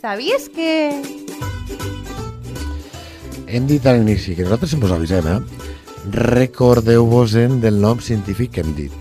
Sabies 0.00 0.48
que... 0.48 0.96
Hem 3.50 3.66
dit 3.68 3.84
a 3.84 3.92
l'inici 3.92 4.32
que 4.32 4.46
nosaltres 4.46 4.72
sempre 4.72 4.88
us 4.88 4.94
avisem, 4.94 5.26
eh? 5.28 5.40
Recordeu-vos-en 6.14 7.58
del 7.60 7.76
nom 7.82 8.00
científic 8.00 8.54
que 8.54 8.64
hem 8.64 8.70
dit. 8.78 8.94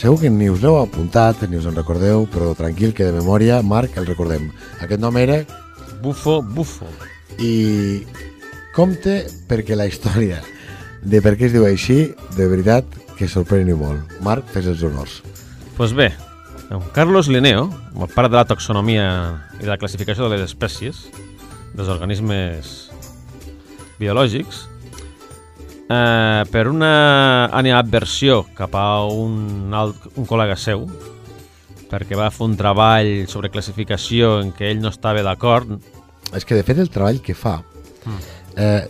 Segur 0.00 0.16
que 0.22 0.30
ni 0.32 0.48
us 0.48 0.62
l'heu 0.64 0.78
apuntat, 0.80 1.42
ni 1.50 1.58
us 1.60 1.66
en 1.68 1.76
recordeu, 1.76 2.24
però 2.32 2.54
tranquil, 2.56 2.94
que 2.96 3.04
de 3.04 3.12
memòria, 3.18 3.60
Marc, 3.60 3.98
el 4.00 4.08
recordem. 4.08 4.48
Aquest 4.80 5.02
nom 5.02 5.18
era 5.20 5.42
Bufo, 6.00 6.40
bufo. 6.40 6.88
i 7.36 8.00
compte 8.72 9.26
perquè 9.48 9.76
la 9.76 9.86
història 9.88 10.40
de 11.04 11.20
per 11.20 11.34
què 11.36 11.50
es 11.50 11.52
diu 11.52 11.66
així, 11.68 12.14
de 12.36 12.48
veritat 12.48 12.88
que 13.18 13.28
sorprèn 13.28 13.68
i 13.68 13.76
molt. 13.76 14.16
Marc, 14.24 14.48
fes 14.48 14.72
els 14.72 14.82
honors. 14.88 15.20
Pues 15.76 15.92
bé, 15.96 16.10
Carlos 16.92 17.26
Linneo, 17.26 17.68
el 17.98 18.08
pare 18.14 18.28
de 18.28 18.36
la 18.38 18.44
taxonomia 18.46 19.06
i 19.58 19.64
de 19.64 19.70
la 19.72 19.78
classificació 19.78 20.28
de 20.28 20.36
les 20.36 20.44
espècies, 20.52 21.08
dels 21.74 21.90
organismes 21.90 22.90
biològics, 23.98 24.68
eh, 25.90 26.42
per 26.52 26.68
una 26.70 27.50
animadversió 27.58 28.44
cap 28.54 28.78
a 28.78 29.02
un, 29.10 29.74
alt, 29.74 30.06
un 30.14 30.28
col·lega 30.30 30.54
seu, 30.54 30.86
perquè 31.90 32.14
va 32.14 32.30
fer 32.30 32.46
un 32.46 32.56
treball 32.58 33.26
sobre 33.26 33.50
classificació 33.50 34.36
en 34.44 34.54
què 34.54 34.70
ell 34.70 34.82
no 34.84 34.94
estava 34.94 35.26
d'acord, 35.26 35.74
És 36.30 36.44
que, 36.46 36.54
de 36.54 36.62
fet, 36.62 36.78
el 36.78 36.90
treball 36.94 37.18
que 37.18 37.34
fa 37.34 37.56
eh, 38.54 38.86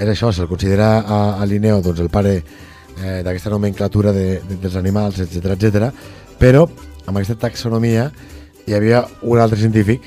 era 0.00 0.12
això, 0.14 0.30
se'l 0.32 0.48
considera 0.48 1.02
a, 1.02 1.18
a 1.36 1.44
Linneo 1.44 1.82
doncs, 1.84 2.00
el 2.00 2.08
pare 2.08 2.38
eh, 2.38 3.20
d'aquesta 3.20 3.52
nomenclatura 3.52 4.14
de, 4.16 4.38
de, 4.40 4.56
dels 4.62 4.76
animals, 4.80 5.20
etc 5.20 5.52
etc. 5.52 5.90
però 6.40 6.64
amb 7.08 7.16
aquesta 7.16 7.38
taxonomia 7.48 8.10
hi 8.68 8.76
havia 8.76 9.02
un 9.24 9.40
altre 9.40 9.58
científic 9.60 10.04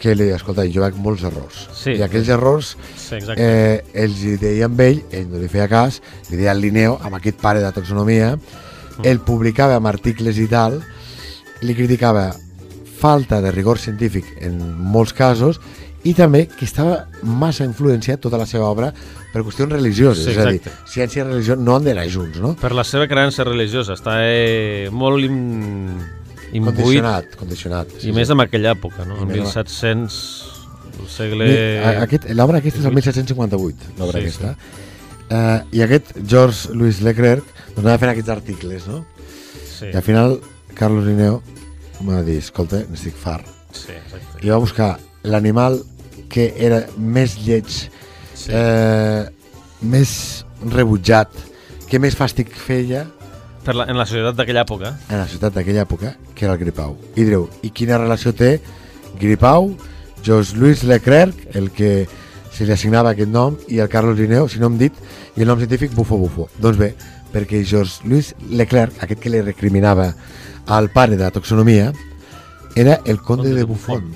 que 0.00 0.14
li 0.14 0.24
deia, 0.24 0.38
escolta, 0.38 0.64
jo 0.64 0.80
veig 0.80 0.96
molts 1.02 1.26
errors. 1.28 1.66
Sí. 1.76 1.98
I 1.98 2.04
aquells 2.06 2.30
errors 2.32 2.72
sí, 2.94 3.18
exacte, 3.18 3.44
eh, 3.44 4.04
ells 4.04 4.22
li 4.24 4.36
deien 4.40 4.70
amb 4.70 4.80
ell, 4.86 5.02
ell 5.12 5.26
no 5.28 5.40
li 5.42 5.50
feia 5.52 5.68
cas, 5.68 6.00
li 6.30 6.38
deia 6.40 6.54
al 6.54 6.62
Linneo, 6.62 6.96
amb 7.04 7.18
aquest 7.18 7.42
pare 7.42 7.60
de 7.60 7.72
taxonomia, 7.76 8.32
el 9.04 9.20
publicava 9.24 9.76
amb 9.76 9.90
articles 9.90 10.40
i 10.40 10.46
tal, 10.48 10.78
li 11.60 11.76
criticava 11.76 12.30
falta 13.00 13.40
de 13.44 13.52
rigor 13.52 13.80
científic 13.80 14.26
en 14.44 14.58
molts 14.92 15.12
casos 15.16 15.60
i 16.04 16.14
també 16.16 16.46
que 16.48 16.64
estava 16.64 17.06
massa 17.22 17.66
influenciat 17.68 18.22
tota 18.24 18.40
la 18.40 18.46
seva 18.48 18.70
obra 18.70 18.88
per 19.32 19.42
qüestions 19.44 19.72
religioses, 19.72 20.24
Sí, 20.24 20.32
és 20.32 20.40
a 20.40 20.48
dir, 20.48 20.72
ciència 20.88 21.20
i 21.20 21.26
religió 21.26 21.56
no 21.60 21.76
han 21.76 21.84
d'anar 21.84 22.06
junts, 22.08 22.40
no? 22.40 22.54
per 22.60 22.72
la 22.76 22.84
seva 22.88 23.08
creença 23.08 23.44
religiosa, 23.44 23.98
està 23.98 24.16
eh, 24.24 24.88
molt 24.92 25.20
imbuït 26.52 26.76
Condicionat, 26.80 27.36
condicionat. 27.38 27.92
I 28.04 28.12
més 28.16 28.30
en 28.32 28.40
aquella 28.42 28.72
època, 28.76 29.04
no? 29.06 29.16
I 29.18 29.22
En 29.24 29.28
més 29.30 29.42
1700, 29.44 30.16
el 31.00 31.08
segle... 31.08 31.48
Aquest, 32.04 32.28
l'obra 32.36 32.58
aquesta 32.62 32.80
és 32.82 32.88
el 32.90 32.94
1758, 32.96 33.92
l'obra 34.00 34.18
Sí, 34.20 34.26
aquesta. 34.26 34.56
Eh, 35.30 35.78
I 35.78 35.82
aquest 35.86 36.12
George 36.26 36.74
Louis 36.74 36.98
Leclerc 37.06 37.44
doncs 37.76 37.84
anava 37.84 37.98
fent 38.02 38.10
aquests 38.14 38.32
articles, 38.34 38.86
no? 38.90 39.04
Sí, 39.70 39.86
I 39.92 39.96
al 39.96 40.02
final 40.06 40.40
Carlos 40.74 41.06
Linneo 41.06 41.40
m'ha 42.02 42.22
dit, 42.26 42.40
escolta, 42.42 42.82
n'estic 42.90 43.14
fart. 43.14 43.46
sí, 43.72 43.92
exacte. 43.92 44.40
I 44.42 44.50
va 44.50 44.58
buscar 44.58 44.98
l'animal 45.22 45.78
que 46.30 46.52
era 46.56 46.84
més 46.96 47.36
lleig, 47.44 47.66
Sí. 48.34 48.50
eh, 48.56 49.26
més 49.82 50.44
rebutjat, 50.64 51.28
que 51.90 51.98
més 51.98 52.14
fàstic 52.16 52.50
feia 52.56 53.04
Per 53.64 53.74
la, 53.76 53.84
en 53.92 53.98
la 53.98 54.06
societat 54.08 54.38
d'aquella 54.38 54.62
època, 54.64 54.94
en 55.10 55.20
la 55.20 55.28
ciutat 55.28 55.52
d'aquella 55.52 55.84
època, 55.84 56.14
que 56.34 56.46
era 56.46 56.54
el 56.56 56.60
gripau. 56.62 56.94
I 57.12 57.26
direu, 57.26 57.48
i 57.62 57.70
quina 57.76 57.98
relació 58.00 58.32
té 58.32 58.58
Gripau, 59.20 59.74
George 60.24 60.56
Louis 60.56 60.82
Leclerc, 60.84 61.34
el 61.54 61.70
que 61.76 62.06
se 62.52 62.64
li 62.64 62.72
assignava 62.72 63.12
aquest 63.12 63.30
nom, 63.32 63.56
i 63.68 63.80
el 63.82 63.90
Carlos 63.92 64.18
Linneo, 64.18 64.48
si 64.48 64.60
no 64.60 64.70
hem 64.70 64.78
dit, 64.80 64.96
i 65.36 65.44
el 65.44 65.50
nom 65.50 65.60
científic 65.60 65.92
Bufo 65.96 66.18
Bufo. 66.20 66.48
Doncs 66.60 66.80
bé, 66.80 66.94
perquè 67.34 67.62
George 67.64 68.08
Louis 68.08 68.32
Leclerc, 68.48 68.96
aquest 69.04 69.20
que 69.20 69.32
li 69.32 69.42
recriminava 69.44 70.10
al 70.70 70.90
pare 70.94 71.16
de 71.16 71.24
la 71.24 71.32
taxonomia, 71.34 71.92
era 72.76 73.00
el 73.04 73.20
conde 73.20 73.52
de 73.54 73.64
Buffon. 73.64 74.08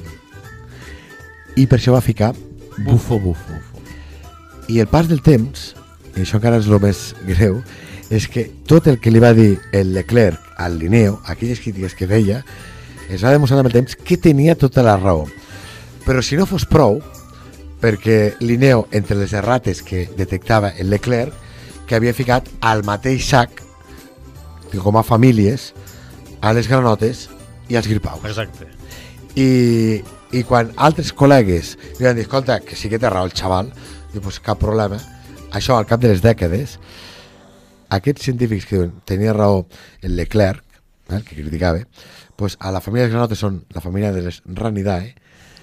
I 1.56 1.66
per 1.66 1.78
això 1.78 1.94
va 1.94 2.04
ficar 2.04 2.32
Bufo 2.84 3.20
Bufo. 3.20 3.60
I 4.68 4.80
el 4.80 4.88
pas 4.88 5.08
del 5.10 5.22
temps, 5.22 5.72
i 6.14 6.22
això 6.22 6.40
encara 6.40 6.62
és 6.62 6.68
el 6.70 6.80
més 6.80 7.10
greu, 7.28 7.60
és 8.10 8.28
que 8.28 8.46
tot 8.68 8.86
el 8.90 9.00
que 9.00 9.12
li 9.12 9.22
va 9.22 9.32
dir 9.36 9.58
el 9.72 9.94
Leclerc 9.94 10.40
al 10.60 10.78
Linneo, 10.78 11.20
aquelles 11.26 11.60
crítiques 11.60 11.94
que 11.94 12.08
feia, 12.08 12.42
es 13.08 13.24
va 13.24 13.32
demostrar 13.32 13.60
amb 13.60 13.70
el 13.70 13.76
temps 13.76 13.96
que 13.96 14.16
tenia 14.16 14.56
tota 14.56 14.84
la 14.84 14.96
raó. 14.96 15.26
Però 16.04 16.22
si 16.22 16.36
no 16.36 16.46
fos 16.46 16.66
prou, 16.68 17.00
perquè 17.80 18.36
Linneo, 18.40 18.86
entre 18.92 19.16
les 19.16 19.32
errates 19.32 19.82
que 19.82 20.06
detectava 20.16 20.72
el 20.78 20.90
Leclerc, 20.92 21.32
que 21.86 21.96
havia 21.96 22.16
ficat 22.16 22.48
al 22.64 22.84
mateix 22.84 23.28
sac, 23.28 23.60
com 24.74 24.96
a 24.96 25.04
famílies, 25.06 25.72
a 26.40 26.52
les 26.52 26.68
granotes 26.68 27.28
i 27.68 27.76
als 27.76 27.88
gripaus. 27.88 28.24
exacte. 28.24 28.68
I, 29.34 30.02
i 30.32 30.42
quan 30.46 30.70
altres 30.76 31.12
col·legues 31.14 31.74
li 31.98 32.06
van 32.06 32.16
dir, 32.16 32.24
escolta, 32.26 32.60
que 32.60 32.76
sí 32.76 32.90
que 32.90 32.98
té 32.98 33.10
raó 33.10 33.26
el 33.26 33.34
xaval, 33.34 33.70
diu, 34.12 34.22
pues 34.22 34.40
cap 34.40 34.60
problema, 34.60 34.98
això 35.52 35.78
al 35.78 35.86
cap 35.86 36.02
de 36.02 36.12
les 36.12 36.22
dècades, 36.22 36.78
aquests 37.90 38.22
científics 38.24 38.66
que 38.66 38.76
diuen 38.76 38.92
tenia 39.04 39.32
raó 39.32 39.66
el 40.02 40.16
Leclerc, 40.16 40.62
eh, 41.10 41.16
el 41.16 41.24
que 41.24 41.36
criticava, 41.36 41.84
pues 42.36 42.56
a 42.60 42.70
la 42.72 42.80
família 42.80 43.04
dels 43.06 43.14
granotes 43.14 43.38
són 43.38 43.64
la 43.74 43.80
família 43.80 44.12
de 44.12 44.22
les 44.22 44.42
Ranidae, 44.46 45.14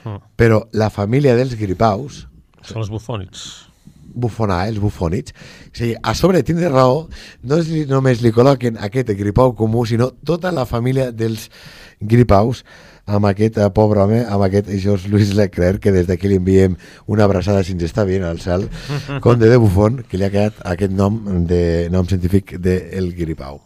Mm. 0.03 0.17
però 0.35 0.63
la 0.73 0.89
família 0.89 1.35
dels 1.35 1.53
gripaus, 1.55 2.27
Són 2.63 2.77
els 2.81 2.89
bufònics. 2.89 3.67
bufonar, 4.13 4.67
els 4.67 4.79
bufònids. 4.79 5.31
O 5.71 5.75
sigui, 5.77 5.95
a 6.01 6.15
sobre 6.15 6.41
tindre 6.43 6.69
raó, 6.69 7.07
no 7.43 7.57
és 7.57 7.69
només 7.87 8.21
li 8.21 8.31
col·loquen 8.31 8.77
aquest 8.81 9.07
gripau 9.15 9.53
comú, 9.55 9.85
sinó 9.85 10.11
tota 10.25 10.51
la 10.51 10.65
família 10.65 11.11
dels 11.11 11.51
gripaus 11.99 12.65
amb 13.05 13.25
aquest 13.29 13.57
eh, 13.57 13.69
pobre 13.73 14.03
home, 14.03 14.21
amb 14.25 14.45
aquest 14.47 14.69
George 14.83 15.09
Louis 15.11 15.33
Leclerc, 15.37 15.81
que 15.83 15.93
des 15.95 16.07
d'aquí 16.09 16.29
li 16.29 16.39
enviem 16.41 16.75
una 17.07 17.25
abraçada 17.25 17.63
si 17.63 17.75
ens 17.75 17.87
està 17.87 18.05
veient 18.07 18.25
al 18.27 18.41
cel, 18.43 18.67
conde 19.25 19.49
de 19.49 19.57
Buffon, 19.61 20.03
que 20.07 20.19
li 20.19 20.27
ha 20.27 20.33
quedat 20.33 20.61
aquest 20.73 20.93
nom 20.93 21.21
de 21.47 21.89
nom 21.91 22.07
científic 22.07 22.57
del 22.61 23.13
gripau. 23.17 23.61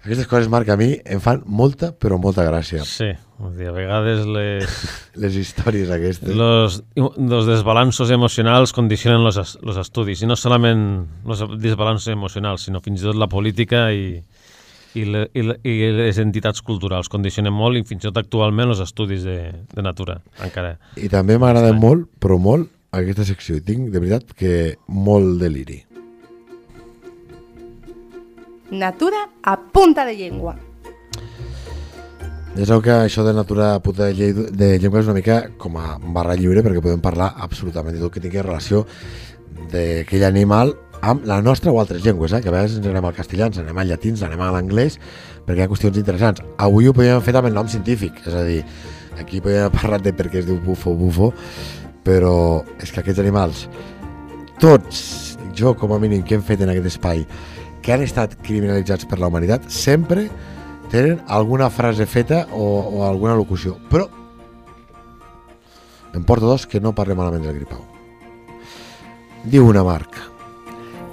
Aquestes 0.00 0.24
coses, 0.30 0.48
Marc, 0.48 0.70
a 0.72 0.78
mi 0.80 0.94
em 1.04 1.20
fan 1.20 1.42
molta, 1.44 1.90
però 1.92 2.16
molta 2.16 2.40
gràcia. 2.46 2.86
Sí, 2.88 3.10
dir, 3.58 3.66
a 3.68 3.72
vegades 3.76 4.22
les, 4.24 4.78
Les 5.20 5.36
històries 5.36 5.90
aquestes. 5.92 6.32
los, 6.32 6.78
los 6.96 7.44
desbalanços 7.44 8.08
emocionals 8.10 8.72
condicionen 8.72 9.20
los, 9.26 9.58
los 9.60 9.76
estudis, 9.76 10.22
i 10.24 10.30
no 10.30 10.38
solament 10.40 11.04
los 11.28 11.44
desbalanços 11.60 12.08
emocionals, 12.14 12.64
sinó 12.64 12.80
fins 12.80 13.04
i 13.04 13.10
tot 13.10 13.20
la 13.20 13.28
política 13.28 13.90
i, 13.92 14.22
i, 14.94 15.04
le, 15.06 15.26
i, 15.34 15.44
le, 15.46 15.56
i 15.62 15.90
les 15.94 16.18
entitats 16.22 16.62
culturals 16.66 17.10
condicionen 17.12 17.54
molt 17.54 17.78
i 17.78 17.84
fins 17.86 18.02
i 18.02 18.08
tot 18.08 18.18
actualment 18.22 18.72
els 18.72 18.82
estudis 18.82 19.22
de, 19.26 19.38
de 19.70 19.84
natura, 19.86 20.18
encara. 20.42 20.76
I 20.98 21.10
també 21.12 21.38
m'agrada 21.38 21.72
molt, 21.76 22.08
però 22.22 22.40
molt, 22.42 22.70
aquesta 22.96 23.26
secció. 23.28 23.60
I 23.60 23.64
tinc, 23.66 23.90
de 23.94 24.02
veritat, 24.02 24.34
que 24.34 24.74
molt 24.88 25.38
deliri. 25.42 25.78
Natura 28.70 29.24
a 29.42 29.56
punta 29.58 30.04
de 30.06 30.14
llengua. 30.14 30.56
Ja 32.56 32.66
sabeu 32.66 32.82
que 32.82 32.94
això 33.06 33.22
de 33.22 33.32
natura 33.34 33.76
puta 33.82 34.08
de, 34.08 34.14
llei, 34.18 34.32
de 34.34 34.72
llengua 34.82 35.02
és 35.02 35.06
una 35.06 35.14
mica 35.14 35.36
com 35.58 35.76
a 35.78 35.94
barra 36.02 36.34
lliure 36.38 36.64
perquè 36.66 36.82
podem 36.82 37.02
parlar 37.02 37.28
absolutament 37.46 37.94
de 37.94 38.02
tot 38.02 38.14
que 38.14 38.22
tingui 38.22 38.42
relació 38.42 38.82
d'aquell 39.70 40.26
animal 40.26 40.74
amb 41.02 41.24
la 41.28 41.40
nostra 41.42 41.72
o 41.72 41.80
altres 41.80 42.04
llengües, 42.04 42.32
eh? 42.32 42.40
que 42.42 42.50
a 42.50 42.54
vegades 42.54 42.76
ens 42.78 42.86
anem 42.90 43.06
al 43.08 43.16
castellà, 43.16 43.48
ens 43.48 43.60
anem 43.62 43.78
al 43.78 43.88
llatí, 43.88 44.12
ens 44.12 44.22
anem 44.26 44.40
a 44.44 44.50
l'anglès, 44.54 44.98
perquè 45.46 45.62
hi 45.62 45.64
ha 45.64 45.70
qüestions 45.70 45.98
interessants. 46.00 46.42
Avui 46.60 46.88
ho 46.88 46.94
podíem 46.96 47.16
haver 47.16 47.26
fet 47.28 47.40
amb 47.40 47.50
el 47.50 47.56
nom 47.56 47.70
científic, 47.72 48.20
és 48.26 48.36
a 48.36 48.44
dir, 48.46 48.60
aquí 49.18 49.40
podíem 49.40 49.66
haver 49.66 49.80
parlat 49.80 50.04
de 50.04 50.12
per 50.16 50.28
què 50.28 50.42
es 50.42 50.48
diu 50.48 50.60
bufo 50.64 50.94
bufo, 50.98 51.32
però 52.04 52.34
és 52.80 52.92
que 52.92 53.02
aquests 53.02 53.22
animals, 53.22 53.66
tots, 54.60 55.02
jo 55.56 55.74
com 55.76 55.92
a 55.94 56.00
mínim 56.00 56.22
que 56.24 56.36
hem 56.36 56.44
fet 56.44 56.62
en 56.64 56.72
aquest 56.72 56.94
espai, 56.94 57.24
que 57.80 57.94
han 57.94 58.04
estat 58.04 58.36
criminalitzats 58.44 59.08
per 59.08 59.18
la 59.20 59.28
humanitat, 59.32 59.68
sempre 59.72 60.28
tenen 60.92 61.20
alguna 61.28 61.70
frase 61.70 62.04
feta 62.06 62.46
o, 62.52 62.66
o 62.66 63.04
alguna 63.06 63.36
locució. 63.38 63.78
Però 63.88 64.08
em 66.12 66.24
porto 66.26 66.48
dos 66.50 66.66
que 66.66 66.80
no 66.82 66.94
parlem 66.96 67.20
malament 67.20 67.46
del 67.46 67.60
gripau. 67.60 67.86
Diu 69.46 69.68
una 69.68 69.84
marca. 69.86 70.29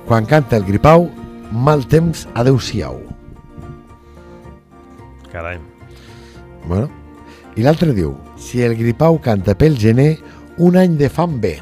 Quan 0.07 0.25
canta 0.25 0.55
el 0.57 0.63
gripau, 0.65 1.09
mal 1.51 1.83
temps, 1.87 2.27
adeu-siau. 2.35 3.01
Carai. 5.31 5.57
Bueno. 6.67 6.87
I 7.57 7.63
l'altre 7.65 7.91
diu, 7.97 8.13
si 8.37 8.61
el 8.61 8.75
gripau 8.77 9.17
canta 9.23 9.55
pel 9.57 9.75
gener, 9.81 10.17
un 10.61 10.77
any 10.77 10.95
de 10.99 11.09
fam 11.09 11.39
ve. 11.41 11.55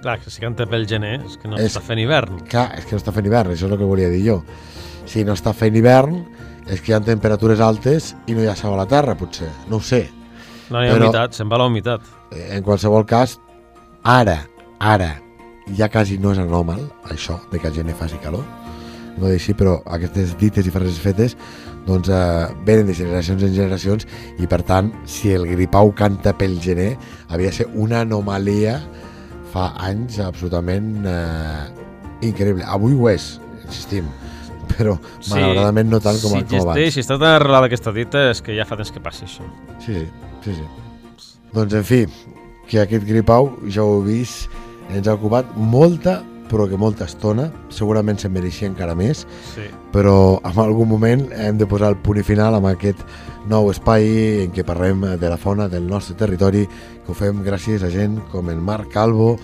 Clar, 0.00 0.18
que 0.20 0.30
si 0.32 0.40
canta 0.40 0.66
pel 0.68 0.86
gener 0.88 1.18
és 1.26 1.36
que 1.36 1.48
no 1.48 1.56
És- 1.58 1.74
està 1.74 1.80
fent 1.84 1.98
hivern. 2.00 2.38
Clar, 2.48 2.70
és 2.78 2.84
que 2.86 2.94
no 2.94 3.00
està 3.00 3.12
fent 3.12 3.26
hivern, 3.26 3.50
això 3.52 3.66
és 3.66 3.72
el 3.72 3.78
que 3.78 3.84
volia 3.88 4.08
dir 4.08 4.22
jo. 4.26 4.42
Si 5.06 5.24
no 5.24 5.32
està 5.34 5.52
fent 5.52 5.74
hivern, 5.76 6.24
és 6.68 6.80
que 6.80 6.92
hi 6.92 6.94
ha 6.94 7.00
temperatures 7.00 7.60
altes 7.60 8.14
i 8.26 8.32
no 8.34 8.42
hi 8.42 8.46
ha 8.46 8.54
sal 8.56 8.74
a 8.74 8.76
la 8.76 8.86
terra, 8.86 9.16
potser. 9.16 9.48
No 9.68 9.76
ho 9.76 9.80
sé. 9.80 10.08
No 10.70 10.82
hi 10.84 10.88
ha 10.88 10.94
Però- 10.94 11.08
humitat, 11.08 11.32
se'n 11.34 11.48
va 11.50 11.58
la 11.58 11.66
humitat. 11.66 12.00
En 12.30 12.62
qualsevol 12.62 13.04
cas, 13.06 13.38
ara, 14.04 14.46
ara, 14.78 15.20
ja 15.78 15.88
quasi 15.92 16.18
no 16.18 16.34
és 16.34 16.40
anòmal, 16.42 16.82
això, 17.10 17.38
de 17.50 17.60
que 17.60 17.68
el 17.70 17.74
gener 17.74 17.96
faci 17.98 18.18
calor. 18.22 18.44
No 19.20 19.28
així, 19.28 19.52
però 19.58 19.80
aquestes 19.90 20.36
dites 20.40 20.66
i 20.66 20.72
frases 20.72 21.00
fetes 21.02 21.36
doncs, 21.86 22.08
eh, 22.08 22.46
venen 22.64 22.86
de 22.86 22.94
generacions 22.94 23.42
en 23.42 23.54
generacions 23.54 24.06
i, 24.38 24.46
per 24.46 24.62
tant, 24.66 24.90
si 25.08 25.32
el 25.34 25.46
gripau 25.48 25.92
canta 25.96 26.32
pel 26.36 26.58
gener, 26.62 26.94
havia 27.28 27.50
de 27.50 27.60
ser 27.60 27.68
una 27.74 28.02
anomalia 28.04 28.78
fa 29.50 29.70
anys 29.82 30.20
absolutament 30.22 31.06
eh, 31.08 31.64
increïble. 32.26 32.64
Avui 32.66 32.94
ho 32.94 33.08
és, 33.10 33.32
insistim, 33.64 34.08
però 34.76 34.96
malauradament 35.30 35.90
no 35.90 36.02
tant 36.04 36.20
com, 36.22 36.36
si 36.36 36.46
com 36.52 36.68
abans. 36.68 36.94
si 36.94 37.02
està 37.02 37.18
tan 37.18 37.40
arrelada 37.40 37.70
aquesta 37.70 37.94
dita, 37.96 38.28
és 38.30 38.44
que 38.44 38.56
ja 38.56 38.68
fa 38.68 38.78
temps 38.78 38.92
que 38.94 39.02
passi 39.02 39.26
això. 39.26 39.46
Sí, 39.82 39.96
sí, 39.96 40.06
sí, 40.44 40.58
sí. 40.60 41.30
Doncs, 41.50 41.74
en 41.74 41.86
fi, 41.86 42.04
que 42.70 42.84
aquest 42.84 43.06
gripau, 43.08 43.50
ja 43.66 43.82
ho 43.82 43.98
he 43.98 44.04
vist, 44.12 44.60
ens 44.88 45.06
ha 45.06 45.14
ocupat 45.14 45.54
molta, 45.56 46.22
però 46.50 46.66
que 46.68 46.76
molta 46.76 47.04
estona. 47.06 47.52
Segurament 47.70 48.18
se'n 48.18 48.32
mereixia 48.32 48.66
encara 48.68 48.96
més, 48.98 49.26
Sí. 49.54 49.68
però 49.92 50.40
en 50.44 50.58
algun 50.58 50.88
moment 50.88 51.28
hem 51.32 51.58
de 51.58 51.66
posar 51.66 51.88
el 51.90 51.96
punt 51.96 52.18
i 52.18 52.22
final 52.22 52.54
amb 52.54 52.66
aquest 52.66 52.98
nou 53.48 53.70
espai 53.70 54.42
en 54.44 54.52
què 54.52 54.64
parlem 54.64 55.18
de 55.18 55.28
la 55.30 55.36
fauna 55.36 55.68
del 55.68 55.86
nostre 55.86 56.16
territori, 56.16 56.66
que 56.66 57.12
ho 57.12 57.14
fem 57.14 57.44
gràcies 57.44 57.82
a 57.82 57.90
gent 57.90 58.20
com 58.32 58.50
el 58.50 58.60
Marc 58.60 58.90
Calvo, 58.90 59.38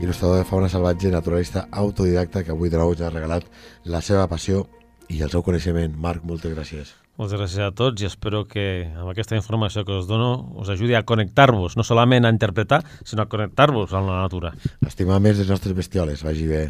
il·lustrador 0.00 0.38
de 0.38 0.44
fauna 0.44 0.68
salvatge, 0.68 1.10
naturalista 1.10 1.68
autodidacta, 1.70 2.42
que 2.42 2.50
avui 2.50 2.68
de 2.68 2.78
nou 2.78 2.90
ens 2.90 3.00
ha 3.02 3.10
regalat 3.10 3.44
la 3.84 4.00
seva 4.00 4.26
passió 4.26 4.66
i 5.08 5.20
el 5.22 5.30
seu 5.30 5.42
coneixement. 5.42 5.94
Marc, 5.96 6.24
moltes 6.24 6.54
gràcies. 6.56 6.94
Moltes 7.20 7.36
gràcies 7.36 7.60
a 7.60 7.72
tots 7.76 8.00
i 8.00 8.06
espero 8.08 8.46
que 8.48 8.62
amb 8.96 9.10
aquesta 9.10 9.36
informació 9.36 9.82
que 9.84 9.92
us 9.92 10.06
dono 10.08 10.30
us 10.62 10.70
ajudi 10.72 10.94
a 10.96 11.02
connectar-vos, 11.04 11.76
no 11.76 11.84
solament 11.84 12.24
a 12.24 12.32
interpretar, 12.32 12.80
sinó 13.04 13.26
a 13.26 13.28
connectar-vos 13.28 13.92
amb 13.92 14.08
la 14.08 14.22
natura. 14.22 14.54
Estimar 14.88 15.20
més 15.20 15.36
les 15.36 15.52
nostres 15.52 15.76
bestioles, 15.76 16.24
vagi 16.24 16.48
bé. 16.48 16.62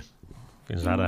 Fins 0.66 0.90
ara. 0.90 1.06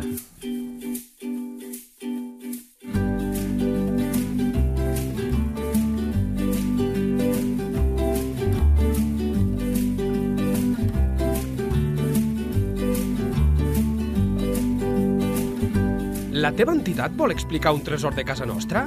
La 16.43 16.55
teva 16.55 16.75
entitat 16.75 17.19
vol 17.19 17.35
explicar 17.35 17.75
un 17.75 17.83
tresor 17.83 18.15
de 18.15 18.23
casa 18.27 18.47
nostra? 18.47 18.87